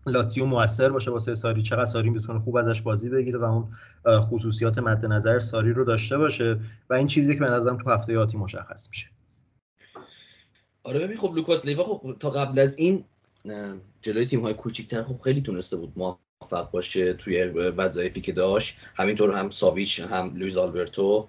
لاتزیو 0.06 0.46
موثر 0.46 0.88
باشه 0.88 1.10
واسه 1.10 1.34
ساری. 1.34 1.62
چقدر 1.62 1.84
ساری 1.84 2.10
می‌تونه 2.10 2.38
خوب 2.38 2.56
ازش 2.56 2.82
بازی 2.82 3.08
بگیره 3.08 3.38
و 3.38 3.44
اون 3.44 3.68
خصوصیات 4.20 4.78
مد 4.78 5.06
نظر 5.06 5.40
ساری 5.40 5.72
رو 5.72 5.84
داشته 5.84 6.18
باشه 6.18 6.60
و 6.90 6.94
این 6.94 7.06
چیزی 7.06 7.34
که 7.34 7.40
به 7.40 7.50
نظرم 7.50 7.78
تو 7.78 7.90
هفته 7.90 8.18
آتی 8.18 8.36
مشخص 8.36 8.88
میشه. 8.90 9.06
آره 10.82 10.98
ببین 10.98 11.16
خب 11.16 11.32
لوکاس 11.36 11.66
لیوا 11.66 11.84
خب 11.84 12.16
تا 12.20 12.30
قبل 12.30 12.58
از 12.58 12.78
این 12.78 13.04
جلوی 14.02 14.26
تیم 14.26 14.40
های 14.40 14.54
کوچیک‌تر 14.54 15.02
خب 15.02 15.18
خیلی 15.18 15.40
تونسته 15.40 15.76
بود 15.76 15.92
موفق 15.96 16.70
باشه 16.70 17.12
توی 17.12 17.44
وظایفی 17.44 18.20
که 18.20 18.32
داشت. 18.32 18.76
همینطور 18.94 19.30
هم 19.36 19.50
ساویچ 19.50 20.00
هم 20.00 20.36
لویز 20.36 20.56
آلبرتو 20.56 21.28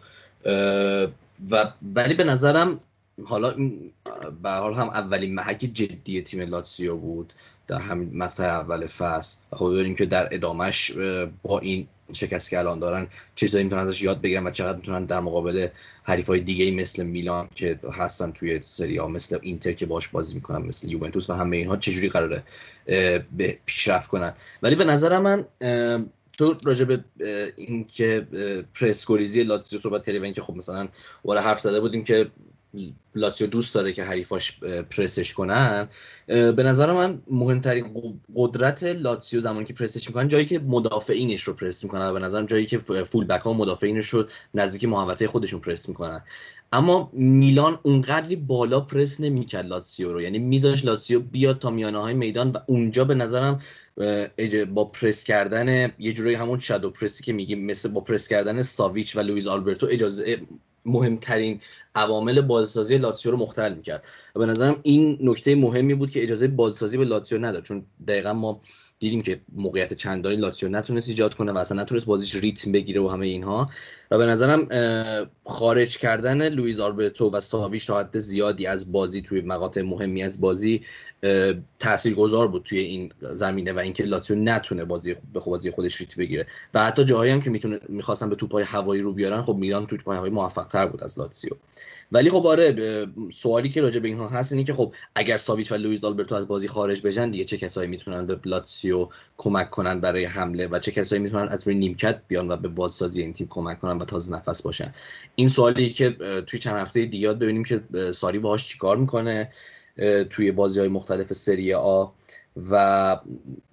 و 1.51 1.71
ولی 1.95 2.13
به 2.13 2.23
نظرم 2.23 2.79
حالا 3.25 3.53
به 4.43 4.49
حال 4.49 4.73
هم 4.73 4.89
اولین 4.89 5.35
محک 5.35 5.59
جدی 5.59 6.21
تیم 6.21 6.41
لاتسیو 6.41 6.97
بود. 6.97 7.33
در 7.67 7.79
همین 7.79 8.17
مقطع 8.17 8.43
اول 8.43 8.87
فصل. 8.87 9.39
و 9.51 9.55
خب 9.55 9.65
ببینیم 9.65 9.95
که 9.95 10.05
در 10.05 10.27
ادامهش 10.31 10.91
با 11.43 11.59
این 11.59 11.87
شکست 12.13 12.49
که 12.49 12.59
الان 12.59 12.79
دارن 12.79 13.07
چیزایی 13.35 13.63
می‌تونن 13.63 13.81
ازش 13.81 14.01
یاد 14.01 14.21
بگیرن 14.21 14.47
و 14.47 14.51
چقدر 14.51 14.77
می‌تونن 14.77 15.05
در 15.05 15.19
مقابل 15.19 15.67
حریف 16.03 16.27
های 16.27 16.39
دیگه 16.39 16.71
مثل 16.71 17.03
میلان 17.03 17.49
که 17.55 17.79
هستن 17.93 18.31
توی 18.31 18.59
سری 18.63 18.97
ها 18.97 19.07
مثل 19.07 19.39
اینتر 19.41 19.71
که 19.71 19.85
باش 19.85 20.07
بازی 20.07 20.35
می‌کنن 20.35 20.65
مثل 20.65 20.89
یوونتوس 20.89 21.29
و 21.29 21.33
همه 21.33 21.57
اینها 21.57 21.77
چجوری 21.77 22.09
قراره 22.09 22.43
پیشرفت 23.65 24.09
کنن؟ 24.09 24.33
ولی 24.61 24.75
به 24.75 24.85
نظر 24.85 25.19
من 25.19 25.45
تو 26.37 26.55
راجع 26.65 26.85
به 26.85 27.03
این 27.55 27.85
که 27.85 28.27
پرس 28.73 29.05
گریزی 29.07 29.43
لاتزیو 29.43 29.79
صحبت 29.79 30.05
کردی 30.05 30.19
و 30.19 30.23
اینکه 30.23 30.41
خب 30.41 30.55
مثلا 30.55 30.87
وارد 31.25 31.43
حرف 31.43 31.59
زده 31.59 31.79
بودیم 31.79 32.03
که 32.03 32.31
لاتسیو 33.15 33.47
دوست 33.47 33.75
داره 33.75 33.93
که 33.93 34.03
حریفاش 34.03 34.59
پرسش 34.89 35.33
کنن. 35.33 35.87
به 36.27 36.63
نظر 36.63 36.93
من 36.93 37.21
مهمترین 37.31 37.85
قدرت 38.35 38.83
لاتسیو 38.83 39.41
زمانی 39.41 39.65
که 39.65 39.73
پرسش 39.73 40.07
می‌کنن 40.07 40.27
جایی 40.27 40.45
که 40.45 40.59
مدافعینش 40.59 41.43
رو 41.43 41.53
پرس 41.53 41.83
می‌کنن 41.83 42.13
به 42.13 42.19
نظرم 42.19 42.45
جایی 42.45 42.65
که 42.65 42.77
فول 42.77 43.25
بک 43.25 43.41
ها 43.41 43.53
مدافعینش 43.53 44.09
رو 44.09 44.25
نزدیک 44.53 44.83
محوطه 44.83 45.27
خودشون 45.27 45.59
پرس 45.59 45.89
می‌کنن. 45.89 46.23
اما 46.73 47.09
میلان 47.13 47.79
اونقدری 47.83 48.35
بالا 48.35 48.79
پرس 48.79 49.21
نمی‌کرد 49.21 49.65
لاتسیو 49.65 50.13
رو. 50.13 50.21
یعنی 50.21 50.39
میذاش 50.39 50.85
لاتسیو 50.85 51.19
بیاد 51.19 51.59
تا 51.59 51.69
میانه 51.69 52.01
های 52.01 52.13
میدان 52.13 52.51
و 52.51 52.57
اونجا 52.67 53.05
به 53.05 53.15
نظرم 53.15 53.61
با 54.73 54.85
پرس 54.85 55.23
کردن 55.23 55.91
یه 55.99 56.13
جورایی 56.13 56.35
همون 56.35 56.59
shadow 56.59 56.89
press 56.89 57.18
ی 57.18 57.23
که 57.23 57.33
میگیم 57.33 57.65
مثل 57.65 57.91
با 57.91 58.01
پرس 58.01 58.27
کردن 58.27 58.61
ساویچ 58.61 59.15
و 59.15 59.19
لویز 59.19 59.47
آلبرتو 59.47 59.87
اجازه 59.89 60.41
مهمترین 60.85 61.59
عوامل 61.97 62.41
بازسازی 62.41 62.97
لاتسیو 62.97 63.31
رو 63.31 63.37
مختل 63.37 63.73
می‌کرد. 63.73 64.03
و 64.35 64.39
به 64.39 64.45
نظرم 64.45 64.79
این 64.83 65.17
نکته 65.21 65.55
مهمی 65.55 65.93
بود 65.93 66.09
که 66.09 66.23
اجازه 66.23 66.47
بازسازی 66.47 66.97
به 66.97 67.05
لاتسیو 67.05 67.37
نداد. 67.37 67.63
چون 67.63 67.85
دقیقا 68.07 68.33
ما 68.33 68.61
دیدیم 68.99 69.21
که 69.21 69.41
موقعیت 69.53 69.93
چندانی 69.93 70.35
لاتسیو 70.35 70.69
نتونست 70.69 71.09
ایجاد 71.09 71.33
کنه 71.33 71.51
و 71.51 71.57
اصلا 71.57 71.81
نتونست 71.81 72.05
بازیش 72.05 72.35
ریتم 72.35 72.71
بگیره 72.71 73.01
و 73.01 73.07
همه 73.07 73.27
اینها. 73.27 73.69
و 74.11 74.17
به 74.17 74.25
نظرم 74.25 74.67
خارج 75.45 75.97
کردن 75.97 76.49
لویز 76.49 76.79
آلبرتو 76.79 77.29
و 77.29 77.39
ساویچ 77.39 77.85
تا 77.85 77.99
حد 77.99 78.19
زیادی 78.19 78.65
از 78.65 78.91
بازی 78.91 79.21
توی 79.21 79.41
مقاطع 79.41 79.81
مهمی 79.81 80.23
از 80.23 80.41
بازی 80.41 80.81
تاثیرگذار 81.79 82.47
بود 82.47 82.63
توی 82.63 82.79
این 82.79 83.13
زمینه 83.33 83.73
و 83.73 83.79
اینکه 83.79 84.03
لاتسیو 84.03 84.37
نتونه 84.37 84.85
بازی 84.85 85.15
به 85.33 85.39
بازی 85.45 85.71
خودش 85.71 85.99
ریتم 85.99 86.15
بگیره. 86.15 86.47
و 86.73 86.85
حتی 86.85 87.03
جاهایی 87.03 87.31
هم 87.31 87.41
که 87.41 87.49
می‌تونه 87.49 87.79
می‌خواستن 87.89 88.29
به 88.29 88.35
توپای 88.35 88.63
هوایی 88.63 89.01
رو 89.01 89.13
بیارن 89.13 89.41
خب 89.41 89.55
میلان 89.55 89.85
توپای 89.85 90.17
هوایی 90.17 90.33
موفق 90.33 90.67
تر 90.67 90.87
بود 90.87 91.03
از 91.03 91.19
لاتسیو. 91.19 91.51
ولی 92.11 92.29
خب 92.29 92.45
آره 92.45 93.07
سوالی 93.33 93.69
که 93.69 93.81
راجع 93.81 93.99
به 93.99 94.07
اینها 94.07 94.29
هست 94.29 94.51
اینه 94.51 94.63
که 94.63 94.73
خب 94.73 94.93
اگر 95.15 95.37
ساویچ 95.37 95.71
و 95.71 95.75
لوئیز 95.75 96.03
آلبرتو 96.03 96.35
از 96.35 96.47
بازی 96.47 96.67
خارج 96.67 97.01
بشن 97.01 97.29
دیگه 97.31 97.43
چه 97.43 97.57
کسایی 97.57 97.89
می‌تونن 97.89 98.25
به 98.25 98.39
لاتسیو 98.45 99.09
کمک 99.37 99.69
کنن 99.69 99.99
برای 99.99 100.25
حمله 100.25 100.67
و 100.67 100.79
چه 100.79 100.91
کسایی 100.91 101.21
می‌تونن 101.21 101.47
از 101.47 101.67
روی 101.67 101.75
نیمکت 101.75 102.21
بیان 102.27 102.51
و 102.51 102.57
به 102.57 102.67
بازسازی 102.67 103.21
این 103.21 103.33
تیم 103.33 103.47
کمک 103.49 103.79
کنن 103.79 103.97
و 103.97 104.05
تازه 104.05 104.35
نفس 104.35 104.61
باشن؟ 104.61 104.93
این 105.35 105.49
سوالی 105.49 105.89
که 105.89 106.09
توی 106.47 106.59
چند 106.59 106.79
هفته 106.79 107.05
دیگه 107.05 107.33
ببینیم 107.33 107.63
که 107.63 107.81
ساری 108.11 108.39
باهاش 108.39 108.67
چیکار 108.67 108.97
می‌کنه 108.97 109.51
توی 110.29 110.51
بازی 110.51 110.79
های 110.79 110.89
مختلف 110.89 111.33
سری 111.33 111.73
آ؟ 111.73 112.05
و 112.71 113.17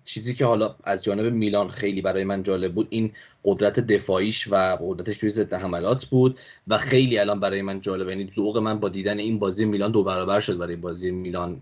چیزی 0.04 0.34
که 0.34 0.44
حالا 0.44 0.74
از 0.84 1.04
جانب 1.04 1.32
میلان 1.32 1.68
خیلی 1.68 2.02
برای 2.02 2.24
من 2.24 2.42
جالب 2.42 2.74
بود 2.74 2.86
این 2.90 3.12
قدرت 3.44 3.80
دفاعیش 3.80 4.48
و 4.50 4.78
قدرتش 4.80 5.18
توی 5.18 5.28
ضد 5.28 5.54
حملات 5.54 6.06
بود 6.06 6.38
و 6.68 6.78
خیلی 6.78 7.18
الان 7.18 7.40
برای 7.40 7.62
من 7.62 7.80
جالب 7.80 8.08
یعنی 8.08 8.30
ذوق 8.34 8.58
من 8.58 8.78
با 8.78 8.88
دیدن 8.88 9.18
این 9.18 9.38
بازی 9.38 9.64
میلان 9.64 9.90
دو 9.90 10.02
برابر 10.02 10.40
شد 10.40 10.58
برای 10.58 10.76
بازی 10.76 11.10
میلان 11.10 11.60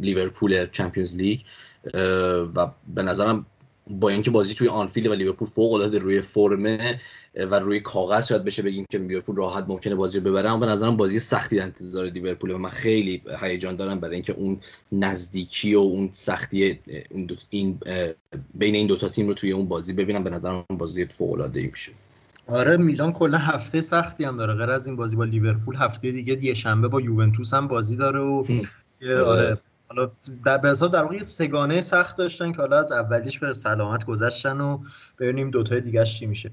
لیورپول 0.00 0.66
چمپیونز 0.70 1.16
لیگ 1.16 1.40
و 2.54 2.66
به 2.94 3.02
نظرم 3.02 3.46
با 3.90 4.08
اینکه 4.08 4.30
بازی 4.30 4.54
توی 4.54 4.68
آنفیلد 4.68 5.06
و 5.06 5.14
لیورپول 5.14 5.48
فوق 5.48 5.72
العاده 5.72 5.98
روی 5.98 6.20
فرمه 6.20 7.00
و 7.34 7.54
روی 7.58 7.80
کاغذ 7.80 8.26
شاید 8.26 8.44
بشه 8.44 8.62
بگیم 8.62 8.86
که 8.90 8.98
لیورپول 8.98 9.36
راحت 9.36 9.64
ممکنه 9.68 9.94
بازی 9.94 10.18
رو 10.18 10.24
ببره 10.24 10.50
اما 10.50 10.66
به 10.66 10.66
نظرم 10.66 10.96
بازی 10.96 11.18
سختی 11.18 11.56
در 11.56 11.62
انتظار 11.62 12.04
لیورپول 12.04 12.50
و 12.50 12.58
من 12.58 12.68
خیلی 12.68 13.22
هیجان 13.40 13.76
دارم 13.76 14.00
برای 14.00 14.14
اینکه 14.14 14.32
اون 14.32 14.60
نزدیکی 14.92 15.74
و 15.74 15.78
اون 15.78 16.08
سختی 16.12 16.78
این, 17.10 17.36
این 17.50 17.78
بین 18.54 18.74
این 18.74 18.86
دوتا 18.86 19.08
تیم 19.08 19.28
رو 19.28 19.34
توی 19.34 19.52
اون 19.52 19.68
بازی 19.68 19.92
ببینم 19.92 20.24
به 20.24 20.30
نظرم 20.30 20.64
بازی 20.78 21.06
فوق 21.06 21.32
العاده 21.32 21.60
ای 21.60 21.66
میشه. 21.66 21.92
آره 22.46 22.76
میلان 22.76 23.12
کلا 23.12 23.38
هفته 23.38 23.80
سختی 23.80 24.24
هم 24.24 24.36
داره 24.36 24.54
غیر 24.54 24.70
از 24.70 24.86
این 24.86 24.96
بازی 24.96 25.16
با 25.16 25.24
لیورپول 25.24 25.76
هفته 25.76 26.12
دیگه 26.12 26.44
یه 26.44 26.54
شنبه 26.54 26.88
با 26.88 27.00
یوونتوس 27.00 27.54
هم 27.54 27.68
بازی 27.68 27.96
داره 27.96 28.20
و 28.20 28.44
آره. 29.26 29.58
حالا 29.96 30.10
در 30.44 30.58
به 30.58 30.74
در 30.92 31.02
واقع 31.02 31.22
سگانه 31.22 31.80
سخت 31.80 32.16
داشتن 32.16 32.52
که 32.52 32.58
حالا 32.58 32.78
از 32.78 32.92
اولیش 32.92 33.38
به 33.38 33.52
سلامت 33.52 34.04
گذشتن 34.04 34.60
و 34.60 34.78
ببینیم 35.18 35.50
دوتای 35.50 35.80
دیگه 35.80 36.04
چی 36.04 36.26
میشه. 36.26 36.50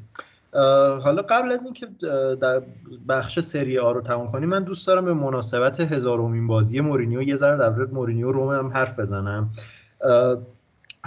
حالا 1.03 1.21
قبل 1.21 1.51
از 1.51 1.63
اینکه 1.63 1.87
در 2.35 2.61
بخش 3.09 3.39
سری 3.39 3.79
آ 3.79 3.91
رو 3.91 4.01
تمام 4.01 4.27
کنیم 4.27 4.49
من 4.49 4.63
دوست 4.63 4.87
دارم 4.87 5.05
به 5.05 5.13
مناسبت 5.13 5.79
هزارمین 5.79 6.47
بازی 6.47 6.79
مورینیو 6.79 7.21
یه 7.21 7.35
ذره 7.35 7.57
در 7.57 7.69
مورینیو 7.69 8.31
روم 8.31 8.53
هم 8.53 8.67
حرف 8.67 8.99
بزنم. 8.99 9.49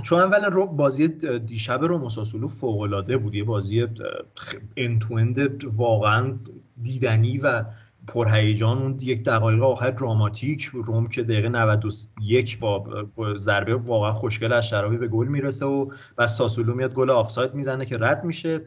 چون 0.02 0.20
اولا 0.20 0.48
رو 0.48 0.66
بازی 0.66 1.08
دیشب 1.38 1.84
رو 1.84 1.98
مساسولو 1.98 2.48
فوق 2.48 2.80
العاده 2.80 3.16
بود. 3.16 3.34
یه 3.34 3.44
بازی 3.44 3.88
انتوند 4.76 5.64
واقعا 5.64 6.34
دیدنی 6.82 7.38
و 7.38 7.64
پرهیجان 8.06 8.78
اون 8.78 8.96
یک 9.02 9.24
دقایق 9.24 9.62
آخر 9.62 9.90
دراماتیک 9.90 10.64
روم 10.64 11.06
که 11.06 11.22
دقیقه 11.22 11.48
91 11.48 12.58
با 12.58 12.84
ضربه 13.38 13.74
واقعا 13.74 14.10
خوشگل 14.10 14.52
از 14.52 14.68
شعراوی 14.68 14.96
به 14.96 15.08
گل 15.08 15.28
می‌رسه 15.28 15.66
و 15.66 15.90
بعد 16.16 16.28
ساسولو 16.28 16.74
میاد 16.74 16.94
گل 16.94 17.10
آفساید 17.10 17.54
می‌زنه 17.54 17.86
که 17.86 17.96
رد 18.00 18.24
میشه. 18.24 18.60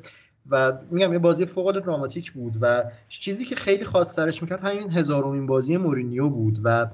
و 0.49 0.73
میگم 0.91 1.13
یه 1.13 1.19
بازی 1.19 1.45
فوق 1.45 1.67
العاده 1.67 1.79
دراماتیک 1.85 2.31
بود 2.31 2.55
و 2.61 2.83
چیزی 3.09 3.45
که 3.45 3.55
خیلی 3.55 3.85
خاص 3.85 4.15
سرش 4.15 4.41
می‌کرد 4.41 4.59
همین 4.59 4.91
هزارمین 4.91 5.45
بازی 5.45 5.77
مورینیو 5.77 6.29
بود 6.29 6.59
و 6.63 6.87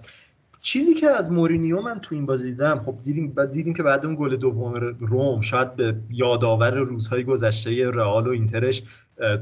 چیزی 0.61 0.93
که 0.93 1.09
از 1.09 1.31
مورینیو 1.31 1.81
من 1.81 1.99
تو 1.99 2.15
این 2.15 2.25
بازی 2.25 2.51
دیدم 2.51 2.79
خب 2.79 2.97
دیدیم 3.03 3.45
دیدیم 3.45 3.73
که 3.73 3.83
بعد 3.83 4.05
اون 4.05 4.15
گل 4.15 4.35
دوم 4.35 4.73
روم 4.99 5.41
شاید 5.41 5.75
به 5.75 5.95
یادآور 6.09 6.73
روزهای 6.73 7.23
گذشته 7.23 7.89
رئال 7.89 8.27
و 8.27 8.29
اینترش 8.29 8.83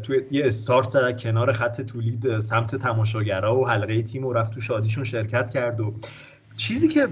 توی 0.04 0.22
یه 0.32 0.46
استارت 0.46 0.90
زد 0.90 1.22
کنار 1.22 1.52
خط 1.52 1.82
تولید 1.82 2.40
سمت 2.40 2.76
تماشاگرها 2.76 3.60
و 3.60 3.70
حلقه 3.70 4.02
تیم 4.02 4.26
و 4.26 4.34
رفت 4.34 4.54
تو 4.54 4.62
شادیشون 4.62 5.04
شرکت 5.04 5.50
کرد 5.50 5.80
و 5.80 5.94
چیزی 6.56 6.88
که 6.88 7.08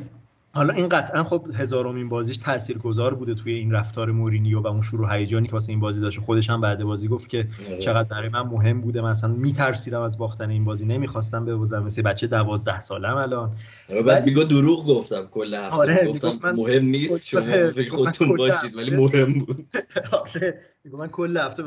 حالا 0.57 0.73
این 0.73 0.89
قطعا 0.89 1.23
خب 1.23 1.47
هزارمین 1.55 2.09
بازیش 2.09 2.37
تاثیرگذار 2.37 3.13
بوده 3.13 3.33
توی 3.33 3.53
این 3.53 3.71
رفتار 3.71 4.11
مورینیو 4.11 4.61
و 4.61 4.67
اون 4.67 4.81
شروع 4.81 5.15
هیجانی 5.15 5.47
که 5.47 5.53
واسه 5.53 5.71
این 5.71 5.79
بازی 5.79 6.01
داشت. 6.01 6.19
خودش 6.19 6.49
هم 6.49 6.61
بعد 6.61 6.83
بازی 6.83 7.07
گفت 7.07 7.29
که 7.29 7.47
آره. 7.69 7.77
چقدر 7.77 8.09
برای 8.09 8.29
من 8.29 8.41
مهم 8.41 8.81
بوده. 8.81 9.01
مثلا 9.01 9.33
میترسیدم 9.33 10.01
از 10.01 10.17
باختن 10.17 10.49
این 10.49 10.65
بازی. 10.65 10.85
نمی‌خواستم 10.85 11.45
ببازم 11.45 11.83
مثل 11.83 12.01
بچه 12.01 12.27
دوازده 12.27 12.79
سالم 12.79 13.17
الان. 13.17 13.55
آره، 13.89 14.01
بعد 14.01 14.25
میگو 14.25 14.43
دروغ 14.43 14.85
گفتم 14.85 15.27
کل 15.31 15.53
هفته. 15.53 15.75
آره 15.75 16.05
گفتم 16.07 16.51
مهم 16.51 16.85
نیست 16.85 17.27
شما 17.27 17.71
فکر 17.71 17.89
خودتون 17.89 18.35
باشید 18.35 18.77
ولی 18.77 18.91
مهم 18.91 19.33
بود. 19.33 19.67
آره 20.35 20.59
من 20.93 21.07
کل 21.07 21.37
هفته 21.37 21.63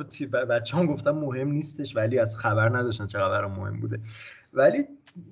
بچه‌ام 0.50 0.87
گفتم 0.87 1.11
مهم 1.11 1.53
نیستش 1.53 1.96
ولی 1.96 2.18
از 2.18 2.37
خبر 2.37 2.79
نداشتن 2.79 3.07
چقدر 3.07 3.46
مهم 3.46 3.81
بوده. 3.81 4.00
ولی 4.53 4.85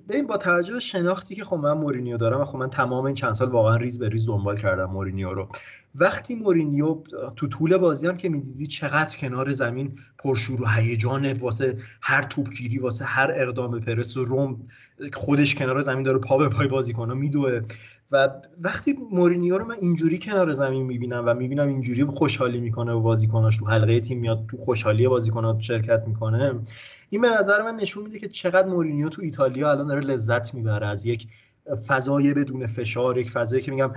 ببین 0.09 0.27
با 0.27 0.37
توجه 0.37 0.73
به 0.73 0.79
شناختی 0.79 1.35
که 1.35 1.43
خب 1.43 1.55
من 1.55 1.73
مورینیو 1.73 2.17
دارم 2.17 2.41
و 2.41 2.45
خب 2.45 2.57
من 2.57 2.69
تمام 2.69 3.05
این 3.05 3.15
چند 3.15 3.33
سال 3.33 3.49
واقعا 3.49 3.75
ریز 3.75 3.99
به 3.99 4.09
ریز 4.09 4.25
دنبال 4.25 4.57
کردم 4.57 4.85
مورینیو 4.85 5.33
رو. 5.33 5.47
وقتی 5.95 6.35
مورینیو 6.35 6.97
تو 7.35 7.47
طول 7.47 7.77
بازی 7.77 8.07
هم 8.07 8.17
که 8.17 8.29
می‌دیدی 8.29 8.67
چقدر 8.67 9.17
کنار 9.17 9.51
زمین 9.51 9.95
پرشور 10.23 10.61
و 10.61 10.67
هیجان 10.67 11.33
واسه 11.33 11.77
هر 12.01 12.21
توپگیری 12.21 12.77
واسه 12.77 13.05
هر 13.05 13.31
اقدام 13.35 13.79
پرس 13.79 14.17
و 14.17 14.25
روم 14.25 14.67
خودش 15.13 15.55
کنار 15.55 15.81
زمین 15.81 16.03
داره 16.03 16.17
پا 16.17 16.37
به 16.37 16.49
پای 16.49 16.67
بازیکنه 16.67 17.13
میدوه. 17.13 17.61
و 18.11 18.29
وقتی 18.61 18.97
مورینیو 19.11 19.57
رو 19.57 19.65
من 19.65 19.75
اینجوری 19.81 20.19
کنار 20.19 20.51
زمین 20.51 20.83
می‌بینم 20.83 21.23
و 21.25 21.33
می‌بینم 21.33 21.67
اینجوری 21.67 22.05
خوشحالی 22.05 22.59
می‌کنه 22.59 22.91
و 22.91 23.01
بازیکناش 23.01 23.57
تو 23.57 23.65
حلقه 23.65 23.99
تیم 23.99 24.19
میاد 24.19 24.45
تو 24.51 24.57
خوشحالی 24.57 25.07
بازیکنات 25.07 25.59
شرکت 25.59 26.03
می‌کنه 26.07 26.59
این 27.09 27.21
به 27.21 27.29
نظر 27.39 27.61
من 27.61 27.75
نشون 27.75 28.03
میده 28.03 28.19
که 28.19 28.27
چقدر 28.27 28.67
مورینیو 28.67 29.09
تو 29.09 29.21
ایتالیا 29.21 29.71
الان 29.71 29.87
داره 29.87 30.01
لذت 30.01 30.53
می‌بره. 30.53 30.87
از 30.87 31.05
یک 31.05 31.27
فضای 31.87 32.33
بدون 32.33 32.65
فشار 32.65 33.17
یک 33.17 33.31
فضایی 33.31 33.61
که 33.61 33.71
میگم 33.71 33.91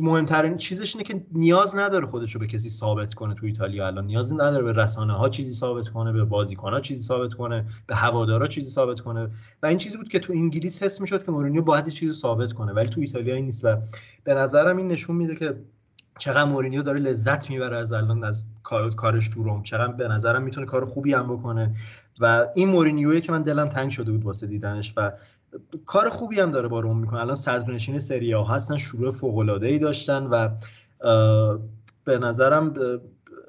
مهمترین 0.00 0.56
چیزش 0.56 0.96
اینه 0.96 1.04
که 1.04 1.26
نیاز 1.32 1.76
نداره 1.76 2.06
خودش 2.06 2.32
رو 2.32 2.40
به 2.40 2.46
کسی 2.46 2.68
ثابت 2.68 3.14
کنه 3.14 3.34
تو 3.34 3.46
ایتالیا 3.46 3.86
الان. 3.86 4.06
نیاز 4.06 4.32
نداره 4.32 4.64
به 4.64 4.72
رسانه 4.72 5.12
ها 5.12 5.28
چیزی 5.28 5.52
ثابت 5.52 5.88
کنه 5.88 6.12
به 6.12 6.24
بازیکن 6.24 6.72
ها 6.72 6.80
چیزی 6.80 7.02
ثابت 7.02 7.34
کنه 7.34 7.64
به 7.86 7.94
هوادارا 7.94 8.46
چیزی 8.46 8.70
ثابت 8.70 9.00
کنه. 9.00 9.28
و 9.62 9.66
این 9.66 9.78
چیزی 9.78 9.96
بود 9.96 10.08
که 10.08 10.18
تو 10.18 10.32
انگلیس 10.32 10.82
حس 10.82 11.00
می‌شد 11.00 11.24
که 11.24 11.32
مورینیو 11.32 11.62
باید 11.62 11.88
چیزی 11.88 12.12
ثابت 12.12 12.52
کنه 12.52 12.72
ولی 12.72 12.88
تو 12.88 13.00
ایتالیا 13.00 13.34
این 13.34 13.44
نیست. 13.44 13.64
و 13.64 13.76
به 14.24 14.34
نظرم 14.34 14.76
این 14.76 14.88
نشون 14.88 15.16
میده 15.16 15.36
که 15.36 15.56
چقدر 16.18 16.44
مورینیو 16.44 16.82
داره 16.82 17.00
لذت 17.00 17.50
می‌بره 17.50 17.76
از 17.76 17.92
الان 17.92 18.24
از 18.24 18.44
کارش 18.96 19.28
تو 19.28 19.42
روم. 19.42 19.62
چقدر 19.62 19.92
به 19.92 20.08
نظرم 20.08 20.42
می‌تونه 20.42 20.66
کار 20.66 20.84
خوبی 20.84 21.12
هم 21.12 21.36
بکنه. 21.36 21.74
و 22.22 22.46
این 22.54 22.68
مورینیویی 22.68 23.20
که 23.20 23.32
من 23.32 23.42
دلم 23.42 23.68
تنگ 23.68 23.90
شده 23.90 24.12
بود 24.12 24.24
واسه 24.24 24.46
دیدنش 24.46 24.92
و 24.96 25.12
کار 25.86 26.08
خوبی 26.08 26.40
هم 26.40 26.50
داره 26.50 26.68
با 26.68 26.80
روم 26.80 26.98
می‌کنه. 26.98 27.20
الان 27.20 27.34
صدرنشین 27.34 27.98
سری 27.98 28.32
ها 28.32 28.44
هستن 28.44 28.76
شروع 28.76 29.10
فوق 29.10 29.38
العاده 29.38 29.66
ای 29.66 29.78
داشتن 29.78 30.22
و 30.22 30.48
به 32.04 32.18
نظرم 32.18 32.74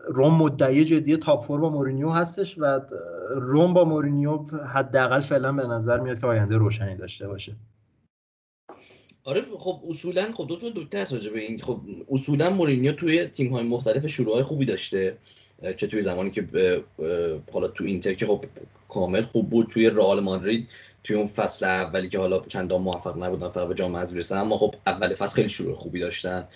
روم 0.07 0.33
مدعی 0.33 0.85
جدی 0.85 1.17
تاپ 1.17 1.45
فور 1.45 1.59
با 1.59 1.69
مورینیو 1.69 2.09
هستش 2.09 2.55
و 2.57 2.81
روم 3.35 3.73
با 3.73 3.85
مورینیو 3.85 4.37
حداقل 4.73 5.21
فعلا 5.21 5.53
به 5.53 5.67
نظر 5.67 5.99
میاد 5.99 6.19
که 6.19 6.27
آینده 6.27 6.57
روشنی 6.57 6.95
داشته 6.95 7.27
باشه. 7.27 7.55
آره 9.25 9.41
خب 9.59 9.81
اصولا 9.89 10.31
خب 10.33 10.47
دو 10.47 10.55
تا 10.55 10.67
نکته 10.67 11.01
هست 11.01 11.13
به 11.13 11.39
این. 11.39 11.59
خب 11.59 11.81
اصولا 12.11 12.49
مورینیو 12.49 12.91
توی 12.91 13.25
تیم 13.25 13.53
های 13.53 13.63
مختلف 13.63 14.07
شروع 14.07 14.33
های 14.33 14.43
خوبی 14.43 14.65
داشته. 14.65 15.17
چه 15.77 15.87
توی 15.87 16.01
زمانی 16.01 16.31
که 16.31 16.47
حالا 17.51 17.67
تو 17.67 17.83
اینتر 17.83 18.13
که 18.13 18.25
خب 18.25 18.45
کامل 18.89 19.21
خوب 19.21 19.49
بود 19.49 19.67
توی 19.67 19.89
رئال 19.89 20.19
مادرید 20.19 20.69
توی 21.03 21.15
اون 21.15 21.27
فصل 21.27 21.65
اولی 21.65 22.09
که 22.09 22.19
حالا 22.19 22.41
چندان 22.47 22.81
موفق 22.81 23.23
نبودن 23.23 23.49
فقط 23.49 23.67
به 23.67 23.75
جام 23.75 23.95
حذفی 23.95 24.19
رسیدن 24.19 24.39
اما 24.39 24.57
خب 24.57 24.75
اول 24.87 25.13
فصل 25.13 25.35
خیلی 25.35 25.49
شروع 25.49 25.75
خوبی 25.75 25.99
داشتن. 25.99 26.47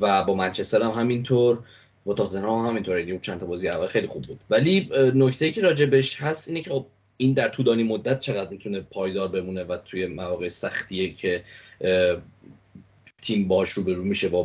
و 0.00 0.24
با 0.24 0.34
منچستر 0.34 0.82
هم 0.82 0.90
همینطور 0.90 1.58
با 2.04 2.14
تاتنهام 2.14 2.64
هم 2.64 2.70
همینطور. 2.70 2.98
یعنی 2.98 3.18
چند 3.22 3.40
تا 3.40 3.46
بازی 3.46 3.68
اول 3.68 3.86
خیلی 3.86 4.06
خوب 4.06 4.22
بود. 4.22 4.40
ولی 4.50 4.88
نکته 5.14 5.50
که 5.52 5.60
راجبش 5.60 6.22
هست 6.22 6.48
اینه 6.48 6.60
که 6.60 6.70
خب 6.70 6.86
این 7.16 7.32
در 7.32 7.48
طولانی 7.48 7.82
مدت 7.82 8.20
چقدر 8.20 8.50
می‌تونه 8.50 8.80
پایدار 8.80 9.28
بمونه 9.28 9.64
و 9.64 9.76
توی 9.76 10.06
مواقع 10.06 10.48
سختیه 10.48 11.12
که 11.12 11.42
تیم 13.22 13.48
باش 13.48 13.70
رو 13.70 13.82
به 13.82 13.94
رو 13.94 14.04
میشه 14.04 14.28
با 14.28 14.42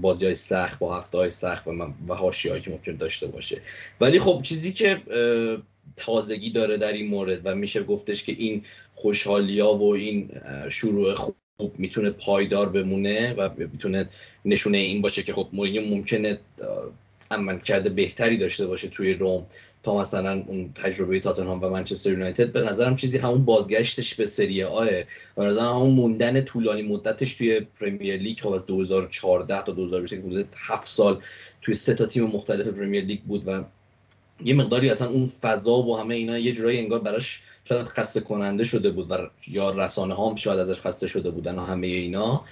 بازی 0.00 0.26
های 0.26 0.34
سخت 0.34 0.78
با 0.78 0.96
هفته 0.96 1.18
های 1.18 1.30
سخت 1.30 1.66
و, 1.66 1.70
و 2.08 2.14
هایی 2.14 2.60
که 2.60 2.70
ممکن 2.70 2.96
داشته 2.96 3.26
باشه. 3.26 3.60
ولی 4.00 4.18
خب 4.18 4.40
چیزی 4.42 4.72
که 4.72 5.02
تازگی 5.96 6.50
داره 6.50 6.76
در 6.76 6.92
این 6.92 7.06
مورد 7.06 7.40
و 7.44 7.54
میشه 7.54 7.82
گفتش 7.82 8.24
که 8.24 8.32
این 8.32 8.62
خوشحالی 8.94 9.60
ها 9.60 9.74
و 9.74 9.94
این 9.94 10.30
شروع 10.68 11.14
خوب 11.14 11.78
می‌تونه 11.78 12.10
پایدار 12.10 12.68
بمونه 12.68 13.34
و 13.34 13.50
می‌تونه 13.58 14.08
نشونه 14.44 14.78
این 14.78 15.02
باشه 15.02 15.22
که 15.22 15.32
خب 15.32 15.48
مورینیو 15.52 15.96
ممکنه 15.96 16.38
عمل 17.30 17.58
کرده 17.58 17.90
بهتری 17.90 18.36
داشته 18.36 18.66
باشه 18.66 18.88
توی 18.88 19.14
روم. 19.14 19.46
تا 19.82 19.98
مثلا 19.98 20.44
اون 20.46 20.72
تجربه 20.72 21.20
تاتنهام 21.20 21.62
و 21.62 21.68
منچستر 21.68 22.10
یونایتد 22.10 22.52
به 22.52 22.60
نظرم 22.60 22.96
چیزی 22.96 23.18
همون 23.18 23.44
بازگشتش 23.44 24.14
به 24.14 24.26
سری 24.26 24.62
آه 24.62 24.88
و 25.36 25.44
نظرم 25.44 25.74
همون 25.74 25.90
موندن 25.90 26.40
طولانی 26.40 26.82
مدتش 26.82 27.34
توی 27.34 27.60
پرمیر 27.60 28.16
لیگ 28.16 28.40
خب 28.40 28.52
از 28.52 28.66
2014 28.66 29.62
تا 29.64 29.72
2020 29.72 30.12
حدود 30.12 30.48
7 30.56 30.88
سال 30.88 31.22
توی 31.62 31.74
سه 31.74 31.94
تا 31.94 32.06
تیم 32.06 32.24
مختلف 32.24 32.68
پرمیر 32.68 33.04
لیگ 33.04 33.20
بود 33.20 33.48
و 33.48 33.64
یه 34.44 34.54
مقداری 34.54 34.90
اصلا 34.90 35.08
اون 35.08 35.26
فضا 35.26 35.82
و 35.82 35.98
همه 35.98 36.14
اینا 36.14 36.38
یه 36.38 36.52
جورایی 36.52 36.78
انگار 36.78 36.98
براش 36.98 37.42
شاید 37.64 37.86
خسته 37.86 38.20
کننده 38.20 38.64
شده 38.64 38.90
بود 38.90 39.10
و 39.10 39.16
یا 39.48 39.70
رسانه 39.70 40.14
هم 40.14 40.34
شاید 40.34 40.58
ازش 40.58 40.80
خسته 40.80 41.06
شده 41.06 41.30
بودن 41.30 41.58
و 41.58 41.64
همه 41.64 41.86
اینا. 41.86 42.44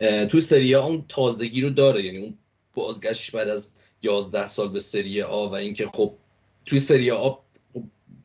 توی 0.00 0.40
سری 0.40 0.74
اون 0.74 1.04
تازگی 1.08 1.60
رو 1.60 1.70
داره 1.70 2.04
یعنی 2.04 2.18
اون 2.18 2.38
بازگشتش 2.74 3.30
بعد 3.30 3.48
از 3.48 3.72
11 4.02 4.46
سال 4.46 4.68
به 4.68 4.78
سری 4.78 5.22
آ 5.22 5.46
و 5.46 5.54
اینکه 5.54 5.86
خب 5.86 6.14
توی 6.66 6.78
سری 6.78 7.10
آ 7.10 7.30
خب 7.72 7.82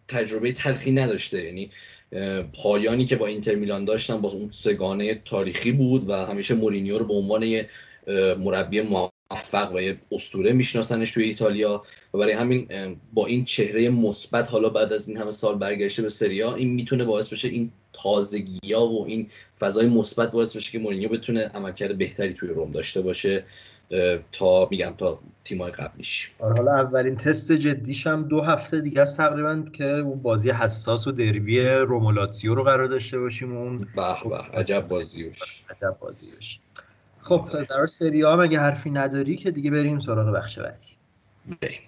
تجربه 0.08 0.54
تلخی 0.54 0.92
نداشته. 0.92 1.46
یعنی 1.46 1.70
پایانی 2.64 3.06
که 3.06 3.16
با 3.16 3.28
اینتر 3.28 3.56
میلان 3.56 3.86
داشتن 3.86 4.22
باز 4.22 4.34
اون 4.34 4.50
سگانه 4.50 5.22
تاریخی 5.26 5.72
بود 5.72 6.10
و 6.10 6.14
همیشه 6.14 6.54
مورینیو 6.54 6.98
رو 6.98 7.06
به 7.06 7.14
عنوان 7.14 7.62
مربی 8.38 8.82
موفق 8.82 9.76
و 9.76 9.82
یه 9.82 9.98
اسطوره 10.12 10.52
میشناسنش 10.52 11.12
توی 11.12 11.24
ایتالیا 11.24 11.84
و 12.14 12.18
برای 12.18 12.34
همین 12.34 12.68
با 13.14 13.26
این 13.26 13.46
چهره 13.46 13.90
مثبت 13.90 14.50
حالا 14.50 14.70
بعد 14.70 14.94
از 14.94 15.08
این 15.08 15.18
همه 15.18 15.32
سال 15.32 15.58
برگشته 15.58 16.02
به 16.02 16.10
سریا 16.10 16.56
این 16.56 16.74
می‌تونه 16.74 17.06
باعث 17.06 17.30
بشه 17.30 17.48
این 17.48 17.72
تازگی 17.94 18.74
ها 18.74 18.88
و 18.88 19.06
این 19.06 19.28
فضای 19.60 19.88
مثبت 19.88 20.32
باعث 20.32 20.56
بشه 20.56 20.72
که 20.72 20.80
مورینیو 20.80 21.10
بتونه 21.10 21.48
عملکرد 21.48 21.98
بهتری 21.98 22.34
توی 22.34 22.50
روم 22.50 22.72
داشته 22.72 23.02
باشه. 23.02 23.44
تا 24.32 24.68
میگم 24.72 24.94
تا 24.98 25.20
تیمای 25.44 25.72
قبلیش. 25.72 26.32
آره، 26.40 26.56
حالا 26.56 26.72
اولین 26.72 27.16
تست 27.16 27.52
جدیش 27.52 28.08
هم 28.08 28.24
دو 28.24 28.42
هفته 28.42 28.82
دیگه 28.82 29.02
است 29.02 29.18
تقریبا 29.18 29.64
که 29.74 29.86
اون 29.86 30.22
بازی 30.22 30.50
حساس 30.50 31.08
و 31.08 31.12
دربی 31.12 31.62
رومولاتسیو 31.68 32.56
رو 32.56 32.64
قرار 32.64 32.88
داشته 32.88 33.20
باشیم 33.20 33.58
اون 33.58 33.78
به 33.78 34.30
به 34.30 34.38
عجب 34.38 34.88
بازیوش 34.88 35.64
عجب 35.70 35.98
بازیوش 36.00 36.60
خب 37.22 37.64
در 37.70 37.88
سری 37.88 38.22
ها 38.22 38.36
مگه 38.36 38.60
حرفی 38.60 38.90
نداری 38.90 39.36
که 39.36 39.52
دیگه 39.52 39.72
بریم 39.72 40.00
سراغ 40.00 40.36
بخش 40.36 40.60
بعدی؟ 40.60 40.88
بریم. 41.62 41.80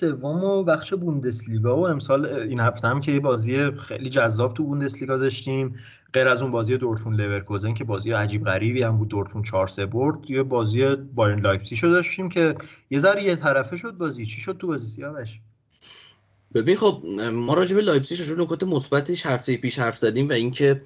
سوم 0.00 0.44
و 0.44 0.64
بخش 0.64 0.94
بوندسلیگا 0.94 1.76
و 1.76 1.88
امسال 1.88 2.26
این 2.26 2.60
هفته 2.60 2.88
هم 2.88 3.00
که 3.00 3.12
یه 3.12 3.20
بازی 3.20 3.70
خیلی 3.70 4.08
جذاب 4.08 4.54
تو 4.54 4.64
بوندسلیگا 4.64 5.16
داشتیم. 5.16 5.74
غیر 6.12 6.28
از 6.28 6.42
اون 6.42 6.50
بازی 6.50 6.76
دورتموند 6.76 7.20
لورکوزن 7.20 7.74
که 7.74 7.84
بازی 7.84 8.12
عجیب 8.12 8.44
غریبی 8.44 8.82
هم 8.82 8.98
بود 8.98 9.08
دورتموند 9.08 9.42
4 9.42 9.66
3 9.66 9.86
برد 9.86 10.30
یه 10.30 10.42
بازی 10.42 10.96
بایرن 10.96 11.40
لایپزیگ 11.40 11.78
رو 11.82 11.90
داشتیم 11.90 12.28
که 12.28 12.54
یه 12.90 12.98
ذره 12.98 13.24
یه 13.24 13.36
طرفه 13.36 13.76
شد 13.76 13.92
بازی. 13.92 14.26
چی 14.26 14.40
شد 14.40 14.56
تو 14.58 14.66
بازی 14.66 14.86
سیاوش؟ 14.86 15.40
ببین 16.54 16.76
خب 16.76 17.02
ما 17.32 17.54
راجع 17.54 17.76
به 17.76 17.82
لایپزیگ 17.82 18.40
نکات 18.40 18.62
مثبتش 18.64 19.26
هفته 19.26 19.56
پیش 19.56 19.78
حرف 19.78 19.98
زدیم 19.98 20.28
و 20.28 20.32
اینکه 20.32 20.82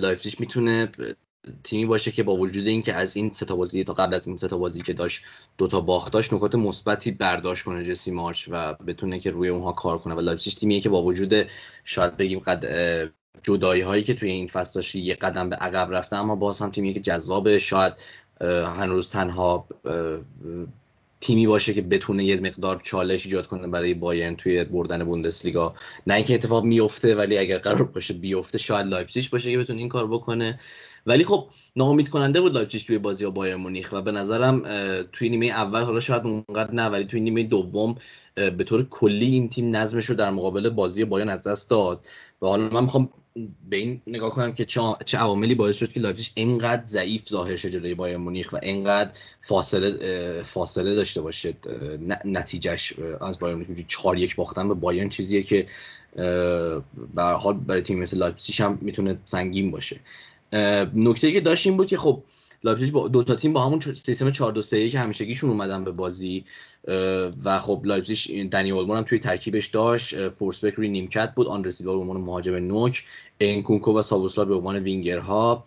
لایپزیگ 0.00 0.34
می‌تونه 0.40 0.88
تیمی 1.64 1.86
باشه 1.86 2.10
که 2.10 2.22
با 2.22 2.36
وجود 2.36 2.66
اینکه 2.66 2.94
از 2.94 3.16
این 3.16 3.30
سه 3.30 3.54
بازی 3.54 3.84
تا 3.84 3.92
قبل 3.92 4.14
از 4.14 4.26
این 4.26 4.36
سه 4.36 4.48
بازی 4.48 4.80
که 4.80 4.92
داشت 4.92 5.22
دو 5.58 5.68
تا 5.68 5.80
باخت 5.80 6.12
داشت 6.12 6.32
نکات 6.32 6.54
مثبتی 6.54 7.10
برداشت 7.10 7.64
کنه 7.64 7.84
جسی 7.84 8.10
مارچ 8.10 8.48
و 8.50 8.74
بتونه 8.74 9.18
که 9.20 9.30
روی 9.30 9.48
اونها 9.48 9.72
کار 9.72 9.98
کنه. 9.98 10.14
و 10.14 10.20
لایپزیگ 10.20 10.54
تیمیه 10.54 10.80
که 10.80 10.88
با 10.88 11.02
وجود 11.02 11.46
شاید 11.84 12.16
بگیم 12.16 12.38
قد 12.38 12.64
جدایی 13.42 13.82
هایی 13.82 14.04
که 14.04 14.14
توی 14.14 14.30
این 14.30 14.46
فصل 14.46 14.74
داشت 14.74 14.94
یه 14.94 15.14
قدم 15.14 15.48
به 15.48 15.56
عقب 15.56 15.92
رفته 15.92 16.16
اما 16.16 16.36
باز 16.36 16.60
هم 16.60 16.70
تیمیه 16.70 16.92
که 16.92 17.00
جذابه 17.00 17.58
شاید 17.58 17.92
هنوز 18.40 19.10
تنها 19.10 19.68
تیمی 21.20 21.46
باشه 21.46 21.74
که 21.74 21.82
بتونه 21.82 22.24
یه 22.24 22.40
مقدار 22.40 22.80
چالش 22.84 23.26
ایجاد 23.26 23.46
کنه 23.46 23.68
برای 23.68 23.94
بایرن 23.94 24.36
توی 24.36 24.64
بردن 24.64 25.04
بوندسلیگا. 25.04 25.74
نه 26.06 26.14
اینکه 26.14 26.34
اتفاق 26.34 26.64
میفته 26.64 27.14
ولی 27.14 27.38
اگر 27.38 27.58
قرار 27.58 27.82
باشه 27.84 28.14
بیفته 28.14 28.58
شاید 28.58 28.86
لایپزیگ 28.86 29.30
باشه 29.30 29.50
که 29.50 29.58
بتونه 29.58 29.78
این 29.78 29.88
کار 29.88 30.08
بکنه. 30.08 30.60
ولی 31.06 31.24
خب 31.24 31.48
ناامید 31.76 32.08
کننده 32.08 32.40
بود 32.40 32.54
لایپزیگ 32.54 32.82
توی 32.82 32.98
بازی 32.98 33.24
با 33.24 33.30
بایر 33.30 33.56
مونیخ 33.56 33.92
و 33.92 34.02
به 34.02 34.12
نظرم 34.12 34.62
توی 35.12 35.28
نیمه 35.28 35.46
اول 35.46 35.82
حالا 35.82 36.00
شاید 36.00 36.22
اونقدر 36.22 36.74
نه 36.74 36.86
ولی 36.86 37.04
توی 37.04 37.20
نیمه 37.20 37.42
دوم 37.42 37.94
به 38.34 38.64
طور 38.64 38.88
کلی 38.88 39.26
این 39.26 39.48
تیم 39.48 39.76
نظمش 39.76 40.06
رو 40.06 40.14
در 40.14 40.30
مقابل 40.30 40.70
بازی 40.70 41.04
بایرن 41.04 41.28
از 41.28 41.42
دست 41.42 41.70
داد. 41.70 42.06
و 42.42 42.46
حالا 42.46 42.68
من 42.68 42.82
می‌خوام 42.82 43.08
به 43.70 43.76
این 43.76 44.00
نگاه 44.06 44.30
کنم 44.30 44.52
که 44.52 44.64
چه 45.06 45.18
عواملی 45.18 45.54
باعث 45.54 45.76
شد 45.76 45.92
که 45.92 46.00
لایپزیگ 46.00 46.26
اینقدر 46.34 46.84
ضعیف 46.84 47.28
ظاهر 47.28 47.56
شه 47.56 47.70
جلوی 47.70 47.94
بایر 47.94 48.16
مونیخ 48.16 48.52
و 48.52 48.58
اینقدر 48.62 49.10
فاصله 49.42 50.42
فاصله 50.42 50.94
داشته 50.94 51.20
باشه 51.20 51.54
نتیجهش 52.24 52.92
از 53.20 53.38
بایر 53.38 53.54
مونیخ 53.54 53.86
4 53.88 54.18
1 54.18 54.36
باختن 54.36 54.68
به 54.68 54.74
بایرن 54.74 55.08
چیزیه 55.08 55.42
که 55.42 55.66
به 57.14 57.22
حال 57.22 57.54
برای 57.54 57.82
تیم 57.82 57.98
مثل 57.98 58.18
لایپزیگ 58.18 58.62
هم 58.62 58.78
می‌تونه 58.80 59.18
سنگین 59.24 59.70
باشه. 59.70 60.00
نکته 60.94 61.32
که 61.32 61.40
داشت 61.40 61.66
این 61.66 61.76
بود 61.76 61.86
که 61.86 61.96
خب 61.96 62.22
لایپزیگ 62.64 62.92
با 62.92 63.08
دو 63.08 63.22
تا 63.22 63.34
تیم 63.34 63.52
با 63.52 63.66
همون 63.66 63.80
سیستم 63.80 64.30
4 64.30 64.52
2 64.52 64.62
3 64.62 64.88
که 64.88 64.98
همیشگیشون 64.98 65.50
اومدن 65.50 65.84
به 65.84 65.92
بازی 65.92 66.44
و 67.44 67.58
خب 67.58 67.82
لایپزیگ 67.84 68.50
دنی 68.50 68.70
اولمون 68.70 68.96
هم 68.96 69.02
توی 69.02 69.18
ترکیبش 69.18 69.66
داشت 69.66 70.28
فورسبرگ 70.28 70.74
روی 70.74 70.88
نیمکت 70.88 71.34
بود 71.34 71.46
آندره 71.46 71.64
سیلوا 71.64 71.96
به 71.96 72.00
عنوان 72.00 72.20
مهاجم 72.20 72.54
نوک 72.54 73.04
انکونکو 73.40 73.98
و 73.98 74.02
سوبوسلای 74.02 74.46
به 74.46 74.54
عنوان 74.54 74.76
وینگرها 74.76 75.64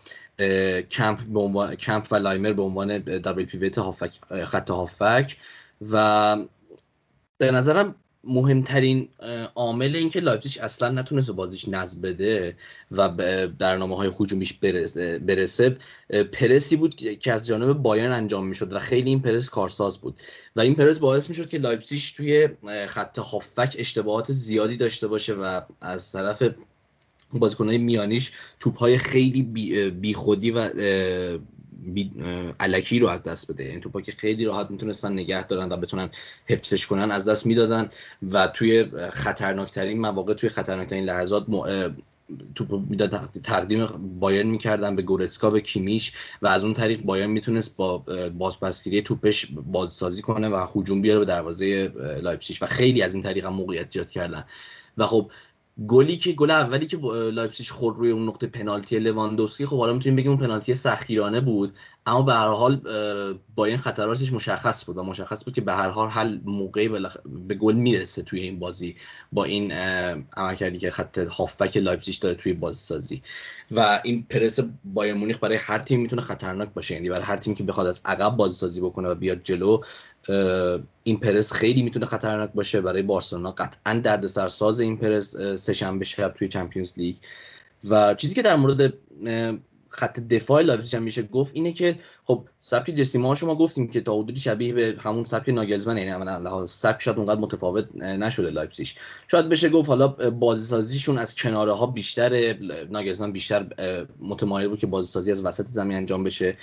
کمپ 0.90 1.20
به 1.20 1.40
عنوان 1.40 1.76
کمپ 1.76 2.08
و 2.12 2.16
لایمر 2.16 2.54
به 2.54 2.62
عنوان 2.62 2.98
double 2.98 3.46
pivot 3.46 3.78
هافبک 3.78 4.20
خط 4.46 4.70
هافبک 4.70 5.38
و 5.92 6.38
به 7.38 7.52
نظرم 7.52 7.96
مهمترین 8.26 9.10
عامل 9.56 9.96
این 9.96 10.10
که 10.10 10.20
لایپزیگ 10.20 10.64
اصلا 10.64 10.90
نتونست 10.90 11.32
بازیش 11.32 11.68
نظم 11.68 12.02
بده 12.02 12.56
و 12.92 13.10
به 13.60 13.78
برنامه 13.78 13.96
های 13.96 14.12
هجومیش 14.20 14.54
برسه, 15.26 15.78
پرسی 16.32 16.76
بود 16.76 16.96
که 16.96 17.34
از 17.34 17.48
جانب 17.48 17.74
بایرن 17.74 18.12
انجام 18.12 18.48
می‌شد 18.48 18.74
و 18.74 18.80
خیلی 18.80 19.10
این 19.10 19.22
پرس 19.22 19.50
کارساز 19.50 19.98
بود. 19.98 20.20
و 20.56 20.62
این 20.62 20.76
پرس 20.76 21.00
باعث 21.00 21.30
می‌شد 21.30 21.50
که 21.50 21.58
لایپزیگ 21.58 22.00
توی 22.16 22.50
خط 22.88 23.20
هافبک 23.20 23.76
اشتباهات 23.80 24.32
زیادی 24.32 24.78
داشته 24.78 25.08
باشه 25.08 25.34
و 25.34 25.62
از 25.82 26.12
طرف 26.12 26.44
بازیکنهای 27.34 27.78
میانیش 27.78 28.32
توپ 28.60 28.78
های 28.78 28.98
خیلی 28.98 29.44
بی, 29.90 30.14
خودی 30.14 30.52
و 30.52 30.70
الکی 32.60 33.00
رو 33.00 33.08
از 33.08 33.24
دست 33.24 33.52
بده. 33.52 33.64
این 33.64 33.80
توپا 33.80 34.02
که 34.02 34.12
خیلی 34.12 34.46
راحت 34.46 34.72
می‌تونستن 34.72 35.14
نگه 35.14 35.48
دارن 35.48 35.72
و 35.72 35.78
بتونن 35.78 36.10
حفظش 36.46 36.86
کنن 36.88 37.12
از 37.12 37.30
دست 37.30 37.46
می‌دادن 37.46 37.90
و 38.32 38.48
توی 38.48 38.86
خطرناکترین 39.12 40.00
مواقع 40.00 40.34
توی 40.34 40.50
خطرناکترین 40.50 41.04
لحظات 41.04 41.46
توپ 42.56 42.82
می‌داد 42.90 43.30
تقدیم 43.44 43.86
بایرن 44.20 44.48
می‌کردن 44.48 44.96
به 44.96 45.02
گورتسکا 45.02 45.50
به 45.50 45.62
کیمیش 45.62 46.14
و 46.42 46.48
از 46.48 46.64
اون 46.64 46.74
طریق 46.74 47.02
بایرن 47.02 47.30
می‌تونست 47.30 47.76
با 47.76 47.98
بازپسگیری 48.38 49.02
توپش 49.02 49.46
بازسازی 49.52 50.22
کنه 50.22 50.50
و 50.50 50.68
هجوم 50.76 51.02
بیاره 51.02 51.20
به 51.20 51.26
دروازه 51.26 51.92
لایپزیگ. 52.22 52.58
و 52.62 52.66
خیلی 52.66 53.02
از 53.02 53.14
این 53.14 53.24
طریق 53.24 53.46
هم 53.46 53.54
موقعیت 53.54 53.86
ایجاد 53.86 54.10
کردن. 54.10 54.44
و 54.98 55.06
خب 55.06 55.32
گلی 55.88 56.18
که 56.18 56.32
گل 56.32 56.52
اولی 56.52 56.86
که 56.86 56.98
لایپزیگ 57.34 57.68
خورد 57.68 57.98
روی 57.98 58.12
اون 58.12 58.28
نقطه 58.28 58.48
پنالتی 58.48 59.00
لواندوفسکی 59.00 59.66
خب 59.66 59.78
حالا 59.78 59.94
می‌تونیم 59.94 60.16
بگیم 60.16 60.32
اون 60.32 60.40
پنالتی 60.40 60.74
سختگیرانه 60.74 61.42
بود 61.42 61.74
اما 62.06 62.22
به 62.22 62.34
هر 62.34 62.48
حال 62.48 62.82
با 63.56 63.66
این 63.66 63.78
خطراتش 63.78 64.34
مشخص 64.34 64.86
بود 64.86 64.98
و 64.98 65.04
مشخص 65.04 65.46
بود 65.46 65.54
که 65.54 65.62
به 65.62 65.74
هر 65.74 65.90
حال 65.90 66.10
هر 66.10 66.38
موقعی 66.46 66.90
به 67.48 67.56
گل 67.56 67.76
می‌رسه 67.76 68.22
توی 68.22 68.40
این 68.40 68.60
بازی 68.60 68.96
با 69.32 69.44
این 69.44 69.72
عملکردی 70.38 70.78
که 70.78 70.90
خط 70.92 71.18
هافبک 71.18 71.78
لایپزیگ 71.78 72.20
داره 72.20 72.36
توی 72.36 72.54
بازی 72.54 72.80
سازی 72.80 73.22
و 73.72 74.02
این 74.04 74.26
پرس 74.30 74.60
بایر 74.84 75.14
مونیخ 75.14 75.38
برای 75.38 75.58
هر 75.58 75.80
تیم 75.80 76.00
می‌تونه 76.02 76.22
خطرناک 76.22 76.74
باشه 76.74 76.94
یعنی 76.94 77.10
برای 77.10 77.24
هر 77.24 77.38
تیم 77.38 77.56
که 77.56 77.64
بخواد 77.64 77.88
از 77.88 78.02
عقب 78.06 78.36
بازی 78.36 78.56
سازی 78.56 78.82
بکنه 78.82 79.10
و 79.10 79.16
بیاد 79.16 79.44
جلو 79.44 79.82
این 81.04 81.20
پرس 81.20 81.54
خیلی 81.54 81.84
می‌تونه 81.84 82.06
خطرناک 82.06 82.52
باشه 82.54 82.82
برای 82.82 83.02
بارسلونا. 83.02 83.52
قطعا 83.52 83.94
دردسر 83.94 84.48
ساز 84.48 84.80
این 84.80 84.98
پرس 84.98 85.38
سه 85.38 85.74
شنبه 85.74 86.06
شب 86.06 86.34
توی 86.38 86.48
Champions 86.48 86.94
League. 86.98 87.16
و 87.90 88.14
چیزی 88.14 88.36
که 88.36 88.42
در 88.42 88.56
مورد 88.56 88.94
خط 89.96 90.20
دفاع 90.20 90.62
لایپزیگ 90.62 91.00
میشه 91.00 91.24
گفت 91.24 91.52
اینه 91.56 91.72
که 91.72 91.96
خب 92.24 92.48
سبک 92.60 92.92
جسی 92.92 93.36
مارش 93.36 93.52
ما 93.52 93.56
گفتیم 93.56 93.88
که 93.88 94.02
تا 94.02 94.16
حدودی 94.16 94.40
شبیه 94.40 94.74
به 94.74 94.96
همون 95.00 95.24
سبک 95.24 95.50
ناگلزمن 95.50 95.98
یعنی 95.98 96.10
عملا 96.10 96.38
لحاظ 96.38 96.72
سبک 96.72 97.02
شاید 97.02 97.18
اونقدر 97.18 97.40
متفاوت 97.40 97.96
نشده 97.96 98.50
لایپزیگ. 98.50 98.88
شاید 99.28 99.50
بشه 99.50 99.70
گفت 99.70 99.90
حالا 99.90 100.08
بازی 100.08 100.68
سازیشون 100.68 101.18
از 101.18 101.36
کناره 101.36 101.74
ها 101.74 101.86
بیشتر 101.86 102.58
ناگلزمن 102.90 103.32
بیشتر 103.32 103.68
متمایل 104.20 104.68
بود 104.68 104.80
که 104.80 104.88
بازی 104.88 105.12
سازی 105.12 105.32
از 105.32 105.46
وسط 105.46 105.66
زمین 105.66 105.98
انجام 105.98 106.24
بشه. 106.24 106.58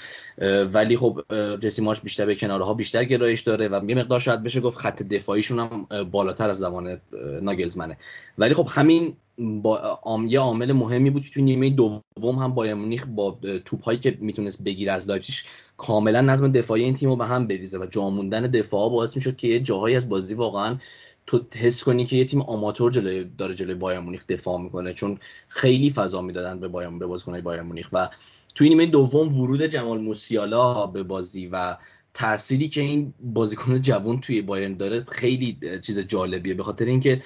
ولی 0.72 0.97
خب 0.97 1.22
جسی 1.61 1.78
مارش 1.78 2.01
بیشتر 2.01 2.26
به 2.26 2.35
کناره 2.35 2.64
ها 2.64 2.74
بیشتر 2.74 3.05
گرایش 3.05 3.41
داره 3.41 3.68
و 3.68 3.80
یه 3.89 3.95
مقدار 3.95 4.18
شاید 4.18 4.43
بشه 4.43 4.61
گفت 4.61 4.78
خط 4.78 5.03
دفاعیشون 5.03 5.59
هم 5.59 6.05
بالاتر 6.05 6.51
از 6.51 6.59
زمان 6.59 7.01
ناگلزمنه. 7.43 7.97
ولی 8.39 8.55
خب 8.55 8.68
همین 8.70 9.16
با 9.39 10.01
یه 10.28 10.41
عامل 10.41 10.72
مهمی 10.72 11.11
بود 11.11 11.24
که 11.24 11.30
توی 11.30 11.43
نیمه 11.43 11.70
دوم 11.70 12.39
هم 12.39 12.55
بایر 12.55 12.74
مونیخ 12.74 13.07
با 13.07 13.39
توپ 13.64 13.85
هایی 13.85 13.99
که 13.99 14.18
می‌تونست 14.20 14.64
بگیره 14.64 14.93
از 14.93 15.09
لایپزیگ 15.09 15.35
کاملا 15.76 16.20
نظم 16.20 16.53
دفاعی 16.53 16.85
این 16.85 16.95
تیم 16.95 17.09
رو 17.09 17.16
به 17.16 17.26
هم 17.26 17.47
بریزه 17.47 17.78
و 17.78 17.87
جا 17.87 18.11
موندن 18.11 18.43
دفاع 18.43 18.91
باعث 18.91 19.16
می‌شد 19.16 19.37
که 19.37 19.49
یه 19.49 19.61
جاهایی 19.61 19.97
از 19.97 20.09
بازی 20.09 20.35
واقعا 20.35 20.78
تو 21.26 21.41
حس 21.57 21.85
کنی 21.85 22.05
که 22.05 22.16
یه 22.16 22.24
تیم 22.24 22.43
آماتور 22.43 22.91
جلوی 22.91 23.24
داره 23.39 23.55
جلوی 23.55 23.74
بایر 23.74 23.99
مونیخ 23.99 24.26
دفاع 24.26 24.61
می‌کنه 24.61 24.95
چون 24.95 25.18
خیلی 25.49 25.91
فضا 25.91 26.22
می‌دادن 26.22 26.61
به 26.61 26.68
بایر 26.68 26.89
به 26.91 27.07
بازیکن‌های 27.07 27.43
بایر 27.43 27.62
مونیخ 27.62 27.89
و 27.93 28.09
توی 28.55 28.68
نیمه 28.68 28.87
دوم 28.87 29.41
ورود 29.41 29.62
جمال 29.62 30.01
موسیالا 30.01 30.87
به 30.87 31.03
بازی 31.03 31.47
و 31.47 31.76
تأثیری 32.14 32.68
که 32.68 32.80
این 32.80 33.14
بازیکن 33.20 33.82
جوان 33.82 34.20
توی 34.20 34.42
بایرن 34.42 34.76
داره 34.76 35.06
خیلی 35.08 35.58
چیز 35.82 35.98
جالبیه. 35.98 36.54
به 36.54 36.62
خاطر 36.62 36.84
اینکه 36.84 37.22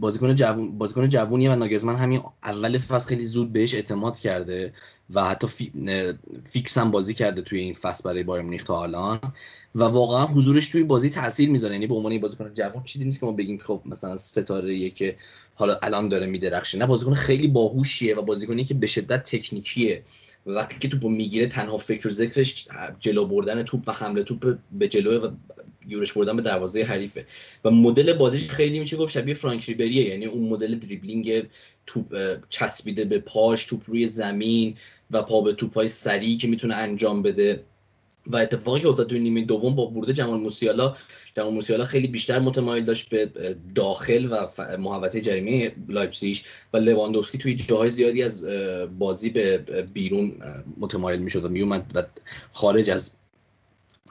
بازیکن 0.00 0.34
جوون 0.34 0.78
بازیکن 0.78 1.08
جوونیه 1.08 1.52
و 1.52 1.56
ناگرزمن 1.56 1.96
همین 1.96 2.22
اول 2.42 2.78
فصل 2.78 3.08
خیلی 3.08 3.24
زود 3.24 3.52
بهش 3.52 3.74
اعتماد 3.74 4.18
کرده 4.18 4.72
و 5.10 5.24
حتی 5.24 5.46
فی... 5.46 5.72
فیکس 6.44 6.78
هم 6.78 6.90
بازی 6.90 7.14
کرده 7.14 7.42
توی 7.42 7.60
این 7.60 7.74
فصل 7.74 8.08
برای 8.08 8.22
بایر 8.22 8.42
مونیخ 8.42 8.64
تا 8.64 8.82
الان. 8.82 9.20
و 9.74 9.84
واقعا 9.84 10.26
حضورش 10.26 10.68
توی 10.68 10.82
بازی 10.82 11.10
تاثیر 11.10 11.50
می‌ذاره. 11.50 11.74
یعنی 11.74 11.86
به 11.86 11.94
عنوان 11.94 12.20
بازیکن 12.20 12.54
جوان 12.54 12.84
چیزی 12.84 13.04
نیست 13.04 13.20
که 13.20 13.26
ما 13.26 13.32
بگیم 13.32 13.58
خب 13.58 13.82
مثلا 13.86 14.16
ستاره 14.16 14.90
که 14.90 15.16
حالا 15.54 15.78
الان 15.82 16.08
داره 16.08 16.26
میدرخشه. 16.26 16.78
نه 16.78 16.86
بازیکن 16.86 17.14
خیلی 17.14 17.48
باهوشیه 17.48 18.16
و 18.16 18.22
بازیکنی 18.22 18.64
که 18.64 18.74
به 18.74 18.86
شدت 18.86 19.22
تکنیکیه. 19.22 20.02
وقتی 20.46 20.78
که 20.78 20.88
توپ 20.88 21.04
می‌گیره 21.04 21.46
تنها 21.46 21.76
فکر 21.76 22.08
ذکرش 22.08 22.68
جلو 23.00 23.26
بردن 23.26 23.62
توپ 23.62 23.82
و 23.86 23.92
حمله 23.92 24.22
توپ 24.22 24.58
به 24.72 24.88
جلو 24.88 25.26
و 25.26 25.30
یورش 25.86 26.12
بردن 26.12 26.36
به 26.36 26.42
دروازه 26.42 26.82
حریفه. 26.82 27.26
و 27.64 27.70
مدل 27.70 28.12
بازیش 28.12 28.48
خیلی 28.48 28.78
میشه 28.78 28.96
گفت 28.96 29.12
شبیه 29.12 29.34
فرانک 29.34 29.64
ریبریه. 29.64 30.08
یعنی 30.08 30.26
اون 30.26 30.48
مدل 30.48 30.74
دریبلینگ 30.74 31.46
توپ 31.86 32.36
چسبیده 32.48 33.04
به 33.04 33.18
پاش 33.18 33.64
توپ 33.64 33.82
روی 33.86 34.06
زمین 34.06 34.74
و 35.10 35.22
پا 35.22 35.40
به 35.40 35.52
توپ 35.52 35.74
های 35.74 35.88
سریع 35.88 36.38
که 36.38 36.48
می‌تونه 36.48 36.74
انجام 36.74 37.22
بده. 37.22 37.64
و 38.26 38.36
اتفاقی 38.36 38.80
که 38.80 38.88
افتاد 38.88 39.06
توی 39.06 39.18
نیمه 39.18 39.42
دوم 39.44 39.74
با 39.74 39.86
ورود 39.86 40.10
جمال 40.10 40.40
موسیالا 40.40 40.96
جمال 41.34 41.52
موسیالا 41.52 41.84
خیلی 41.84 42.08
بیشتر 42.08 42.38
متمایل 42.38 42.84
داشت 42.84 43.08
به 43.08 43.30
داخل 43.74 44.28
و 44.30 44.48
محوطه 44.78 45.20
جریمه 45.20 45.72
لایپزیگ 45.88 46.38
و 46.72 46.76
لواندوفسکی 46.76 47.38
توی 47.38 47.54
جاهای 47.54 47.90
زیادی 47.90 48.22
از 48.22 48.46
بازی 48.98 49.30
به 49.30 49.58
بیرون 49.94 50.32
متمایل 50.76 51.20
می‌شد 51.20 51.44
و 51.44 51.48
میومد 51.48 51.92
و 51.94 52.02
خارج 52.52 52.90
از 52.90 53.16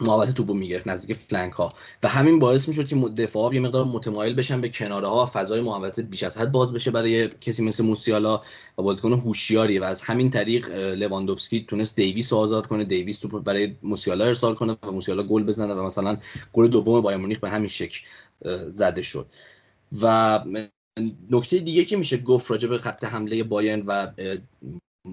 محوطه 0.01 0.31
توپو 0.31 0.53
می‌گرفت 0.53 0.87
نزدیک 0.87 1.17
flank 1.17 1.53
ها 1.53 1.73
و 2.03 2.07
همین 2.07 2.39
باعث 2.39 2.67
می‌شد 2.67 2.87
که 2.87 2.95
دفاع 2.95 3.55
یه 3.55 3.59
مقدار 3.61 3.85
متمایل 3.85 4.33
بشن 4.33 4.61
به 4.61 4.69
کناره 4.69 5.07
ها 5.07 5.23
و 5.23 5.25
فضای 5.25 5.61
محوطه 5.61 6.01
بیش 6.01 6.23
از 6.23 6.37
حد 6.37 6.51
باز 6.51 6.73
بشه 6.73 6.91
برای 6.91 7.29
کسی 7.41 7.63
مثل 7.63 7.85
موسیالا 7.85 8.41
و 8.77 8.81
بازیکن 8.81 9.13
هوشیاری. 9.13 9.79
و 9.79 9.83
از 9.83 10.01
همین 10.01 10.29
طریق 10.29 10.69
لواندوفسکی 10.71 11.65
تونست 11.69 11.95
دیویس 11.95 12.33
رو 12.33 12.39
آزاد 12.39 12.67
کنه 12.67 12.83
دیویس 12.83 13.19
تو 13.19 13.39
برای 13.39 13.75
موسیالا 13.83 14.25
ارسال 14.25 14.55
کنه 14.55 14.77
و 14.83 14.91
موسیالا 14.91 15.23
گل 15.23 15.43
بزنه 15.43 15.73
و 15.73 15.83
مثلا 15.83 16.17
گل 16.53 16.67
دوم 16.67 17.01
بایرن 17.01 17.17
مونیخ 17.17 17.39
به 17.39 17.49
همین 17.49 17.69
شکل 17.69 17.99
زده 18.69 19.01
شد. 19.01 19.27
و 20.01 20.39
نکته 21.29 21.59
دیگه 21.59 21.85
که 21.85 21.97
میشه 21.97 22.17
گفت 22.17 22.51
راجع 22.51 22.67
به 22.67 22.77
خط 22.77 23.03
حمله 23.03 23.43
بایرن 23.43 23.83
و 23.87 24.07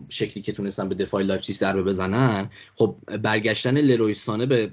شکلی 0.09 0.43
که 0.43 0.53
تونستن 0.53 0.89
به 0.89 0.95
دفاع 0.95 1.23
لایپزیگ 1.23 1.57
ضربه 1.57 1.83
بزنن 1.83 2.51
خب 2.77 2.97
برگشتن 3.23 3.79
لروی 3.79 4.18
سانه 4.18 4.47
به 4.47 4.73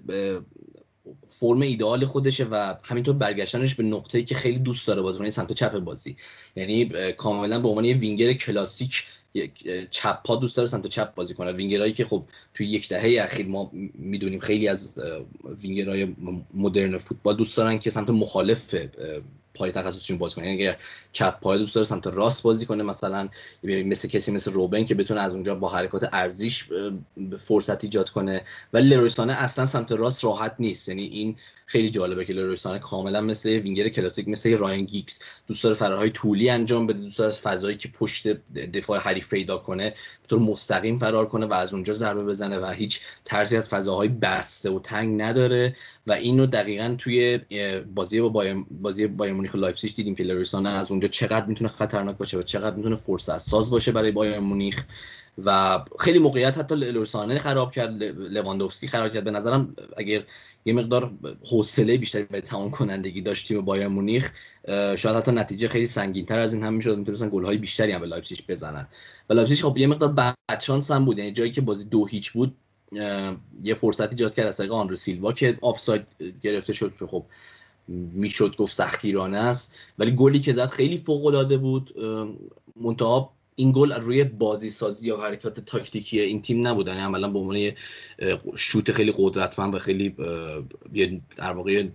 فرم 1.30 1.61
ایدئال 1.61 2.05
خودشه 2.05 2.45
و 2.45 2.76
همینطور 2.84 3.15
برگشتنش 3.15 3.76
به 3.76 3.84
نقطه‌ای 3.84 4.24
که 4.24 4.36
خیلی 4.36 4.59
دوست 4.59 4.88
داره 4.88 5.01
بازی 5.01 5.32
سمت 5.32 5.53
چپ 5.53 5.80
بازی. 5.80 6.15
یعنی 6.55 6.86
کاملا 7.18 7.59
به 7.59 7.68
عنوان 7.68 7.86
یه 7.86 7.95
وینگر 7.95 8.34
کلاسیک 8.34 9.03
چپ 9.91 10.24
پا 10.24 10.36
دوست 10.36 10.57
داره 10.57 10.68
سمت 10.70 10.88
چپ 10.88 11.15
بازی 11.15 11.34
کنه. 11.34 11.51
وینگرایی 11.51 11.93
که 11.93 12.05
خب 12.05 12.24
توی 12.53 12.68
یک 12.68 12.89
دهه 12.89 13.24
اخیر 13.24 13.47
ما 13.47 13.72
می‌دونیم 13.93 14.39
خیلی 14.39 14.68
از 14.68 14.95
وینگرهای 15.61 16.15
مدرن 16.53 16.97
فوتبال 16.97 17.38
دوست 17.38 17.57
دارن 17.57 17.80
که 17.80 17.89
سمت 17.89 18.09
مخالف 18.09 18.76
پای 19.57 19.71
تخصصیشون 19.71 20.17
بازی 20.17 20.35
کنه 20.35 20.45
یعنی 20.45 20.61
اگر 20.61 20.77
چپ 21.11 21.39
پای 21.39 21.57
دوست 21.57 21.75
داره 21.75 21.85
سمت 21.85 22.07
راست 22.07 22.43
بازی 22.43 22.65
کنه 22.65 22.83
مثلا 22.83 23.29
مثل 23.63 24.07
کسی 24.07 24.31
مثل 24.31 24.51
روبن 24.51 24.85
که 24.85 24.95
بتونه 24.95 25.21
از 25.21 25.33
اونجا 25.33 25.55
با 25.55 25.69
حرکات 25.69 26.09
عرضیش 26.13 26.69
فرصت 27.39 27.83
ایجاد 27.83 28.09
کنه. 28.09 28.41
ولی 28.73 28.89
لروی 28.89 29.15
سانه 29.15 29.33
اصلا 29.33 29.65
سمت 29.65 29.91
راست 29.91 30.23
راحت 30.23 30.55
نیست. 30.59 30.89
یعنی 30.89 31.03
این 31.03 31.35
خیلی 31.65 31.89
جالبه 31.89 32.25
که 32.25 32.33
لروی 32.33 32.60
سانه 32.60 32.79
کاملا 32.79 33.21
مثل 33.21 33.49
وینگر 33.49 33.89
کلاسیک 33.89 34.27
مثل 34.27 34.57
رایان 34.57 34.85
گیگز 34.85 35.19
دوست 35.47 35.63
داره 35.63 35.75
فرارهای 35.75 36.09
طولی 36.09 36.49
انجام 36.49 36.87
بده 36.87 36.99
دوست 36.99 37.19
داره 37.19 37.31
فضایی 37.31 37.77
که 37.77 37.87
پشت 37.87 38.27
دفاع 38.73 38.99
حریف 38.99 39.29
پیدا 39.29 39.57
کنه 39.57 39.89
به 39.89 40.27
طور 40.27 40.39
مستقیم 40.39 40.97
فرار 40.97 41.27
کنه 41.29 41.45
و 41.45 41.53
از 41.53 41.73
اونجا 41.73 41.93
ضربه 41.93 42.23
بزنه 42.23 42.57
و 42.57 42.65
هیچ 42.65 43.01
ترسی 43.25 43.57
از 43.57 43.69
فضاهای 43.69 44.07
بسته 44.07 44.69
و 44.69 44.79
تنگ 44.79 45.21
نداره. 45.21 45.75
و 46.07 46.11
اینو 46.11 46.45
دقیقا 46.45 46.95
توی 46.97 47.39
بازی 47.95 48.21
با 48.21 48.45
بازی 48.71 49.07
بایرن 49.07 49.33
مونیخ 49.47 49.55
لایپزیگ 49.55 49.95
دیدیم 49.95 50.15
که 50.15 50.23
لروی 50.23 50.50
سانه 50.50 50.69
از 50.69 50.91
اونجا 50.91 51.07
چقدر 51.07 51.45
می‌تونه 51.45 51.69
خطرناک 51.69 52.17
باشه 52.17 52.37
و 52.37 52.41
چقدر 52.41 52.75
می‌تونه 52.75 52.95
فرصت 52.95 53.37
ساز 53.37 53.69
باشه 53.69 53.91
برای 53.91 54.11
بایرن 54.11 54.39
مونیخ 54.39 54.83
و 55.45 55.79
خیلی 55.99 56.19
موقعیت 56.19 56.57
حتی 56.57 56.75
لروی 56.75 57.12
سانه 57.12 57.39
خراب 57.39 57.71
کرد 57.71 58.03
لواندوفسکی 58.03 58.87
خراب 58.87 59.13
کرد. 59.13 59.23
به 59.23 59.31
نظرم 59.31 59.75
اگر 59.97 60.23
یه 60.65 60.73
مقدار 60.73 61.11
حوصله 61.51 61.97
بیشتری 61.97 62.23
به 62.23 62.41
تمام 62.41 62.71
کنندگی 62.71 63.21
داشت 63.21 63.47
تیم 63.47 63.61
بایرن 63.61 63.88
مونیخ 63.87 64.31
شاید 64.97 65.15
حتی 65.15 65.31
نتیجه 65.31 65.67
خیلی 65.67 65.85
سنگین 65.85 66.25
تر 66.25 66.39
از 66.39 66.53
این 66.53 66.63
هم 66.63 66.73
می‌شد. 66.73 66.97
می‌تونستن 66.97 67.29
گل 67.29 67.45
های 67.45 67.57
بیشتری 67.57 67.91
هم 67.91 68.01
به 68.01 68.07
لایپزیگ 68.07 68.39
بزنن. 68.47 68.87
و 69.29 69.33
لایپزیگ 69.33 69.57
خب 69.57 69.77
یه 69.77 69.87
مقدار 69.87 70.35
بدشانس 70.49 70.91
هم 70.91 71.05
بود. 71.05 71.17
یعنی 71.17 71.31
جایی 71.31 71.51
که 71.51 71.61
بازی 71.61 71.85
دو 71.85 72.05
هیچ 72.05 72.31
بود 72.31 72.55
یه 73.63 73.73
فرصت 73.77 74.09
ایجاد 74.09 74.35
کرد 74.35 74.47
از 74.47 74.57
طریق 74.57 74.71
آندره 74.71 74.95
سیلوا 74.95 75.31
که 75.31 75.57
آفساید 75.61 76.07
گرفته 76.41 76.73
شد 76.73 76.93
که 76.99 77.05
خب 77.05 77.25
می‌شد 77.88 78.55
گفت 78.55 78.73
سختگیرانه 78.73 79.38
است. 79.38 79.77
ولی 79.97 80.11
گلی 80.11 80.39
که 80.39 80.53
زد 80.53 80.69
خیلی 80.69 80.97
فوق 80.97 81.25
العاده 81.25 81.57
بود 81.57 81.93
منتها 82.81 83.33
این 83.55 83.71
گل 83.71 83.93
روی 83.93 84.23
بازی 84.23 84.69
سازی 84.69 85.07
یا 85.07 85.17
حرکات 85.17 85.59
تاکتیکی 85.59 86.19
این 86.19 86.41
تیم 86.41 86.67
نبود. 86.67 86.88
یعنی 86.88 86.99
عملا 86.99 87.27
به 87.27 87.39
عنوان 87.39 87.71
شوت 88.55 88.91
خیلی 88.91 89.13
قدرتمند 89.17 89.75
و 89.75 89.79
خیلی 89.79 90.15
در 91.35 91.51
واقع 91.51 91.88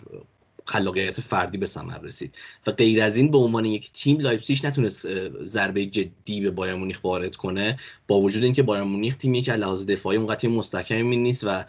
خلاقیت 0.65 1.21
فردی 1.21 1.59
به 1.59 1.67
ثمر 1.67 1.99
رسید. 1.99 2.35
و 2.67 2.71
غیر 2.71 3.03
از 3.03 3.17
این 3.17 3.31
به 3.31 3.39
عنوان 3.39 3.65
یک 3.65 3.93
تیم 3.93 4.19
لایپزیگ 4.19 4.67
نتونست 4.67 5.07
ضربه 5.45 5.87
جدی 5.87 6.41
به 6.41 6.51
بایرن 6.51 6.75
مونیخ 6.75 7.05
وارد 7.05 7.37
کنه. 7.37 7.79
با 8.09 8.21
وجود 8.21 8.45
اینکه 8.45 8.63
بایرن 8.63 8.83
مونیخ 8.83 9.17
تیمی 9.17 9.43
که 9.43 9.53
لحاظ 9.53 9.87
دفاعی 9.87 10.17
اونقدر 10.17 10.49
مستحکمی 10.49 11.17
نیست 11.17 11.45
و 11.47 11.65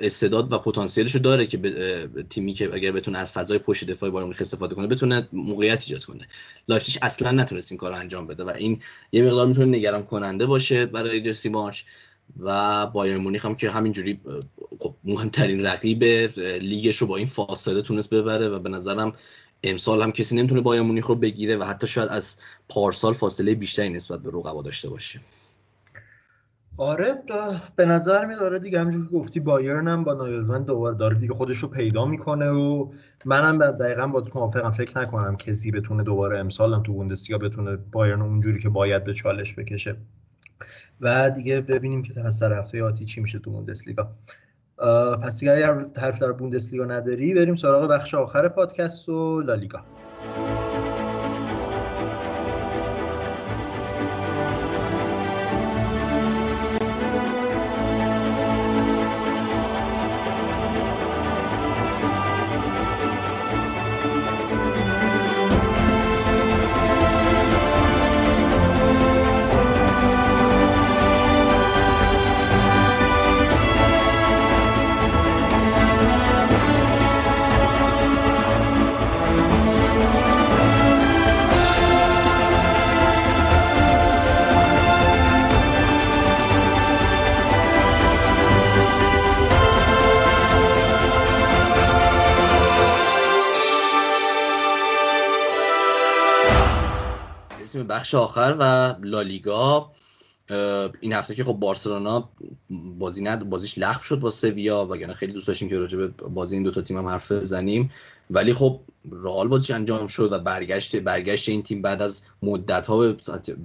استعداد 0.00 0.52
و 0.52 0.58
پتانسیلشو 0.58 1.18
داره 1.18 1.46
که 1.46 1.58
تیمی 2.30 2.54
که 2.54 2.74
اگر 2.74 2.92
بتونه 2.92 3.18
از 3.18 3.32
فضای 3.32 3.58
پشت 3.58 3.84
دفاعی 3.84 4.12
بایرن 4.12 4.36
استفاده 4.40 4.74
کنه 4.74 4.86
بتونه 4.86 5.28
موقعیت 5.32 5.82
ایجاد 5.82 6.04
کنه. 6.04 6.28
لایپزیگ 6.68 6.98
اصلا 7.02 7.30
نتونست 7.30 7.72
این 7.72 7.78
کار 7.78 7.90
رو 7.90 7.98
انجام 7.98 8.26
بده 8.26 8.44
و 8.44 8.48
این 8.48 8.80
یه 9.12 9.22
مقدار 9.22 9.46
می‌تونه 9.46 9.78
نگران 9.78 10.02
کننده 10.02 10.46
باشه 10.46 10.86
برای 10.86 11.22
جسی 11.22 11.48
مارچ 11.48 11.82
و 12.40 12.86
بایرن 12.86 13.16
مونیخ 13.16 13.44
هم 13.44 13.54
که 13.54 13.70
همینجوری 13.70 14.20
خب 14.78 14.94
مهمترین 15.04 15.66
رقیب 15.66 16.04
لیگش 16.60 16.96
رو 16.96 17.06
با 17.06 17.16
این 17.16 17.26
فاصله 17.26 17.82
تونست 17.82 18.10
ببره 18.10 18.48
و 18.48 18.58
به 18.58 18.68
نظرم 18.68 19.12
امسال 19.62 20.02
هم 20.02 20.12
کسی 20.12 20.36
نمی‌تونه 20.36 20.60
بایر 20.60 20.82
مونیخ 20.82 21.06
رو 21.06 21.14
بگیره 21.14 21.56
و 21.56 21.64
حتی 21.64 21.86
شاید 21.86 22.08
از 22.08 22.36
پارسال 22.68 23.12
فاصله 23.12 23.54
بیشتری 23.54 23.88
نسبت 23.88 24.22
به 24.22 24.30
رقبا 24.30 24.62
داشته 24.62 24.88
باشه. 24.88 25.20
آره 26.76 27.14
به 27.76 27.84
نظر 27.84 28.24
می 28.24 28.34
داره 28.34 28.58
دیگه 28.58 28.80
همونجور 28.80 29.06
که 29.06 29.16
گفتی 29.16 29.40
بایرن 29.40 29.88
هم 29.88 30.04
با 30.04 30.14
نایزمن 30.14 30.62
دوباره 30.62 30.96
داره 30.96 31.14
دیگه 31.14 31.34
خودش 31.34 31.56
رو 31.56 31.68
پیدا 31.68 32.06
می‌کنه 32.06 32.50
و 32.50 32.92
منم 33.24 33.70
دقیقا 33.70 34.06
با 34.06 34.24
موافقم 34.34 34.70
فکر 34.70 35.00
نکنم 35.00 35.36
کسی 35.36 35.70
بتونه 35.70 36.02
دوباره 36.02 36.38
امسال 36.38 36.74
هم 36.74 36.82
تو 36.82 36.92
بوندسلیگا 36.92 37.38
بتونه 37.38 37.76
بایرن 37.76 38.22
اونجوری 38.22 38.60
که 38.60 38.68
باید 38.68 39.04
به 39.04 39.14
چالش 39.14 39.54
بکشه. 39.54 39.96
و 41.00 41.30
دیگه 41.30 41.60
ببینیم 41.60 42.02
که 42.02 42.20
از 42.20 42.36
سر 42.36 42.58
هفته 42.58 42.84
آتی 42.84 43.04
چی 43.04 43.20
میشه 43.20 43.38
تو 43.38 43.50
بوندسلیگا. 43.50 44.08
پس 45.22 45.40
دیگه 45.40 45.52
اگر 45.52 45.86
حرف 45.98 46.18
در 46.18 46.32
بوندسلیگا 46.32 46.84
نداری 46.84 47.34
بریم 47.34 47.54
سراغ 47.54 47.90
بخش 47.90 48.14
آخر 48.14 48.48
پادکست 48.48 49.08
و 49.08 49.40
لالیگا. 49.40 49.80
بخش 97.84 98.14
آخر 98.14 98.56
و 98.58 98.94
لالیگا 99.02 99.90
این 101.00 101.12
هفته 101.12 101.34
که 101.34 101.44
خب 101.44 101.52
بارسلونا 101.52 102.28
بازی 102.98 103.22
ند 103.22 103.50
بازیش 103.50 103.78
لغو 103.78 104.00
شد 104.00 104.20
با 104.20 104.30
سویا 104.30 104.86
وگرنه 104.86 105.14
خیلی 105.14 105.32
دوست 105.32 105.48
داشتیم 105.48 105.68
که 105.68 105.78
راجع 105.78 105.98
به 105.98 106.08
بازی 106.08 106.54
این 106.54 106.64
دو 106.64 106.70
تا 106.70 106.82
تیم 106.82 106.98
هم 106.98 107.06
حرف 107.06 107.32
بزنیم. 107.32 107.90
ولی 108.30 108.52
خب 108.52 108.80
رئال 109.12 109.48
بازیش 109.48 109.70
انجام 109.70 110.06
شد 110.06 110.32
و 110.32 110.38
برگشت 110.38 110.96
برگشت 110.96 111.48
این 111.48 111.62
تیم 111.62 111.82
بعد 111.82 112.02
از 112.02 112.26
مدت 112.42 112.86
ها 112.86 113.14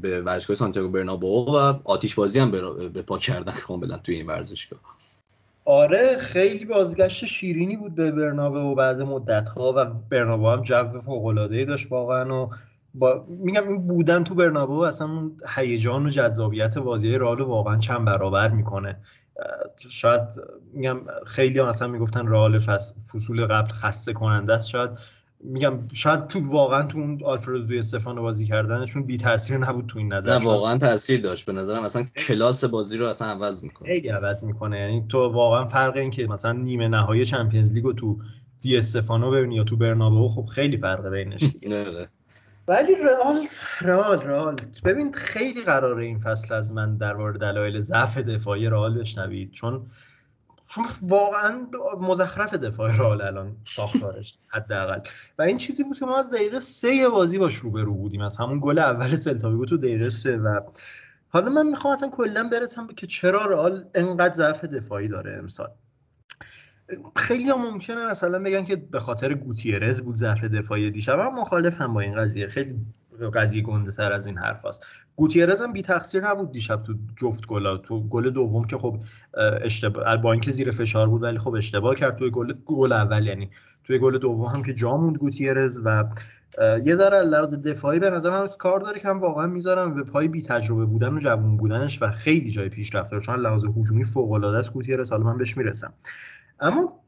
به, 0.02 0.22
ورزشگاه 0.22 0.58
سانتیاگو 0.58 0.90
برنابئو 0.90 1.46
و 1.46 1.74
آتیش 1.84 2.16
بازی 2.16 2.40
هم 2.40 2.52
به 2.90 3.02
پا 3.02 3.18
کردن 3.18 3.54
کاملا 3.68 3.98
توی 3.98 4.16
این 4.16 4.28
ورزشگاه. 4.28 4.80
آره 5.66 6.18
خیلی 6.18 6.66
بازگشت 6.66 7.26
شیرینی 7.26 7.78
بود 7.78 7.96
به 7.96 8.12
برنابئو 8.12 8.76
بعد 8.76 9.02
مدت 9.02 9.50
ها 9.50 9.74
و 9.76 9.86
برنابئو 10.10 10.50
هم 10.50 10.64
جو 10.64 11.00
فوق 11.00 11.26
العاده 11.26 11.66
داشت 11.66 11.92
واقعا 11.92 12.46
و 12.46 12.50
با 12.94 13.26
میگم 13.30 13.70
این 13.70 13.88
بودن 13.88 14.24
تو 14.24 14.36
برنابو 14.36 14.80
اصلا 14.80 15.32
هیجان 15.56 16.06
و 16.06 16.10
جذابیت 16.10 16.78
بازی 16.78 17.18
رئال 17.18 17.42
واقعا 17.42 17.78
چند 17.78 18.06
برابر 18.06 18.50
می‌کنه. 18.50 18.98
شاید 19.90 20.22
میگم 20.74 21.00
خیلی 21.26 21.60
هم 21.60 21.66
اصلا 21.66 21.88
می‌گفتن 21.88 22.28
رئال 22.28 22.60
فصول 22.60 23.46
قبل 23.46 23.72
خسته 23.72 24.14
کننده 24.14 24.54
است. 24.54 24.70
شاید 24.70 24.90
میگم 25.44 25.74
شاید 25.94 26.28
تو 26.28 26.40
واقعا 26.40 26.84
تو 26.84 26.98
اون 26.98 27.24
آلفردو 27.26 27.60
دوی 27.60 27.80
استفانو 27.80 28.22
بازی 28.22 28.46
کردنشون 28.46 29.04
بی 29.04 29.18
تاثیر 29.18 29.58
نبود 29.58 29.86
تو 29.88 30.00
این 30.00 30.14
نظر. 30.14 30.40
نه 30.40 30.46
واقعا 30.46 30.78
تاثیر 30.78 31.22
داشت. 31.22 31.46
به 31.46 31.54
نظرم 31.54 31.84
اصلا 31.84 32.04
کلاس 32.04 32.64
بازی 32.64 32.98
رو 32.98 33.06
اصلا 33.06 33.28
عوض 33.28 33.64
می‌کنه. 33.64 33.90
خیلی 33.90 34.10
عوض 34.10 34.44
می‌کنه. 34.44 34.80
یعنی 34.80 35.06
تو 35.10 35.18
واقعا 35.20 35.66
فرق 35.68 35.98
این 35.98 36.12
که 36.12 36.28
مثلا 36.28 36.52
نیمه 36.52 36.88
نهایی 36.88 37.26
چمپیونز 37.26 37.74
لیگو 37.74 37.94
تو 37.94 38.18
دی 38.62 38.78
استفانو 38.78 39.32
ببینی 39.32 39.56
یا 39.56 39.64
تو 39.64 39.78
برنابو 39.78 40.28
خب 40.28 40.46
خیلی 40.46 40.78
فرق 40.78 41.10
بینش. 41.10 41.44
ولی 42.70 42.96
رئال 42.96 43.48
رئال 43.82 44.22
رئال. 44.22 44.56
ببین 44.86 45.14
خیلی 45.14 45.64
قراره 45.64 46.04
این 46.04 46.20
فصل 46.20 46.54
از 46.54 46.74
من 46.74 46.98
در 46.98 47.14
مورد 47.14 47.40
دلایل 47.40 47.80
ضعف 47.80 48.18
دفاعی 48.18 48.66
رئال 48.66 49.00
بشنوید. 49.00 49.52
چون 49.52 49.86
چون 50.70 50.86
واقعا 51.02 51.68
مزخرف 52.00 52.54
دفاع 52.54 52.98
رئال 52.98 53.22
الان 53.22 53.56
ساختارش 53.64 54.38
حداقل. 54.48 55.00
و 55.40 55.42
این 55.42 55.58
چیزی 55.58 55.84
بود 55.84 56.00
که 56.00 56.06
ما 56.06 56.18
از 56.18 56.32
دقیقه 56.32 56.60
سه 56.60 57.10
بازی 57.10 57.38
باش 57.38 57.56
روبرو 57.56 57.94
بودیم. 57.94 58.22
از 58.22 58.38
همون 58.38 58.60
گل 58.64 58.80
اول 58.80 59.16
سلتاویگو 59.16 59.66
تو 59.66 59.78
دقیقه 59.78 60.10
سه 60.10 60.38
و 60.38 60.60
حالا 61.30 61.50
من 61.50 61.68
می‌خوام 61.68 61.94
اصلا 61.94 62.10
کلا 62.10 62.50
برسم 62.52 62.88
که 62.88 63.08
چرا 63.08 63.46
رئال 63.46 63.86
انقدر 63.96 64.34
ضعف 64.34 64.66
دفاعی 64.66 65.08
داره 65.08 65.38
امسال. 65.38 65.70
خیلی 67.16 67.50
هم 67.50 67.72
ممکنه 67.72 68.12
مثلا 68.12 68.40
بگن 68.40 68.64
که 68.64 68.76
به 68.76 69.00
خاطر 69.00 69.34
گوتیرز 69.34 70.02
بود 70.02 70.16
ضعف 70.16 70.44
دفاعی 70.44 70.92
دیشب 70.92 71.20
من 71.20 71.42
مخالفم 71.42 71.94
با 71.94 72.00
این 72.00 72.16
قضیه. 72.16 72.48
خیلی 72.48 72.76
قضیه 73.34 73.62
گنده 73.62 73.92
تر 73.92 74.14
از 74.14 74.28
این 74.28 74.38
حرف 74.38 74.66
هست. 74.66 74.86
گوتیرز 75.16 75.62
هم 75.62 75.74
بی 75.74 75.82
تقصیر 75.82 76.28
نبود 76.28 76.52
دیشب 76.52 76.84
تو 76.84 76.94
جفت 77.18 77.48
گلا 77.48 77.78
تو 77.78 78.08
گل 78.08 78.30
دوم 78.30 78.68
که 78.68 78.78
خب 78.78 79.00
اشتباه 79.62 80.18
با 80.18 80.32
اینکه 80.32 80.52
زیر 80.52 80.72
فشار 80.72 81.08
بود 81.08 81.24
ولی 81.24 81.40
خب 81.40 81.54
اشتباه 81.54 81.96
کرد 81.96 82.18
توی 82.18 82.30
گل 82.30 82.54
گل 82.66 82.92
اول. 82.92 83.28
یعنی 83.28 83.50
توی 83.84 84.00
گل 84.00 84.18
دوم 84.18 84.46
هم 84.46 84.64
که 84.64 84.74
جا 84.74 84.98
موند 84.98 85.18
گوتیرز 85.18 85.82
و 85.86 86.04
یه 86.86 86.96
ذره 86.96 87.22
لحاظ 87.22 87.54
دفاعی 87.54 88.00
به 88.00 88.10
نظر 88.10 88.30
من 88.30 88.48
کار 88.60 88.80
داره 88.80 89.00
که 89.00 89.08
هم 89.08 89.20
واقعا 89.20 89.48
می‌ذارم 89.48 89.96
به 89.96 90.04
پای 90.04 90.28
بی 90.28 90.42
تجربه 90.42 90.86
بودن 90.86 91.14
و 91.14 91.20
جوون 91.20 91.58
بودنش 91.58 92.02
و 92.02 92.12
خیلی 92.12 92.52
جای 92.52 92.70
پیشرفت 92.70 93.12
داره 93.12 93.24
چون 93.24 93.40
لحاظ 93.40 93.66
هجومی 93.78 94.04
فوق 94.04 94.32
العاده 94.32 94.58
است 94.58 94.74
گوتیرز. 94.74 95.12
حالا 95.12 95.24
من 95.24 95.38
بهش 95.38 95.58
می‌رسم. 95.58 95.94
اما 96.62 97.00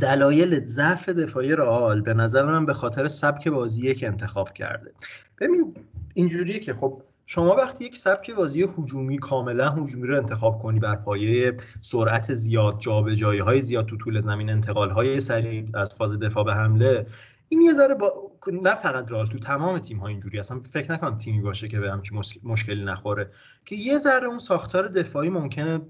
دلایل 0.00 0.64
ضعف 0.64 1.08
دفاعی 1.08 1.52
رئال 1.52 2.00
به 2.00 2.14
نظر 2.14 2.44
من 2.44 2.66
به 2.66 2.74
خاطر 2.74 3.08
سبک 3.08 3.48
بازی 3.48 3.94
که 3.94 4.06
انتخاب 4.06 4.52
کرده. 4.52 4.92
ببین 5.40 5.74
اینجوریه 6.14 6.58
که 6.58 6.74
خب 6.74 7.02
شما 7.26 7.54
وقتی 7.54 7.84
یک 7.84 7.96
سبک 7.96 8.30
بازی 8.30 8.62
هجومی 8.62 9.18
کاملا 9.18 9.70
هجومی 9.70 10.06
رو 10.06 10.16
انتخاب 10.16 10.58
کنی 10.58 10.80
بر 10.80 10.96
پایه 10.96 11.56
سرعت 11.80 12.34
زیاد 12.34 12.78
جابجایی 12.78 13.40
های 13.40 13.62
زیاد 13.62 13.86
تو 13.86 13.96
طول 13.96 14.22
زمین 14.22 14.50
انتقال 14.50 14.90
های 14.90 15.20
سریع 15.20 15.68
از 15.74 15.94
فاز 15.94 16.18
دفاع 16.18 16.44
به 16.44 16.54
حمله 16.54 17.06
این 17.52 17.60
یه 17.60 17.72
ذره 17.72 17.94
با 17.94 18.32
نه 18.52 18.74
فقط 18.74 19.12
رئال 19.12 19.26
تو 19.26 19.38
تمام 19.38 19.78
تیم 19.78 19.98
ها 19.98 20.06
اینجوری. 20.06 20.38
اصلا 20.38 20.60
فکر 20.72 20.92
نکنم 20.92 21.18
تیمی 21.18 21.40
باشه 21.40 21.68
که 21.68 21.80
به 21.80 21.92
همچین 21.92 22.22
مشکلی 22.42 22.84
نخوره. 22.84 23.30
که 23.64 23.76
یه 23.76 23.98
ذره 23.98 24.26
اون 24.26 24.38
ساختار 24.38 24.88
دفاعی 24.88 25.30
ممکنه 25.30 25.80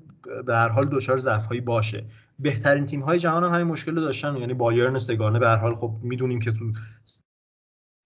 به 0.46 0.54
هر 0.54 0.68
حال 0.68 0.88
دچار 0.92 1.18
ضعف 1.18 1.46
باشه. 1.64 2.04
بهترین 2.42 2.84
تیم 2.84 3.00
های 3.00 3.18
جهان 3.18 3.44
هم 3.44 3.52
همین 3.52 3.66
مشکل 3.66 3.94
رو 3.94 4.00
داشتن. 4.00 4.36
یعنی 4.36 4.54
بایرن 4.54 4.98
سگانه 4.98 5.38
به 5.38 5.48
هر 5.48 5.56
حال 5.56 5.74
خب 5.74 5.98
می‌دونیم 6.02 6.40
که 6.40 6.52
تو 6.52 6.72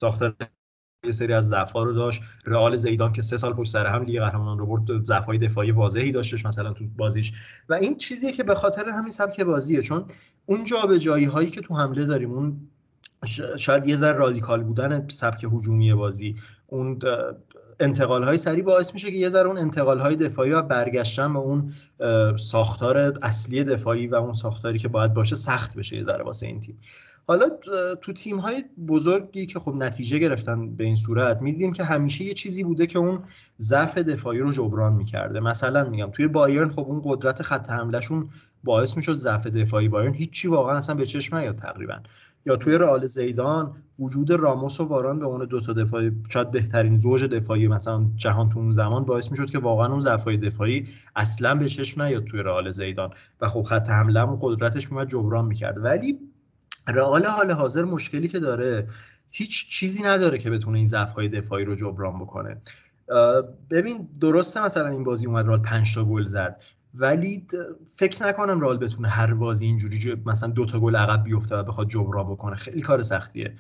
ساختار 0.01 0.37
یه 1.05 1.12
سری 1.12 1.32
از 1.32 1.49
ضعف 1.49 1.72
رو 1.72 1.93
داشت. 1.93 2.22
رئال 2.45 2.76
زیدان 2.76 3.12
که 3.12 3.22
سه 3.22 3.37
سال 3.37 3.53
پشت 3.53 3.70
سر 3.70 3.87
هم 3.87 4.03
لیگ 4.03 4.20
قهرمانان 4.20 4.59
رو 4.59 4.66
برد 4.66 5.05
ضعف 5.05 5.28
دفاعی 5.28 5.70
واضحی 5.70 6.12
داشتش 6.12 6.47
مثلا 6.47 6.72
تو 6.72 6.85
بازیش. 6.97 7.32
و 7.68 7.74
این 7.74 7.97
چیزیه 7.97 8.32
که 8.32 8.43
به 8.45 8.55
خاطر 8.55 8.89
همین 8.89 9.11
سبک 9.11 9.41
بازیه. 9.41 9.82
چون 9.82 10.05
اون 10.47 10.64
جابجایی 10.64 11.24
هایی 11.24 11.51
که 11.51 11.61
تو 11.61 11.74
حمله 11.74 12.07
داریم 12.07 12.32
اون 12.32 12.68
شاید 13.59 13.87
یه 13.87 13.97
ذره 13.97 14.12
رادیکال 14.12 14.62
بودن 14.62 15.09
سبک 15.09 15.45
هجومی 15.45 15.95
بازی 15.95 16.37
اون 16.66 16.99
انتقال 17.81 18.22
های 18.22 18.39
سریع 18.39 18.64
باعث 18.64 18.95
میشه 18.95 19.11
که 19.11 19.16
یه 19.16 19.29
ذره 19.29 19.47
اون 19.47 19.59
انتقال 19.59 20.01
های 20.01 20.16
دفاعی 20.16 20.51
و 20.51 20.62
برگشتن 20.62 21.33
به 21.33 21.39
اون 21.39 21.72
ساختار 22.37 23.18
اصلی 23.22 23.64
دفاعی 23.64 24.07
و 24.07 24.14
اون 24.14 24.33
ساختاری 24.33 24.79
که 24.79 24.89
باید 24.89 25.14
باشه 25.14 25.37
سخت 25.37 25.77
بشه 25.77 25.97
یه 25.97 26.03
ذره 26.03 26.25
واسه 26.25 26.47
این 26.47 26.61
تیم. 26.61 26.79
حالا 27.27 27.49
تو 28.01 28.12
تیم 28.12 28.39
های 28.39 28.64
بزرگی 28.89 29.47
که 29.47 29.59
خب 29.59 29.75
نتیجه 29.75 30.18
گرفتن 30.18 30.77
به 30.77 30.85
این 30.85 30.97
صورت 30.97 31.43
می‌دیدیم 31.43 31.72
که 31.72 31.85
همیشه 31.85 32.25
یه 32.25 32.35
چیزی 32.35 32.64
بوده 32.64 32.87
که 32.87 32.99
اون 32.99 33.22
ضعف 33.61 33.99
دفاعی 33.99 34.39
رو 34.39 34.53
جبران 34.53 34.93
می‌کرده. 34.93 35.41
مثلا 35.41 35.89
میگم 35.89 36.11
توی 36.11 36.29
بایرن 36.29 36.68
خب 36.68 36.87
اون 36.89 37.03
قدرت 37.05 37.43
خط 37.43 37.70
حملهشون 37.70 38.29
باعث 38.64 38.97
می‌شد 38.97 39.14
ضعف 39.14 39.47
دفاعی 39.47 39.89
بایرن 39.89 40.14
هیچی 40.14 40.49
واقعا 40.49 40.77
اصلا 40.77 40.95
به 40.95 41.07
چشم 41.07 41.37
نیاد 41.37 41.57
تقریبا. 41.57 41.97
یا 42.47 42.57
توی 42.57 42.78
رئال 42.78 43.07
زیدان 43.07 43.72
وجود 43.99 44.30
راموس 44.30 44.80
و 44.80 44.84
واران 44.84 45.18
به 45.18 45.26
عنوان 45.26 45.47
دو 45.47 45.61
تا 45.61 45.72
دفاعی 45.72 46.12
شاید 46.28 46.51
بهترین 46.51 46.99
زوج 46.99 47.24
دفاعی 47.24 47.68
مثلا 47.68 48.07
جهان 48.14 48.49
تو 48.49 48.59
اون 48.59 48.70
زمان 48.70 49.05
باعث 49.05 49.30
می‌شد 49.30 49.51
که 49.51 49.59
واقعا 49.59 49.86
اون 49.86 50.01
ضعفای 50.01 50.36
دفاعی 50.36 50.88
اصلا 51.16 51.55
به 51.55 51.68
چشم 51.68 52.03
نیاد 52.03 52.24
توی 52.24 52.42
رئال 52.42 52.70
زیدان. 52.70 53.11
و 53.40 53.49
خب 53.49 53.62
خط 53.62 53.90
حمله 53.90 54.22
و 54.22 54.38
قدرتش 54.40 54.92
میومد 54.92 55.09
جبران 55.09 55.45
می‌کرد. 55.45 55.84
ولی 55.84 56.18
رئال 56.88 57.26
حال 57.26 57.51
حاضر 57.51 57.84
مشکلی 57.84 58.28
که 58.28 58.40
داره 58.40 58.88
هیچ 59.30 59.68
چیزی 59.68 60.03
نداره 60.03 60.38
که 60.38 60.51
بتونه 60.51 60.76
این 60.76 60.86
ضعف‌های 60.86 61.28
دفاعی 61.28 61.64
رو 61.64 61.74
جبران 61.74 62.18
بکنه. 62.18 62.61
ببین 63.70 64.09
درسته 64.20 64.64
مثلا 64.64 64.88
این 64.88 65.05
بازی 65.05 65.26
اومد 65.26 65.47
رئال 65.47 65.62
5 65.62 65.95
تا 65.95 66.05
گل 66.05 66.24
زد. 66.24 66.62
ولی 66.95 67.47
فکر 67.97 68.26
نکنم 68.26 68.61
رال 68.61 68.78
بتونه 68.78 69.09
هر 69.09 69.34
بازی 69.34 69.66
اینجوری 69.66 70.22
مثلا 70.26 70.51
دو 70.51 70.66
تا 70.66 70.80
گل 70.80 70.97
عقب 70.97 71.24
بیفته 71.24 71.57
و 71.57 71.62
بخواد 71.62 71.88
جبران 71.88 72.26
بکنه. 72.26 72.55
خیلی 72.55 72.80
کار 72.80 73.03
سختیه. 73.03 73.57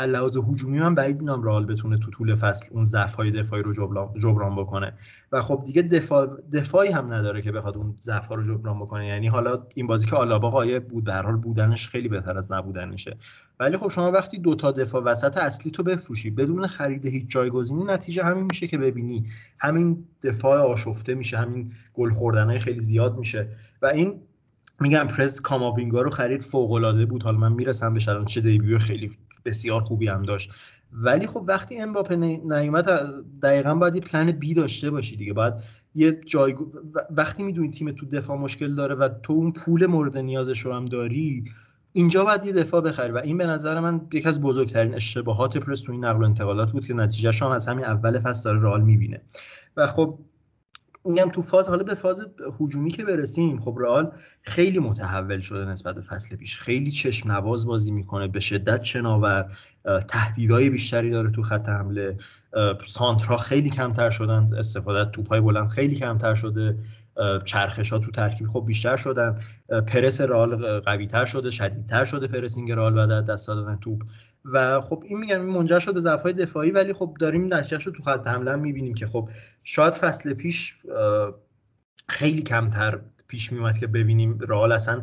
لحاظ 0.00 0.36
هجومی 0.36 0.80
من 0.80 0.94
بعید 0.94 1.20
می‌دونم 1.20 1.42
رال 1.42 1.66
بتونه 1.66 1.98
تو 1.98 2.10
طول 2.10 2.34
فصل 2.34 2.66
اون 2.72 2.84
ضعف 2.84 3.14
های 3.14 3.30
دفاعی 3.30 3.62
رو 3.62 3.72
جبران 4.18 4.56
بکنه. 4.56 4.94
و 5.32 5.42
خب 5.42 5.62
دیگه 5.66 5.82
دفاع 5.82 6.26
دفاعی 6.52 6.90
هم 6.90 7.12
نداره 7.12 7.42
که 7.42 7.52
بخواد 7.52 7.76
اون 7.76 7.96
ضعف 8.02 8.26
ها 8.26 8.34
رو 8.34 8.42
جبران 8.42 8.80
بکنه. 8.80 9.06
یعنی 9.06 9.28
حالا 9.28 9.66
این 9.74 9.86
بازی 9.86 10.06
که 10.06 10.16
آلابا 10.16 10.50
قایب 10.50 10.88
بود 10.88 11.04
در 11.04 11.22
حال 11.22 11.36
بودنش 11.36 11.88
خیلی 11.88 12.08
بهتر 12.08 12.38
از 12.38 12.52
نبودنشه. 12.52 13.16
ولی 13.60 13.76
خب 13.76 13.88
شما 13.88 14.10
وقتی 14.10 14.38
دو 14.38 14.54
تا 14.54 14.72
دفاع 14.72 15.02
وسط 15.02 15.36
اصلی 15.36 15.70
تو 15.70 15.82
بفروشی 15.82 16.30
بدون 16.30 16.66
خرید 16.66 17.06
هیچ 17.06 17.28
جایگزینی 17.28 17.84
نتیجه 17.84 18.24
همین 18.24 18.44
میشه 18.44 18.66
که 18.66 18.78
ببینی. 18.78 19.26
همین 19.58 20.04
دفاع 20.22 20.58
آشفته 20.58 21.14
میشه 21.14 21.38
همین 21.38 21.72
گل 21.94 22.10
خوردنهای 22.10 22.58
خیلی 22.58 22.80
زیاد 22.80 23.18
میشه. 23.18 23.48
و 23.82 23.86
این 23.86 24.20
میگم 24.80 25.06
پرز 25.06 25.40
کاماوینگا 25.40 26.02
رو 26.02 26.10
خرید 26.10 26.42
فوق 26.42 26.72
العاده 26.72 27.06
بود. 27.06 27.22
حالا 27.22 27.38
من 27.38 27.52
می‌رسم 27.52 27.94
به 27.94 28.08
الان 28.08 28.24
چه 28.24 28.40
دیبیو 28.40 28.78
خیلی 28.78 29.16
بسیار 29.44 29.80
خوبی 29.80 30.08
هم 30.08 30.22
داشت. 30.22 30.50
ولی 30.92 31.26
خب 31.26 31.44
وقتی 31.48 31.80
امباپه 31.80 32.16
نیومد 32.16 32.86
دقیقا 33.42 33.74
باید 33.74 33.94
یه 33.94 34.00
پلن 34.00 34.30
بی 34.30 34.54
داشته 34.54 34.90
باشی 34.90 35.16
دیگه. 35.16 35.32
باید 35.32 35.54
یه 35.94 36.20
جای 36.26 36.54
وقتی 37.10 37.42
می‌دونی 37.42 37.70
تیم 37.70 37.92
تو 37.92 38.06
دفاع 38.06 38.38
مشکل 38.38 38.74
داره 38.74 38.94
و 38.94 39.08
تو 39.22 39.32
اون 39.32 39.52
پول 39.52 39.86
مورد 39.86 40.18
نیازش 40.18 40.60
رو 40.60 40.72
هم 40.72 40.84
داری 40.84 41.44
اینجا 41.92 42.24
باید 42.24 42.44
یه 42.44 42.52
دفاع 42.52 42.80
بخری 42.80 43.12
و 43.12 43.16
این 43.16 43.38
به 43.38 43.46
نظر 43.46 43.80
من 43.80 44.00
یکی 44.12 44.28
از 44.28 44.40
بزرگترین 44.40 44.94
اشتباهات 44.94 45.56
پرس 45.56 45.80
تو 45.80 45.92
این 45.92 46.04
نقل 46.04 46.20
و 46.20 46.24
انتقالات 46.24 46.72
بود 46.72 46.86
که 46.86 46.94
نتیجهش 46.94 47.42
هم 47.42 47.48
از 47.48 47.68
همین 47.68 47.84
اول 47.84 48.20
فصل 48.20 48.44
داره 48.44 48.62
رئال 48.62 48.82
می‌بینه. 48.82 49.20
و 49.76 49.86
خب 49.86 50.18
میگم 51.04 51.30
تو 51.30 51.42
فاز 51.42 51.68
حالا 51.68 51.82
به 51.82 51.94
فاز 51.94 52.26
هجومی 52.60 52.90
که 52.90 53.04
برسیم 53.04 53.60
خب 53.60 53.76
رئال 53.80 54.12
خیلی 54.42 54.78
متحول 54.78 55.40
شده 55.40 55.64
نسبت 55.64 55.94
به 55.94 56.00
فصل 56.00 56.36
پیش. 56.36 56.56
خیلی 56.56 56.90
چشم 56.90 57.32
نواز 57.32 57.66
بازی 57.66 57.90
می‌کنه 57.90 58.28
به 58.28 58.40
شدت 58.40 58.82
چناور 58.82 59.56
تهدیدهای 60.08 60.70
بیشتری 60.70 61.10
داره 61.10 61.30
تو 61.30 61.42
خط 61.42 61.68
حمله. 61.68 62.16
سانترا 62.86 63.36
خیلی 63.36 63.70
کمتر 63.70 64.10
شدن 64.10 64.48
استفاده 64.58 65.10
توپای 65.10 65.40
بلند 65.40 65.68
خیلی 65.68 65.94
کمتر 65.94 66.34
شده. 66.34 66.78
چرخش 67.44 67.92
ها 67.92 67.98
تو 67.98 68.10
ترکیب 68.10 68.48
خب 68.48 68.64
بیشتر 68.66 68.96
شدن. 68.96 69.38
پرس 69.86 70.20
رال 70.20 70.80
قوی 70.80 71.06
تر 71.06 71.24
شده 71.24 71.50
شدیدتر 71.50 72.04
شده 72.04 72.26
پرسینگ 72.26 72.72
رال 72.72 72.94
بعد 72.94 73.10
از 73.10 73.24
دست 73.24 73.48
دادن 73.48 73.76
توپ. 73.76 74.02
و 74.44 74.80
خب 74.80 75.02
این 75.06 75.18
میگم 75.18 75.40
این 75.40 75.50
منجر 75.50 75.78
شده 75.78 76.00
ضعف 76.00 76.22
های 76.22 76.32
دفاعی 76.32 76.70
ولی 76.70 76.92
خب 76.92 77.16
داریم 77.20 77.54
نتیجهش 77.54 77.86
رو 77.86 77.92
تو 77.92 78.02
خط 78.02 78.26
حمله 78.26 78.56
می‌بینیم 78.56 78.94
که 78.94 79.06
خب 79.06 79.28
شاید 79.64 79.94
فصل 79.94 80.34
پیش 80.34 80.76
خیلی 82.08 82.42
کمتر 82.42 83.00
پیش 83.28 83.52
میومد 83.52 83.78
که 83.78 83.86
ببینیم 83.86 84.38
رئال 84.38 84.72
اصلا 84.72 85.02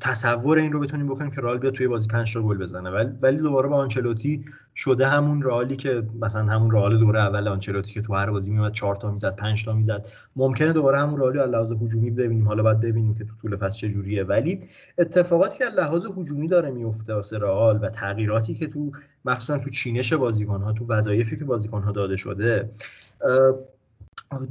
تصور 0.00 0.58
این 0.58 0.72
رو 0.72 0.80
بتونیم 0.80 1.06
بکنیم 1.08 1.30
که 1.30 1.40
رئال 1.40 1.58
بیاد 1.58 1.72
توی 1.72 1.88
بازی 1.88 2.08
5 2.08 2.34
تا 2.34 2.42
گل 2.42 2.58
بزنه. 2.58 2.90
ولی 2.90 3.10
ولی 3.22 3.36
دوباره 3.36 3.68
با 3.68 3.76
آنچلوتی 3.76 4.44
شده 4.74 5.06
همون 5.06 5.42
رئالی 5.42 5.76
که 5.76 6.02
مثلا 6.20 6.42
همون 6.42 6.70
رئال 6.70 6.98
دوره 6.98 7.20
اول 7.20 7.48
آنچلوتی 7.48 7.92
که 7.92 8.02
تو 8.02 8.14
هر 8.14 8.30
بازی 8.30 8.52
میومد 8.52 8.72
4 8.72 8.96
تا 8.96 9.10
می‌زد 9.10 9.36
5 9.36 9.64
تا 9.64 9.72
می‌زد. 9.72 10.08
ممکنه 10.36 10.72
دوباره 10.72 10.98
همون 10.98 11.20
رئالی 11.20 11.38
از 11.38 11.50
لحاظ 11.50 11.72
هجومی 11.72 12.10
ببینیم. 12.10 12.48
حالا 12.48 12.62
بعد 12.62 12.80
ببینیم 12.80 13.14
که 13.14 13.24
تو 13.24 13.32
طول 13.42 13.56
فصل 13.56 13.78
چه 13.78 13.88
جوریه. 13.88 14.24
ولی 14.24 14.60
اتفاقاتی 14.98 15.58
که 15.58 15.64
از 15.64 15.74
لحاظ 15.74 16.06
هجومی 16.16 16.48
داره 16.48 16.70
میفته 16.70 17.14
واسه 17.14 17.38
رئال 17.38 17.78
و 17.82 17.88
تغییراتی 17.90 18.54
که 18.54 18.66
تو 18.66 18.92
مخصوصا 19.24 19.58
تو 19.58 19.70
چینش 19.70 20.12
بازیکن 20.12 20.62
ها 20.62 20.72
تو 20.72 20.86
وظایفی 20.88 21.36
که 21.36 21.44
بازیکن 21.44 21.82
ها 21.82 21.92
داده 21.92 22.16
شده 22.16 22.70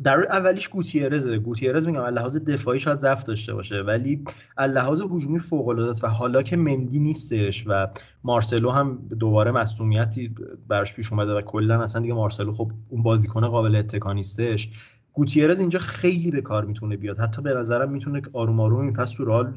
در 0.03 0.26
اولیش 0.32 0.67
گوتیرزه. 0.67 1.38
گوتیرز 1.38 1.88
میگم 1.88 2.01
لحاظ 2.01 2.38
دفاعی 2.38 2.80
شاید 2.80 2.97
ضعف 2.97 3.23
داشته 3.23 3.53
باشه 3.53 3.82
ولی 3.82 4.23
لحاظ 4.57 5.01
هجومی 5.01 5.39
فوق 5.39 5.67
العاده 5.67 5.99
و 6.03 6.09
حالا 6.09 6.43
که 6.43 6.57
مندی 6.57 6.99
نیستش 6.99 7.63
و 7.67 7.88
مارسلو 8.23 8.69
هم 8.69 9.07
دوباره 9.19 9.51
مسئولیتی 9.51 10.36
براش 10.67 10.93
پیش 10.93 11.11
اومده 11.11 11.34
و 11.34 11.41
کلا 11.41 11.84
اصلا 11.84 12.01
دیگه 12.01 12.13
مارسلو 12.13 12.53
خب 12.53 12.71
اون 12.89 13.03
بازیکن 13.03 13.47
قابل 13.47 13.76
اتکا 13.76 14.13
نیستش 14.13 14.69
گوتیرز 15.16 15.59
اینجا 15.59 15.80
خیلی 15.80 16.32
به 16.32 16.41
کار 16.41 16.66
می‌تونه 16.66 16.97
بیاد. 16.97 17.20
حتی 17.20 17.41
به 17.41 17.53
نظرم 17.53 17.91
می‌تونه 17.91 18.22
آروم 18.34 18.59
آروم 18.59 18.82
این 18.82 18.91
فصل 18.91 19.16
تو 19.16 19.26
رال 19.26 19.53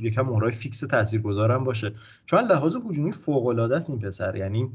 یکم 0.00 0.22
مهرای 0.22 0.52
فیکس 0.52 0.80
تاثیرگذارم 0.80 1.64
باشه. 1.64 1.92
چون 2.26 2.40
لحاظ 2.40 2.76
هجومی 2.90 3.12
فوق 3.12 3.46
العاده 3.46 3.76
است 3.76 3.90
این 3.90 3.98
پسر. 3.98 4.36
یعنی 4.36 4.70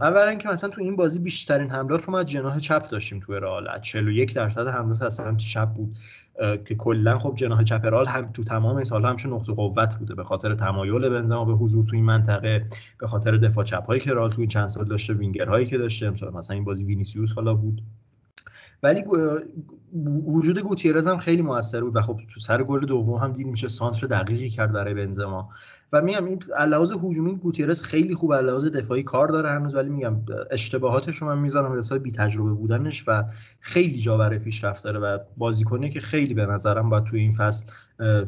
اولا 0.00 0.34
که 0.34 0.48
مثلا 0.48 0.70
تو 0.70 0.80
این 0.80 0.96
بازی 0.96 1.18
بیشترین 1.18 1.70
حملات 1.70 2.04
رو 2.04 2.12
ما 2.12 2.18
از 2.18 2.26
جناح 2.26 2.58
چپ 2.58 2.88
داشتیم 2.88 3.20
تو 3.20 3.32
رئال 3.32 3.80
41 3.80 4.34
درصد 4.34 4.68
حملات 4.68 5.02
از 5.02 5.14
سمت 5.14 5.38
چپ 5.38 5.68
بود. 5.68 5.96
که 6.64 6.74
کلا 6.74 7.18
خب 7.18 7.34
جناح 7.34 7.62
چپ 7.62 7.80
رئال 7.84 8.06
هم 8.06 8.32
تو 8.32 8.44
تمام 8.44 8.84
سال 8.84 9.04
همش 9.04 9.26
نقطه 9.26 9.52
قوت 9.52 9.96
بوده. 9.98 10.14
به 10.14 10.24
خاطر 10.24 10.54
تمایل 10.54 11.08
بنزما 11.08 11.44
به 11.44 11.52
حضور 11.52 11.84
تو 11.84 11.96
این 11.96 12.04
منطقه 12.04 12.66
به 12.98 13.06
خاطر 13.06 13.36
دفاع 13.36 13.64
چپ 13.64 13.86
هایی 13.86 14.00
که 14.00 14.12
رئال 14.12 14.30
تو 14.30 14.40
این 14.40 14.48
چند 14.48 14.68
سال 14.68 14.84
داشته 14.84 15.12
وینگر 15.12 15.46
هایی 15.46 15.66
که 15.66 15.78
داشته. 15.78 16.10
مثلا 16.10 16.54
این 16.54 16.64
بازی 16.64 16.84
وینیسیوس 16.84 17.32
حالا 17.32 17.54
بود. 17.54 17.82
ولی 18.82 19.04
وجود 20.26 20.58
گوتیرز 20.58 21.06
هم 21.06 21.16
خیلی 21.16 21.42
موثر 21.42 21.80
بود 21.80 21.96
و 21.96 22.00
خب 22.00 22.20
تو 22.34 22.40
سر 22.40 22.62
گل 22.62 22.86
دوم 22.86 23.14
هم 23.14 23.32
دید 23.32 23.46
میشه 23.46 23.68
سانتر 23.68 24.06
دقیقی 24.06 24.50
کرد 24.50 24.72
برای 24.72 24.94
بنزما. 24.94 25.50
و 25.92 26.02
میگم 26.02 26.24
این 26.24 26.38
لحاظ 26.68 26.92
هجومی 26.92 27.36
گوتیرز 27.36 27.82
خیلی 27.82 28.14
خوب 28.14 28.32
لحاظ 28.32 28.66
دفاعی 28.66 29.02
کار 29.02 29.28
داره 29.28 29.50
هنوز 29.50 29.74
ولی 29.74 29.90
میگم 29.90 30.16
اشتباهاتش 30.50 31.16
رو 31.16 31.26
من 31.26 31.38
می‌ذارم 31.38 31.72
به 31.72 31.78
حساب 31.78 31.98
بی 31.98 32.12
تجربه 32.12 32.50
بودنش 32.50 33.04
و 33.06 33.24
خیلی 33.60 34.00
جا 34.00 34.16
برای 34.16 34.38
پیشرفت 34.38 34.84
داره 34.84 34.98
و 34.98 35.18
بازیکنی 35.36 35.90
که 35.90 36.00
خیلی 36.00 36.34
به 36.34 36.46
نظرم 36.46 36.90
باید 36.90 37.04
توی 37.04 37.20
این 37.20 37.32
فصل 37.32 37.72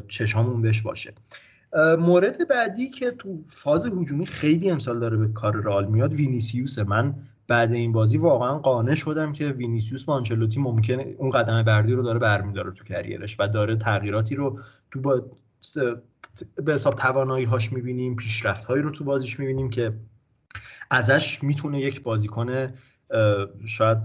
چشامون 0.07 0.61
بهش 0.61 0.81
باشه. 0.81 1.13
مورد 1.99 2.47
بعدی 2.47 2.89
که 2.89 3.11
تو 3.11 3.43
فاز 3.47 3.85
هجومی 3.85 4.25
خیلی 4.25 4.71
امسال 4.71 4.99
داره 4.99 5.17
به 5.17 5.27
کار 5.27 5.55
رئال 5.55 5.85
میاد 5.85 6.13
وینیسیوس 6.13 6.79
من 6.79 7.15
بعد 7.49 7.73
این 7.73 7.91
بازی 7.91 8.17
واقعا 8.17 8.57
قانع 8.57 8.95
شدم 8.95 9.31
که 9.31 9.47
وینیسیوس 9.47 10.03
با 10.03 10.13
آنچلوتی 10.13 10.59
ممکنه 10.59 11.15
اون 11.17 11.29
قدم 11.29 11.63
بعدی 11.63 11.93
رو 11.93 12.03
داره 12.03 12.19
برمیداره 12.19 12.71
تو 12.71 12.83
career 12.83 13.22
ش 13.22 13.35
و 13.39 13.47
داره 13.47 13.75
تغییراتی 13.75 14.35
رو 14.35 14.59
تو 14.91 15.01
با 15.01 15.23
به 16.55 16.73
حساب 16.73 16.95
توانایی 16.95 17.45
هاش 17.45 17.73
می‌بینیم 17.73 18.15
پیشرفت 18.15 18.65
هایی 18.65 18.81
رو 18.81 18.91
تو 18.91 19.03
بازیش 19.03 19.39
می‌بینیم 19.39 19.69
که 19.69 19.93
ازش 20.91 21.43
می‌تونه 21.43 21.79
یک 21.79 22.03
بازیکن 22.03 22.73
شاید 23.65 23.97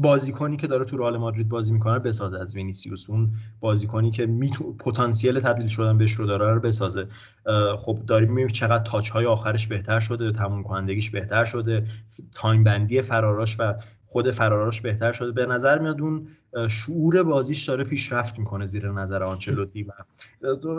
بازیکنی 0.00 0.56
که 0.56 0.66
داره 0.66 0.84
تو 0.84 0.96
رئال 0.96 1.16
مادرید 1.16 1.48
بازی 1.48 1.72
می‌کنه 1.72 1.98
بسازه 1.98 2.38
از 2.38 2.54
وینیسیوس. 2.54 3.10
اون 3.10 3.30
بازیکنی 3.60 4.10
که 4.10 4.26
میتو... 4.26 4.72
پتانسیل 4.72 5.40
تبدیل 5.40 5.68
شدن 5.68 5.98
بهش 5.98 6.12
رو 6.12 6.26
داره 6.26 6.54
رو 6.54 6.60
بسازه. 6.60 7.06
خب 7.78 7.98
داریم 8.06 8.28
می‌بینیم 8.28 8.48
چقدر 8.48 8.84
touch 8.84 9.08
های 9.08 9.26
آخرش 9.26 9.66
بهتر 9.66 10.00
شده 10.00 10.32
تموم 10.32 10.62
کنندگیش 10.62 11.10
بهتر 11.10 11.44
شده 11.44 11.84
time 12.34 12.64
بندی 12.64 13.02
فراراش 13.02 13.56
و 13.60 13.74
خود 14.06 14.30
فراراش 14.30 14.80
بهتر 14.80 15.12
شده. 15.12 15.32
به 15.32 15.46
نظر 15.46 15.78
میاد 15.78 16.00
اون 16.00 16.28
شعور 16.68 17.22
بازیش 17.22 17.64
داره 17.64 17.84
پیشرفت 17.84 18.38
می‌کنه 18.38 18.66
زیر 18.66 18.92
نظر 18.92 19.22
آنچلوتی 19.22 19.82
و 19.82 19.92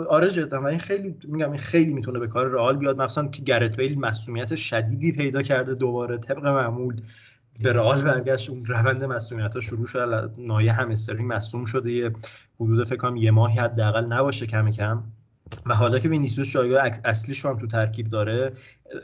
آره 0.08 0.30
جدا 0.30 0.62
و 0.62 0.66
این 0.66 0.78
خیلی 0.78 1.16
میگم 1.24 1.50
این 1.50 1.58
خیلی 1.58 1.92
می‌تونه 1.92 2.18
به 2.18 2.28
کار 2.28 2.48
رئال 2.48 2.76
بیاد. 2.76 3.02
مخصوصا 3.02 3.28
که 3.28 3.42
گرت 3.42 3.76
بیل 3.76 3.98
مصدومیت 4.00 4.56
شدیدی 4.56 5.12
پیدا 5.12 5.42
کرده 5.42 5.74
دوباره 5.74 6.18
طبق 6.18 6.46
معمول. 6.46 7.00
به 7.62 7.72
رئال 7.72 8.02
برگشت 8.02 8.50
اون 8.50 8.64
روند 8.64 9.04
مصدومیت 9.04 9.60
شروع 9.60 9.86
شد 9.86 10.34
نایه 10.38 10.72
هم 10.72 10.90
استرینگ 10.90 11.32
مصوم 11.32 11.64
شده 11.64 11.92
یه 11.92 12.12
حدود 12.60 12.86
فکر 12.86 12.96
کنم 12.96 13.16
یه 13.16 13.30
ماهی 13.30 13.58
حداقل 13.58 14.04
نباشه 14.04 14.46
کم 14.46 14.70
کم. 14.70 15.02
و 15.66 15.74
حالا 15.74 15.98
که 15.98 16.08
وینیسیوس 16.08 16.50
جایگاه 16.50 16.90
اصلیش 17.04 17.44
هم 17.44 17.58
تو 17.58 17.66
ترکیب 17.66 18.08
داره 18.08 18.52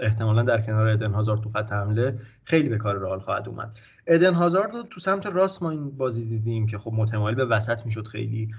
احتمالا 0.00 0.42
در 0.42 0.60
کنار 0.60 0.88
ادن 0.88 1.12
هازارد 1.12 1.40
تو 1.40 1.50
خط 1.50 1.72
حمله 1.72 2.18
خیلی 2.44 2.68
به 2.68 2.78
کار 2.78 2.98
رئال 2.98 3.18
خواهد 3.18 3.48
اومد. 3.48 3.76
ادن 4.06 4.34
هازارد 4.34 4.74
رو 4.74 4.82
تو 4.82 5.00
سمت 5.00 5.26
راست 5.26 5.62
ما 5.62 5.70
این 5.70 5.90
بازی 5.90 6.26
دیدیم 6.26 6.66
که 6.66 6.78
خب 6.78 6.92
متمایل 6.92 7.34
به 7.36 7.44
وسط 7.44 7.86
می‌شد 7.86 8.06
خیلی. 8.06 8.50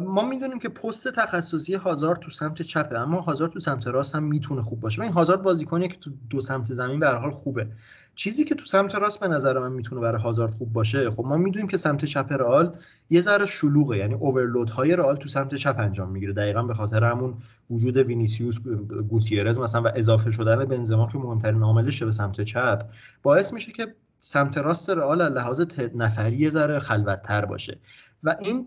ما 0.00 0.28
می‌دونیم 0.28 0.58
که 0.58 0.68
پست 0.68 1.08
تخصصی 1.08 1.74
هازارد 1.74 2.18
تو 2.18 2.30
سمت 2.30 2.62
چپه 2.62 2.98
اما 2.98 3.20
هازارد 3.20 3.52
تو 3.52 3.60
سمت 3.60 3.86
راست 3.86 4.14
هم 4.14 4.22
می‌تونه 4.22 4.62
خوب 4.62 4.80
باشه. 4.80 5.02
این 5.02 5.12
هازارد 5.12 5.42
بازیکنیه 5.42 5.88
که 5.88 5.96
تو 5.96 6.10
دو 6.30 6.40
سمت 6.40 6.64
زمین 6.64 7.00
به 7.00 7.08
حال 7.08 7.30
خوبه. 7.30 7.68
چیزی 8.14 8.44
که 8.44 8.54
تو 8.54 8.64
سمت 8.64 8.94
راست 8.94 9.20
به 9.20 9.28
نظر 9.28 9.58
من 9.58 9.72
می‌تونه 9.72 10.00
برای 10.00 10.22
هازارد 10.22 10.52
خوب 10.52 10.72
باشه 10.72 11.10
خب 11.10 11.24
ما 11.24 11.36
می‌دونیم 11.36 11.68
که 11.68 11.76
سمت 11.76 12.04
چپ 12.04 12.32
رئال 12.32 12.76
یه 13.10 13.20
ذره 13.20 13.46
شلوغه 13.46 13.98
یعنی 13.98 14.14
اوورلود 14.14 14.70
های 14.70 14.96
رئال 14.96 15.16
تو 15.16 15.28
سمت 15.28 15.54
چپ 15.54 15.76
انجام 15.78 16.10
می‌گیره. 16.10 16.32
دقیقا 16.32 16.62
به 16.62 16.74
خاطر 16.74 17.04
همون 17.04 17.34
وجود 17.70 17.96
وینیسیوس 17.96 18.60
گوتیرز 19.08 19.58
مثلا 19.58 19.82
و 19.82 19.88
اضافه 19.94 20.30
شدن 20.30 20.64
بنزما 20.64 21.08
که 21.12 21.18
مهمترین 21.18 21.62
عاملشه 21.62 22.04
به 22.04 22.10
سمت 22.10 22.40
چپ 22.40 22.82
باعث 23.22 23.52
میشه 23.52 23.72
که 23.72 23.94
سمت 24.18 24.58
راست 24.58 24.90
رئال 24.90 25.32
لحاظ 25.32 25.60
نفری 25.94 26.36
یه 26.36 26.50
ذره 26.50 26.78
خلوتتر 26.78 27.44
باشه. 27.44 27.78
و 28.22 28.36
این 28.40 28.66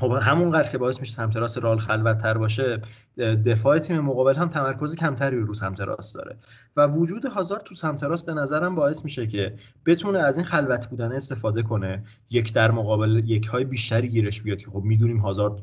خب 0.00 0.18
همونقدر 0.22 0.68
که 0.68 0.78
باعث 0.78 1.00
میشه 1.00 1.12
سمت 1.12 1.36
راست 1.36 1.58
رال 1.58 1.78
خلوتتر 1.78 2.38
باشه 2.38 2.80
دفاع 3.46 3.78
تیم 3.78 4.00
مقابل 4.00 4.34
هم 4.34 4.48
تمرکز 4.48 4.96
کمتری 4.96 5.40
رو 5.40 5.54
سمت 5.54 5.80
راست 5.80 6.14
داره. 6.14 6.36
و 6.76 6.86
وجود 6.86 7.24
هازارد 7.24 7.62
تو 7.62 7.74
سمت 7.74 8.04
راست 8.04 8.26
به 8.26 8.34
نظرم 8.34 8.74
باعث 8.74 9.04
میشه 9.04 9.26
که 9.26 9.54
بتونه 9.86 10.18
از 10.18 10.36
این 10.36 10.46
خلوت 10.46 10.86
بودن 10.86 11.12
استفاده 11.12 11.62
کنه 11.62 12.04
یک 12.30 12.52
در 12.52 12.70
مقابل 12.70 13.22
یک 13.26 13.46
های 13.46 13.64
بیشتری 13.64 14.08
گیرش 14.08 14.40
بیاد 14.40 14.58
که 14.58 14.70
خب 14.70 14.82
می‌دونیم 14.82 15.18
هازارد 15.18 15.62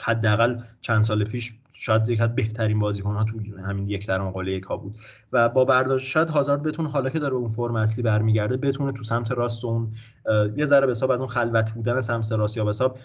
حداقل 0.00 0.58
چند 0.80 1.02
سال 1.02 1.24
پیش 1.24 1.52
شاید 1.80 2.08
یک 2.08 2.20
از 2.20 2.34
بهترین 2.34 2.78
بازیکن 2.78 3.14
ها 3.14 3.24
تو 3.24 3.38
همین 3.66 3.88
یک 3.88 4.06
در 4.06 4.18
مقابل 4.18 4.48
یک 4.48 4.62
ها 4.62 4.76
بود. 4.76 4.98
و 5.32 5.48
با 5.48 5.64
برداشت 5.64 6.06
شاید 6.06 6.30
هازارد 6.30 6.62
بتونه 6.62 6.88
حالا 6.88 7.10
که 7.10 7.18
داره 7.18 7.34
اون 7.34 7.48
فرم 7.48 7.76
اصلی 7.76 8.02
برمیگرده 8.02 8.56
بتونه 8.56 8.92
تو 8.92 9.02
سمت 9.02 9.32
راست 9.32 9.64
اون 9.64 9.92
یه 10.56 10.66
ذره 10.66 10.86
به 10.86 10.90
حساب 10.90 11.10
از 11.10 11.20
اون 11.20 11.28
خلوت 11.28 11.72
بودن 11.72 12.00
سمت 12.00 12.32
راست 12.32 12.56
یا 12.56 12.64
به 12.64 12.68
حساب 12.68 12.98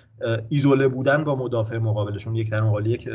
ایزوله 0.50 0.88
بودن 0.88 1.24
با 1.24 1.36
مدافع 1.36 1.78
مقابلشون 1.78 2.36
یک 2.36 2.50
در 2.50 2.62
مقابل 2.62 2.86
یک 2.86 3.10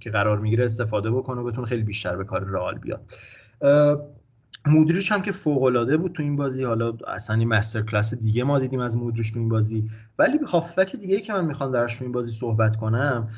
که 0.00 0.10
قرار 0.10 0.38
می‌گیره 0.38 0.64
استفاده 0.64 1.10
بکنه 1.10 1.40
و 1.40 1.44
بتونه 1.44 1.66
خیلی 1.66 1.82
بیشتر 1.82 2.16
به 2.16 2.24
کار 2.24 2.44
رئال 2.44 2.78
بیاد. 2.78 3.00
مودریچ 4.66 5.12
هم 5.12 5.22
که 5.22 5.32
فوق 5.32 5.62
العاده 5.62 5.96
بود 5.96 6.12
تو 6.12 6.22
این 6.22 6.36
بازی. 6.36 6.64
حالا 6.64 6.92
اصلا 7.06 7.36
این 7.36 7.48
مستر 7.48 7.82
کلاس 7.82 8.14
دیگه 8.14 8.44
ما 8.44 8.58
دیدیم 8.58 8.80
از 8.80 8.96
مودریچ 8.96 9.32
تو 9.32 9.38
این 9.38 9.48
بازی. 9.48 9.88
ولی 10.18 10.38
هافبک 10.46 10.96
دیگه 10.96 11.20
که 11.20 11.32
من 11.32 11.44
می‌خوام 11.44 11.72
درش 11.72 11.98
تو 11.98 12.04
این 12.04 12.12
بازی 12.12 12.32
صحبت 12.32 12.76
کنم 12.76 13.28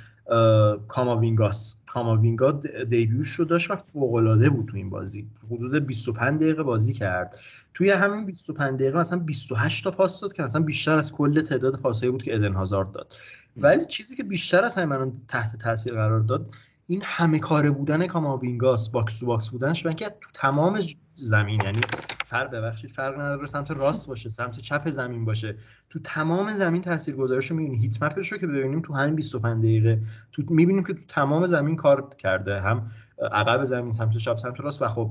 کاماوینگاس. 0.89 1.83
کاماوینگا 1.87 2.53
دیبیوش 2.89 3.31
رو 3.31 3.45
داشت 3.45 3.71
و 3.71 3.77
فوق 3.77 4.15
العاده 4.15 4.51
بود 4.51 4.69
تو 4.69 4.77
این 4.77 4.91
بازی. 4.91 5.29
حدود 5.51 5.87
25 5.87 6.41
دقیقه 6.41 6.63
بازی 6.63 6.93
کرد. 6.93 7.39
توی 7.75 7.91
همین 7.91 8.27
25 8.27 8.81
دقیقه 8.81 8.99
مثلا 8.99 9.19
28 9.19 9.85
تا 9.85 9.91
پاس 9.91 10.21
داد 10.21 10.33
که 10.33 10.43
مثلا 10.43 10.63
بیشتر 10.63 10.99
از 10.99 11.13
کل 11.13 11.41
تعداد 11.41 11.81
پاسایی 11.81 12.13
بود 12.13 12.23
که 12.23 12.35
ادن 12.35 12.53
هازارد 12.53 12.93
داد. 12.93 13.13
ولی 13.57 13.85
چیزی 13.85 14.17
که 14.17 14.25
بیشتر 14.25 14.65
از 14.65 14.75
همه 14.75 15.13
تحت 15.29 15.57
تاثیر 15.57 15.93
قرار 15.93 16.21
داد 16.21 16.47
این 16.87 17.03
همه 17.05 17.39
کاره 17.39 17.71
بودن 17.71 18.07
کاماوینگاس 18.07 18.91
box 18.91 19.19
to 19.19 19.27
box 19.27 19.49
بودنش 19.49 19.87
من 19.87 19.95
که 19.95 20.05
تو 20.05 20.29
تمام 20.35 20.81
زمین 21.17 21.61
یعنی 21.65 21.81
فرق 22.27 22.51
ببخشید 22.51 22.91
فرق 22.91 23.15
نداره 23.15 23.47
سمت 23.47 23.71
راست 23.71 24.07
باشه 24.07 24.31
سمت 24.31 24.59
چپ 24.59 24.91
زمین 24.91 25.25
باشه. 25.25 25.57
تو 25.91 25.99
تمام 25.99 26.53
زمین 26.53 26.83
تاثیرگذاریش 26.83 27.51
رو 27.51 27.57
می‌بینیم 27.57 27.81
heat 27.81 28.03
map 28.03 28.21
ش 28.21 28.33
رو 28.33 28.39
که 28.39 28.47
ببینیم 28.47 28.81
تو 28.81 28.95
همین 28.95 29.15
25 29.15 29.59
دقیقه 29.65 30.01
تو 30.33 30.43
می‌بینیم 30.51 30.85
که 30.85 30.93
تو 30.93 31.01
تمام 31.09 31.47
زمین 31.47 31.77
کار 31.77 32.09
کرده. 32.19 32.61
هم 32.61 32.87
عقب 33.33 33.65
زمین 33.65 33.93
سمت 33.93 34.17
چپ 34.17 34.37
سمت 34.37 34.61
راست. 34.61 34.83
و 34.83 34.89
خب 34.89 35.11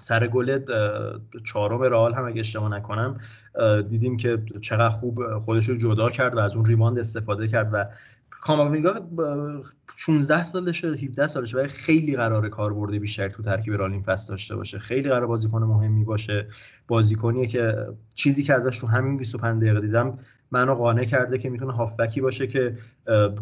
سر 0.00 0.26
گل 0.26 0.58
چهارم 1.44 1.82
رئال 1.82 2.14
هم 2.14 2.24
اگه 2.24 2.40
اشتباه 2.40 2.68
نکنم 2.68 3.20
دیدیم 3.88 4.16
که 4.16 4.42
چقدر 4.60 4.90
خوب 4.90 5.38
خودش 5.38 5.68
رو 5.68 5.76
جدا 5.76 6.10
کرد 6.10 6.34
و 6.34 6.38
از 6.38 6.56
اون 6.56 6.64
ریباند 6.64 6.98
استفاده 6.98 7.48
کرد 7.48 7.70
و 7.72 7.84
کاماوینگا 8.44 8.94
16 9.96 10.44
سالشه 10.44 10.88
17 10.88 11.26
سالشه 11.26 11.58
ولی 11.58 11.68
خیلی 11.68 12.16
قراره 12.16 12.48
کاربرد 12.48 12.92
بیشتر 12.92 13.28
تو 13.28 13.42
ترکیب 13.42 13.74
رالین 13.74 14.02
فست 14.02 14.28
داشته 14.28 14.56
باشه. 14.56 14.78
خیلی 14.78 15.08
قرار 15.08 15.26
بازیکن 15.26 15.62
مهمی 15.62 16.04
باشه. 16.04 16.48
بازیکنیه 16.88 17.46
که 17.46 17.86
چیزی 18.14 18.42
که 18.42 18.54
ازش 18.54 18.78
تو 18.78 18.86
همین 18.86 19.16
25 19.16 19.62
دقیقه 19.62 19.80
دیدم 19.80 20.18
منو 20.50 20.74
قانع 20.74 21.04
کرده 21.04 21.38
که 21.38 21.50
می‌تونه 21.50 21.72
هافبکی 21.72 22.20
باشه 22.20 22.46
که 22.46 22.76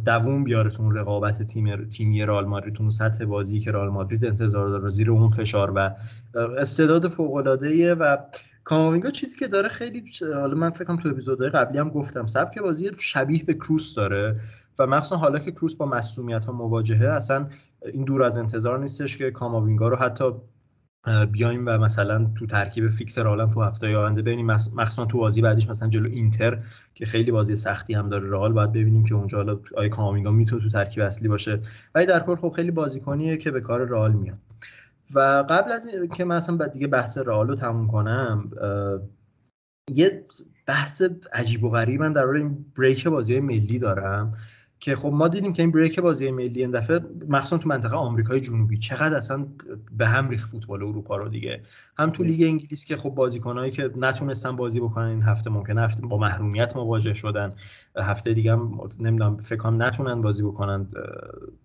دووم 0.04 0.44
بیاره 0.44 0.70
تو 0.70 0.90
رقابت 0.90 1.42
تیم 1.42 1.84
تیمی 1.84 2.22
رئال 2.22 2.44
مادرید 2.46 2.74
تو 2.74 2.90
سطح 2.90 3.24
بازی 3.24 3.60
که 3.60 3.70
رئال 3.72 3.88
مادرید 3.88 4.24
انتظار 4.24 4.68
داره 4.68 4.88
زیر 4.88 5.10
اون 5.10 5.28
فشار 5.28 5.72
و 5.76 5.90
استعداد 6.58 7.08
فوق 7.08 7.34
العاده 7.34 7.94
و 7.94 8.16
کاماوینگا 8.64 9.10
چیزی 9.10 9.36
که 9.36 9.46
داره 9.46 9.68
خیلی 9.68 10.04
حالا 10.34 10.54
من 10.54 10.70
فکرم 10.70 10.96
تو 10.96 11.08
اپیزودهای 11.08 11.50
قبلی 11.50 11.78
هم 11.78 11.88
گفتم 11.88 12.26
سبک 12.26 12.58
بازی 12.58 12.90
شبیه 12.98 13.44
به 13.44 13.54
کروس 13.54 13.94
داره 13.94 14.40
و 14.78 14.86
مخصوصا 14.86 15.16
حالا 15.16 15.38
که 15.38 15.52
کروس 15.52 15.74
با 15.74 15.86
مصدومیت 15.86 16.44
ها 16.44 16.52
مواجهه 16.52 17.08
اصلا 17.08 17.48
این 17.92 18.04
دور 18.04 18.22
از 18.22 18.38
انتظار 18.38 18.78
نیستش 18.78 19.16
که 19.16 19.30
کاماوینگا 19.30 19.88
رو 19.88 19.96
حتی 19.96 20.24
بیایم 21.32 21.66
و 21.66 21.78
مثلا 21.78 22.30
تو 22.38 22.46
ترکیب 22.46 22.88
فیکس 22.88 23.18
رئال 23.18 23.48
تو 23.48 23.62
هفته 23.62 23.96
آینده 23.96 24.22
ببینیم 24.22 24.46
مخصوصا 24.46 25.04
تو 25.04 25.18
بازی 25.18 25.42
بعدیش 25.42 25.68
مثلا 25.68 25.88
جلو 25.88 26.08
اینتر 26.10 26.58
که 26.94 27.06
خیلی 27.06 27.30
بازی 27.30 27.56
سختی 27.56 27.94
هم 27.94 28.08
داره 28.08 28.30
رئال 28.30 28.52
باید 28.52 28.72
ببینیم 28.72 29.04
که 29.04 29.14
اونجا 29.14 29.38
حالا 29.38 29.60
آیا 29.76 29.88
کاماوینگا 29.88 30.30
می‌تونه 30.30 30.62
تو 30.62 30.68
ترکیب 30.68 31.02
اصلی 31.02 31.28
باشه. 31.28 31.60
ولی 31.94 32.06
در 32.06 32.20
کل 32.20 32.34
خب 32.34 32.52
خیلی 32.56 32.70
بازیکنیه 32.70 33.36
که 33.36 33.50
به 33.50 33.60
کار 33.60 33.88
رئال 33.88 34.12
میاد. 34.12 34.51
و 35.14 35.20
قبل 35.48 35.72
از 35.72 35.86
اینکه 35.86 36.24
من 36.24 36.36
اصلا 36.36 36.66
دیگه 36.66 36.86
بحث 36.86 37.18
رئال 37.18 37.48
رو 37.48 37.54
تموم 37.54 37.88
کنم 37.88 38.50
یه 39.90 40.26
بحث 40.66 41.02
عجیب 41.32 41.64
و 41.64 41.70
غریب 41.70 42.00
من 42.00 42.12
در 42.12 42.26
این 42.26 42.64
بریک 42.78 43.08
بازی 43.08 43.40
ملی 43.40 43.78
دارم. 43.78 44.34
که 44.82 44.96
خب 44.96 45.08
ما 45.08 45.28
دیدیم 45.28 45.52
که 45.52 45.62
این 45.62 45.72
بریک 45.72 46.00
بازی 46.00 46.30
ملی 46.30 46.60
این 46.60 46.70
دفعه 46.70 47.00
مخصوصا 47.28 47.58
تو 47.58 47.68
منطقه 47.68 47.96
آمریکای 47.96 48.40
جنوبی 48.40 48.78
چقدر 48.78 49.16
اصلا 49.16 49.46
به 49.98 50.06
هم 50.06 50.28
ریخت 50.28 50.50
فوتبال 50.50 50.82
اروپا 50.82 51.16
رو 51.16 51.28
دیگه. 51.28 51.62
هم 51.98 52.10
تو 52.10 52.24
لیگ 52.24 52.42
انگلیس 52.42 52.84
که 52.84 52.96
خب 52.96 53.10
بازیکنایی 53.10 53.70
که 53.70 53.90
نتونستن 53.96 54.56
بازی 54.56 54.80
بکنن 54.80 55.06
این 55.06 55.22
هفته 55.22 55.50
ممکن 55.50 55.78
هفته 55.78 56.06
با 56.06 56.18
محرومیت 56.18 56.76
مواجه 56.76 57.14
شدن. 57.14 57.52
هفته 57.96 58.34
دیگه 58.34 58.52
هم 58.52 58.80
نمی‌دونم 59.00 59.36
فکر 59.36 59.58
کنم 59.58 59.82
نتونن 59.82 60.22
بازی 60.22 60.42
بکنن 60.42 60.86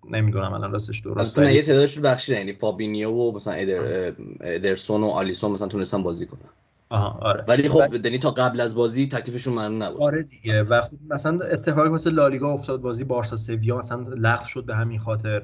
نمی‌دونم 0.09 0.53
الان 0.53 0.71
راستش 0.71 0.99
درست 0.99 1.37
یه 1.37 1.61
تعدادش 1.61 1.99
بخشیدن 1.99 2.37
یعنی 2.37 2.53
فابینیو 2.53 3.09
و 3.09 3.35
مثلا 3.35 3.53
ادر... 3.53 4.13
ادرسون 4.41 5.03
و 5.03 5.07
آلیسون 5.07 5.51
مثلا 5.51 5.67
تونستن 5.67 6.03
بازی 6.03 6.25
کنن. 6.25 6.49
آها 6.89 7.19
آره. 7.21 7.43
ولی 7.47 7.69
خب 7.69 8.05
یعنی 8.05 8.17
تا 8.17 8.31
قبل 8.31 8.61
از 8.61 8.75
بازی 8.75 9.07
تکلیفشون 9.07 9.53
معلوم 9.53 9.83
نبود. 9.83 10.01
آره 10.01 10.23
دیگه. 10.23 10.63
و 10.63 10.81
خب 10.81 10.97
مثلا 11.09 11.45
اتفاقی 11.45 11.89
واسه 11.89 12.09
لالیگا 12.09 12.53
افتاد 12.53 12.81
بازی 12.81 13.03
بارسا 13.03 13.35
سویا 13.35 13.77
مثلا 13.77 14.05
لغو 14.17 14.47
شد 14.47 14.65
به 14.65 14.75
همین 14.75 14.99
خاطر. 14.99 15.43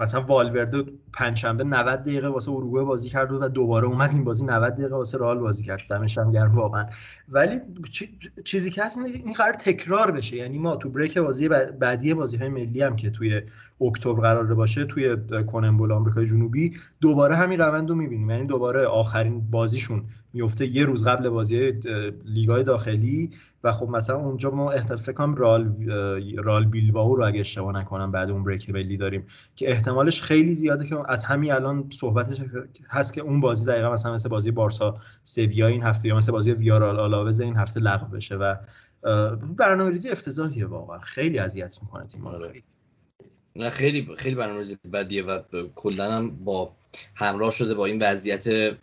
مثلا 0.00 0.20
والورده 0.20 0.84
پنجشنبه 1.12 1.64
90 1.64 2.00
دقیقه 2.00 2.28
واسه 2.28 2.50
اروگوئه 2.50 2.84
بازی 2.84 3.08
کرد 3.08 3.32
و 3.32 3.48
دوباره 3.48 3.86
اومد 3.86 4.10
این 4.12 4.24
بازی 4.24 4.44
90 4.44 4.72
دقیقه 4.72 4.96
واسه 4.96 5.18
رئال 5.18 5.38
بازی 5.38 5.62
کرد. 5.62 5.80
دمش 5.90 6.18
هم 6.18 6.32
گرم 6.32 6.54
واقعا. 6.54 6.86
ولی 7.28 7.60
چیزی 8.44 8.70
که 8.70 8.84
هست 8.84 8.98
این 8.98 9.32
قرار 9.32 9.52
تکرار 9.52 10.10
بشه. 10.10 10.36
یعنی 10.36 10.58
ما 10.58 10.76
تو 10.76 10.90
بریک 10.90 11.18
بازی 11.18 11.48
بعدی 11.48 12.14
بازی 12.14 12.36
های 12.36 12.48
ملی 12.48 12.82
هم 12.82 12.96
که 12.96 13.10
توی 13.10 13.42
اکتبر 13.80 14.20
قرار 14.20 14.54
باشه 14.54 14.84
توی 14.84 15.16
کننبول 15.46 15.92
آمریکای 15.92 16.26
جنوبی 16.26 16.72
دوباره 17.00 17.36
همین 17.36 17.60
روند 17.60 17.88
رو 17.88 17.94
می‌بینیم. 17.94 18.30
یعنی 18.30 18.46
دوباره 18.46 18.86
آخرین 18.86 19.50
بازیشون 19.50 20.04
میفته 20.34 20.66
یه 20.66 20.84
روز 20.84 21.04
قبل 21.04 21.28
بازی 21.28 21.72
لیگای 22.24 22.62
داخلی 22.62 23.30
و 23.64 23.72
خب 23.72 23.88
مثلا 23.88 24.16
اونجا 24.16 24.50
ما 24.50 24.80
فکر 24.80 25.12
کنم 25.12 25.34
رال 25.34 25.74
رال 26.36 26.64
بیلبائو 26.64 27.14
رو 27.14 27.26
اگه 27.26 27.40
اشتباه 27.40 27.74
نکنم 27.74 28.12
بعد 28.12 28.30
اون 28.30 28.44
بریک 28.44 28.70
ملی 28.70 28.96
داریم 28.96 29.26
که 29.56 29.70
احتمالش 29.70 30.22
خیلی 30.22 30.54
زیاده 30.54 30.86
که 30.86 30.96
از 31.08 31.24
همین 31.24 31.52
الان 31.52 31.90
صحبتش 31.92 32.36
هست 32.88 33.12
که 33.12 33.20
اون 33.20 33.40
بازی 33.40 33.66
دقیقا 33.66 33.92
مثلا 33.92 34.14
مثل 34.14 34.28
بازی 34.28 34.50
بارسا 34.50 34.94
سویا 35.22 35.66
این 35.66 35.82
هفته 35.82 36.08
یا 36.08 36.16
مثل 36.16 36.32
بازی 36.32 36.52
ویارال 36.52 37.00
آلاوز 37.00 37.40
این 37.40 37.56
هفته 37.56 37.80
لغو 37.80 38.06
بشه 38.06 38.36
و 38.36 38.56
برنامه‌ریزی 39.56 40.10
افتضاحیه 40.10 40.66
واقعا 40.66 40.98
خیلی 40.98 41.38
اذیت 41.38 41.78
می‌کنه 41.82 42.06
تیم 42.06 42.26
آره. 42.26 42.62
نه 43.56 43.70
خیلی 43.70 44.08
خیلی 44.18 44.34
برنامه‌ریزی 44.34 44.78
بدیه 44.92 45.24
و 45.24 45.38
کلا 45.74 46.12
هم 46.12 46.30
با 46.44 46.76
همراه 47.14 47.50
شده 47.50 47.74
با 47.74 47.86
این 47.86 48.02
وضعیت 48.02 48.76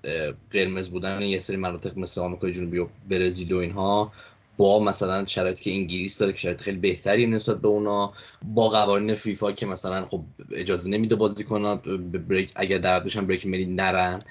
قرمز 0.51 0.89
بودن 0.89 1.21
یه 1.21 1.39
سری 1.39 1.57
مناطق 1.57 1.97
مثل 1.97 2.21
آمریکای 2.21 2.53
جنوبی 2.53 2.77
و 2.77 2.87
برزیل 3.09 3.53
و 3.53 3.57
اینها 3.57 4.11
با 4.57 4.79
مثلا 4.79 5.25
شرایطی 5.25 5.63
که 5.63 5.71
انگلیس 5.71 6.17
داره 6.17 6.31
که 6.31 6.37
شرایط 6.37 6.61
خیلی 6.61 6.77
بهتری 6.77 7.27
نسبت 7.27 7.57
به 7.57 7.67
اونا 7.67 8.13
با 8.43 8.69
قوانین 8.69 9.15
فیفا 9.15 9.51
که 9.51 9.65
مثلا 9.65 10.05
خب 10.05 10.23
اجازه 10.51 10.89
نمیده 10.89 11.15
بازی 11.15 11.43
کنن 11.43 11.75
بریک 12.27 12.51
اگر 12.55 12.77
در 12.77 12.99
بشن 12.99 13.27
بریک 13.27 13.47
ملی 13.47 13.65
نرن. 13.65 14.21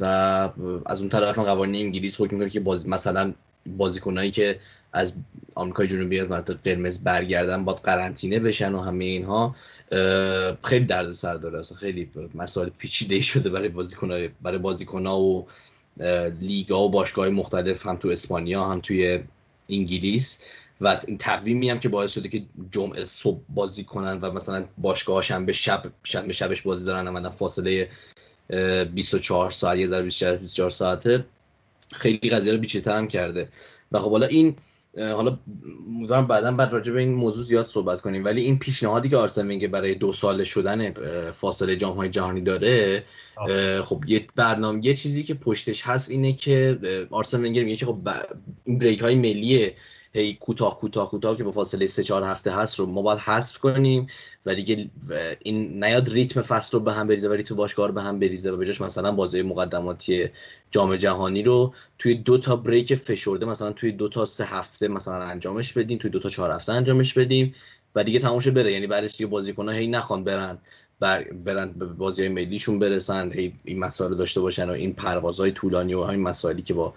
و 0.00 0.04
از 0.86 1.00
اون 1.00 1.10
طرف 1.10 1.38
قوانین 1.38 1.86
انگلیس 1.86 2.20
حکم 2.20 2.36
می‌کنه 2.36 2.50
که 2.50 2.60
باز 2.60 2.88
مثلا 2.88 3.34
بازیکنایی 3.66 4.30
که 4.30 4.60
از 4.92 5.12
آمریکای 5.54 5.86
جنوبی 5.86 6.20
از 6.20 6.30
مناطق 6.30 6.56
قرمز 6.64 7.04
برگردن 7.04 7.64
باید 7.64 7.78
قرنطینه 7.78 8.38
بشن 8.38 8.74
و 8.74 8.80
همه 8.80 9.04
اینها. 9.04 9.56
خیلی 10.64 10.84
درد 10.84 11.12
سر 11.12 11.34
داره. 11.34 11.58
اصلا 11.58 11.78
خیلی 11.78 12.10
مسائل 12.34 12.68
پیچیده 12.68 13.20
شده 13.20 13.50
برای 13.50 13.68
بازیکن‌ها 13.68 14.18
برای 14.42 14.58
بازیکن‌ها 14.58 15.20
و 15.20 15.46
لیگا 16.40 16.84
و 16.84 16.90
باشگاه 16.90 17.28
مختلف 17.28 17.86
هم 17.86 17.96
تو 17.96 18.08
اسپانیا 18.08 18.64
هم 18.64 18.80
توی 18.80 19.20
انگلیس. 19.68 20.44
و 20.80 21.00
این 21.06 21.18
تقویمی 21.18 21.70
هم 21.70 21.80
که 21.80 21.88
باعث 21.88 22.12
شده 22.12 22.28
که 22.28 22.42
جمعه 22.72 23.04
صبح 23.04 23.40
بازی 23.48 23.84
کنن 23.84 24.20
و 24.20 24.30
مثلا 24.32 24.64
باشگاه 24.78 25.22
شنبه 25.22 25.52
شب 25.52 25.82
شنبه 26.04 26.32
شبش 26.32 26.62
بازی 26.62 26.86
دارن 26.86 27.08
و 27.08 27.30
فاصله 27.30 27.88
24 28.94 29.50
ساعت 29.50 29.78
یه 29.78 29.86
ذره 29.86 30.02
24 30.02 30.70
ساعته. 30.70 31.24
خیلی 31.92 32.30
قضیه 32.30 32.52
رو 32.52 32.58
بیچیتر 32.58 32.96
هم 32.96 33.08
کرده. 33.08 33.48
و 33.92 33.98
خب 33.98 34.10
حالا 34.10 34.26
این 34.26 34.56
حالا 34.98 35.38
امیدوارم 35.88 36.26
بعدا 36.26 36.52
بعد 36.52 36.72
راجع 36.72 36.92
به 36.92 37.00
این 37.00 37.14
موضوع 37.14 37.44
زیاد 37.44 37.66
صحبت 37.66 38.00
کنیم. 38.00 38.24
ولی 38.24 38.42
این 38.42 38.58
پیشنهادی 38.58 39.08
که 39.08 39.16
آرسن 39.16 39.46
ونگر 39.46 39.66
برای 39.66 39.94
دو 39.94 40.12
ساله 40.12 40.44
شدن 40.44 40.92
فاصله 41.30 41.76
جام 41.76 41.96
های 41.96 42.08
جهانی 42.08 42.40
داره 42.40 43.04
خب 43.82 44.04
یه 44.06 44.26
برنامه 44.36 44.86
یه 44.86 44.94
چیزی 44.94 45.22
که 45.22 45.34
پشتش 45.34 45.82
هست 45.82 46.10
اینه 46.10 46.32
که 46.32 46.78
آرسن 47.10 47.44
ونگر 47.44 47.64
میگه 47.64 47.76
که 47.76 47.86
خب 47.86 47.98
این 48.64 48.78
بریک 48.78 49.00
های 49.00 49.14
ملی 49.14 49.70
هی 50.18 50.34
کوتاه 50.34 50.80
کوتاه 50.80 51.10
کوتاه 51.10 51.36
که 51.36 51.44
با 51.44 51.52
فاصله 51.52 51.86
سه 51.86 52.02
چهار 52.02 52.22
هفته 52.22 52.50
هست 52.50 52.78
رو 52.78 52.86
ما 52.86 53.02
باید 53.02 53.18
حذف 53.18 53.58
کنیم 53.58 54.06
و 54.46 54.54
دیگه 54.54 54.90
این 55.42 55.84
نیاد 55.84 56.08
ریتم 56.08 56.42
فصل 56.42 56.78
رو 56.78 56.84
به 56.84 56.92
هم 56.92 57.06
بریزه 57.06 57.28
و 57.28 57.32
ریتم 57.32 57.54
باشگاه 57.54 57.86
رو 57.86 57.92
به 57.92 58.02
هم 58.02 58.18
بریزه 58.18 58.50
و 58.50 58.56
بجاش 58.56 58.80
مثلا 58.80 59.12
بازی 59.12 59.42
مقدماتی 59.42 60.28
جام 60.70 60.96
جهانی 60.96 61.42
رو 61.42 61.74
توی 61.98 62.14
دو 62.14 62.38
تا 62.38 62.56
بریک 62.56 62.94
فشرده 62.94 63.46
مثلا 63.46 63.72
توی 63.72 63.92
دو 63.92 64.08
تا 64.08 64.24
سه 64.24 64.44
هفته 64.44 64.88
مثلا 64.88 65.22
انجامش 65.22 65.72
بدیم 65.72 65.98
توی 65.98 66.10
دو 66.10 66.18
تا 66.18 66.28
چهار 66.28 66.50
هفته 66.50 66.72
انجامش 66.72 67.14
بدیم 67.14 67.54
و 67.94 68.04
دیگه 68.04 68.18
تموم 68.18 68.38
بره. 68.38 68.72
یعنی 68.72 68.86
بعدش 68.86 69.12
دیگه 69.12 69.26
بازیکن‌ها 69.26 69.74
هی 69.74 69.86
نخوان 69.86 70.24
برن 70.24 70.58
بر 71.00 71.24
برن 71.24 71.72
به 71.72 71.86
بازی 71.86 72.22
های 72.22 72.28
ملیشون 72.28 72.78
برسن 72.78 73.32
هی 73.32 73.52
این 73.64 73.78
مسائل 73.78 74.14
داشته 74.14 74.40
باشن 74.40 74.70
و 74.70 74.72
این 74.72 74.92
پروازهای 74.92 75.52
طولانی 75.52 75.94
و 75.94 76.02
همین 76.04 76.20
مسائلی 76.20 76.62
که 76.62 76.74
با 76.74 76.94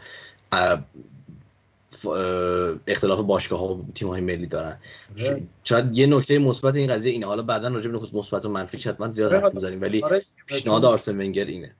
اختلاف 2.87 3.19
باشگاه 3.19 3.59
ها 3.59 3.75
و 3.75 3.85
تیم 3.95 4.07
های 4.07 4.21
ملی 4.21 4.47
دارن. 4.47 4.77
آره. 5.19 5.43
شاید 5.63 5.97
یه 5.97 6.07
نکته 6.07 6.39
مثبت 6.39 6.75
این 6.75 6.93
قضیه 6.93 7.11
اینه. 7.11 7.25
حالا 7.25 7.43
بعدا 7.43 7.67
راجع 7.67 7.91
به 7.91 7.97
نکته 7.97 8.17
مثبت 8.17 8.45
و 8.45 8.49
منفی 8.49 8.77
حتما 8.89 9.11
زیاد 9.11 9.33
حرف 9.33 9.53
می‌زنیم 9.53 9.81
ولی 9.81 10.03
آره، 10.03 10.21
پیشنهاد 10.47 10.85
آرسن 10.85 11.21
ونگر 11.21 11.45
اینه. 11.45 11.75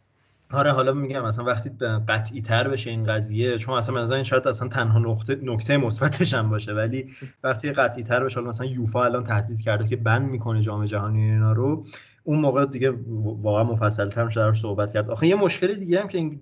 آره 0.54 0.72
حالا 0.72 0.94
میگم 0.94 1.26
مثلا 1.26 1.46
وقتی 1.46 1.70
قطعی 2.08 2.42
تر 2.42 2.68
بشه 2.68 2.90
این 2.90 3.04
قضیه 3.04 3.58
چون 3.58 3.78
اصلا 3.78 3.96
من 3.96 4.12
این 4.12 4.24
شاید 4.24 4.48
اصلا 4.48 4.68
تنها 4.68 5.00
نقطه 5.00 5.40
نکته 5.44 5.78
مثبتش 5.78 6.34
هم 6.34 6.50
باشه 6.50 6.74
ولی 6.74 7.10
وقتی 7.44 7.72
قطعی 7.72 8.04
تر 8.04 8.24
بشه 8.24 8.42
مثلا 8.42 8.68
یوفا 8.68 9.06
الان 9.06 9.24
تهدید 9.24 9.62
کرده 9.62 9.88
که 9.88 9.96
بند 9.96 10.30
می‌کنه 10.30 10.62
جام 10.62 10.86
جهانی 10.86 11.22
اینا 11.22 11.54
رو 11.54 11.86
اون 12.24 12.40
موقع 12.40 12.66
دیگه 12.66 12.94
واقعا 13.42 13.64
مفصل 13.64 14.10
تر 14.10 14.26
میشه 14.26 14.54
صحبت 14.54 14.94
کرد. 14.94 15.10
آخه 15.10 15.28
یه 15.28 15.36
مشکل 15.36 15.74
دیگه 15.74 16.02
هم 16.02 16.08
که 16.08 16.18
این 16.18 16.42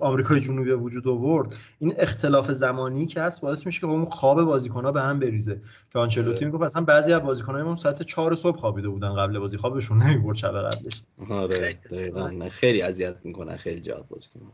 آمریکای 0.00 0.40
جنوبی 0.40 0.70
وجود 0.70 1.08
آورد 1.08 1.54
این 1.78 1.94
اختلاف 1.98 2.50
زمانی 2.50 3.06
که 3.06 3.22
هست 3.22 3.40
باعث 3.40 3.66
میشه 3.66 3.80
که 3.80 3.86
اون 3.86 4.04
خواب 4.04 4.42
بازیکن‌ها 4.42 4.92
به 4.92 5.02
هم 5.02 5.18
بریزه. 5.18 5.60
که 5.92 5.98
آنچلوتی. 5.98 6.44
می‌گفت 6.44 6.62
مثلا 6.62 6.84
بعضی 6.84 7.12
از 7.12 7.22
بازیکن‌ها 7.22 7.74
ساعت 7.74 8.02
4 8.02 8.34
صبح 8.34 8.58
خوابیده 8.58 8.88
بودن 8.88 9.14
قبل 9.14 9.38
بازی. 9.38 9.56
خوابشون 9.56 10.02
نمی‌برد 10.02 10.36
شب 10.36 10.52
قبلش. 10.52 11.02
آره 11.30 11.78
خیلی 12.50 12.82
اذیت 12.82 13.16
می‌کنن 13.24 13.56
خیلی 13.56 13.80
جهات 13.80 14.08
بازیکن‌ها 14.08 14.52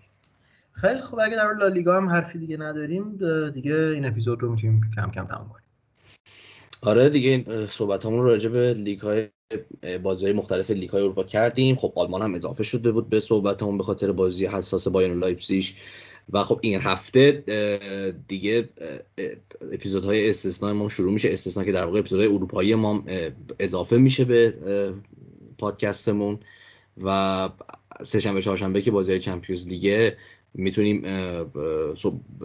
خیلی 0.73 1.01
خب 1.01 1.19
اگه 1.23 1.37
در 1.37 1.53
لالیگا 1.53 1.97
هم 1.97 2.09
حرفی 2.09 2.39
دیگه 2.39 2.57
نداریم 2.57 3.17
دیگه 3.51 3.75
این 3.75 4.07
اپیزود 4.07 4.43
رو 4.43 4.51
می‌تونیم 4.51 4.81
کم 4.97 5.11
کم 5.11 5.27
تموم 5.27 5.49
کنیم. 5.49 5.64
آره 6.85 7.09
دیگه 7.09 7.67
صحبت 7.67 8.07
همون 8.07 8.25
راجع 8.25 8.49
به 8.49 8.75
لیگ 8.75 9.01
های 9.01 9.29
بازی 10.03 10.33
مختلف 10.33 10.71
لیگ 10.71 10.91
های 10.91 11.03
اروپا 11.03 11.25
کردیم. 11.25 11.77
خب 11.77 11.93
آلمان 11.97 12.23
هم 12.23 12.35
اضافه 12.35 12.63
شده 12.63 12.93
بود 12.93 13.09
به 13.09 13.21
صحبتمون 13.21 13.77
به 13.77 13.83
خاطر 13.83 14.13
بازی 14.13 14.47
حساس 14.47 14.89
بایرن 14.89 15.19
لایپزیگ. 15.19 15.65
و 16.33 16.43
خب 16.43 16.59
این 16.63 16.81
هفته 16.81 17.45
دیگه 18.29 18.69
اپیزودهای 19.73 20.31
استثنای 20.31 20.73
ما 20.73 20.89
شروع 20.89 21.13
میشه. 21.13 21.33
استثنا 21.33 21.65
که 21.65 21.73
در 21.73 21.85
واقع 21.85 21.99
اپیزودهای 21.99 22.29
اروپایی 22.29 22.75
ما 22.75 23.05
اضافه 23.59 23.97
میشه 23.97 24.25
به 24.25 24.55
پادکستمون. 25.59 26.39
و 27.05 27.49
سهشنبه 28.03 28.43
چهارشنبه 28.43 28.83
که 28.83 28.91
بازی 28.91 29.11
های 29.11 29.21
چمپیونز 29.21 29.69
لیگه 29.69 30.17
می‌تونیم 30.55 31.03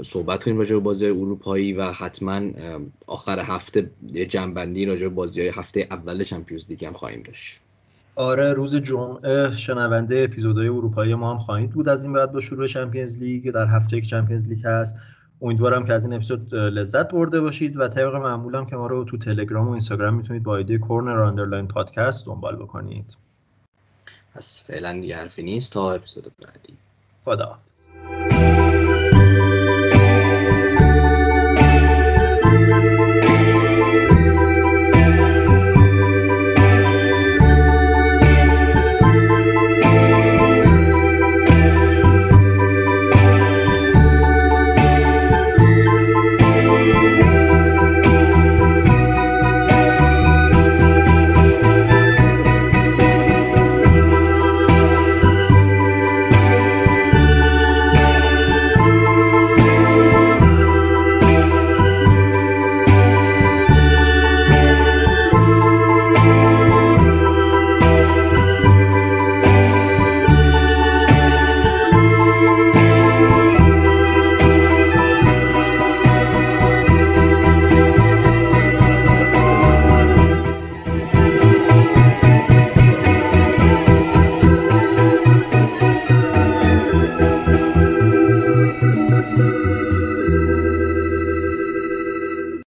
صحبت 0.03 0.43
کنیم 0.43 0.57
راجع 0.57 0.76
به 0.76 0.80
بازی 0.80 1.05
اروپایی 1.05 1.74
و 1.74 1.91
حتما 1.91 2.41
آخر 3.07 3.39
هفته 3.39 3.89
جنبندی 4.30 4.86
راجع 4.86 5.01
به 5.01 5.10
بازی 5.10 5.41
های 5.41 5.49
هفته 5.49 5.88
اول 5.91 6.24
چمپیونز 6.24 6.70
لیگ 6.70 6.86
هم 6.86 6.93
خواهیم 6.93 7.22
داشت. 7.22 7.62
آره 8.16 8.53
روز 8.53 8.76
جمعه 8.76 9.53
شنونده 9.53 10.28
اپیزودهای 10.30 10.68
اروپایی 10.68 11.16
ما 11.16 11.32
هم 11.32 11.38
خواهید 11.38 11.70
بود 11.70 11.89
از 11.89 12.03
این 12.03 12.14
بعد 12.14 12.32
با 12.32 12.39
شروع 12.39 12.68
چمپیونز 12.68 13.18
لیگ 13.18 13.51
در 13.51 13.68
هفته 13.68 14.01
که 14.01 14.07
چمپیونز 14.07 14.47
لیگ 14.47 14.66
هست. 14.66 14.99
امیدوارم 15.41 15.86
که 15.86 15.93
از 15.93 16.05
این 16.05 16.14
اپیزود 16.14 16.55
لذت 16.55 17.14
برده 17.14 17.41
باشید 17.41 17.78
و 17.78 17.88
طبق 17.88 18.16
معمولم 18.16 18.66
که 18.66 18.76
ما 18.76 18.88
رو 18.88 19.03
تو 19.03 19.18
تلگرام 19.18 19.68
و 19.68 19.72
اینستاگرام 19.72 20.14
می‌تونید 20.14 20.43
با 20.43 20.57
ایده 20.57 20.78
کورنر 20.78 21.20
آندرلاین 21.20 21.68
پادکست 21.68 22.26
دنبال 22.26 22.55
بکنید. 22.55 23.18
پس 24.36 24.64
فعلا 24.68 24.99
دیگه 25.01 25.16
حرفی 25.16 25.43
نیست. 25.43 25.74
تا 25.74 25.93
اپیزود 25.93 26.24
بعدی. 26.24 26.74
خدا 27.24 27.60
Deus. 27.93 28.98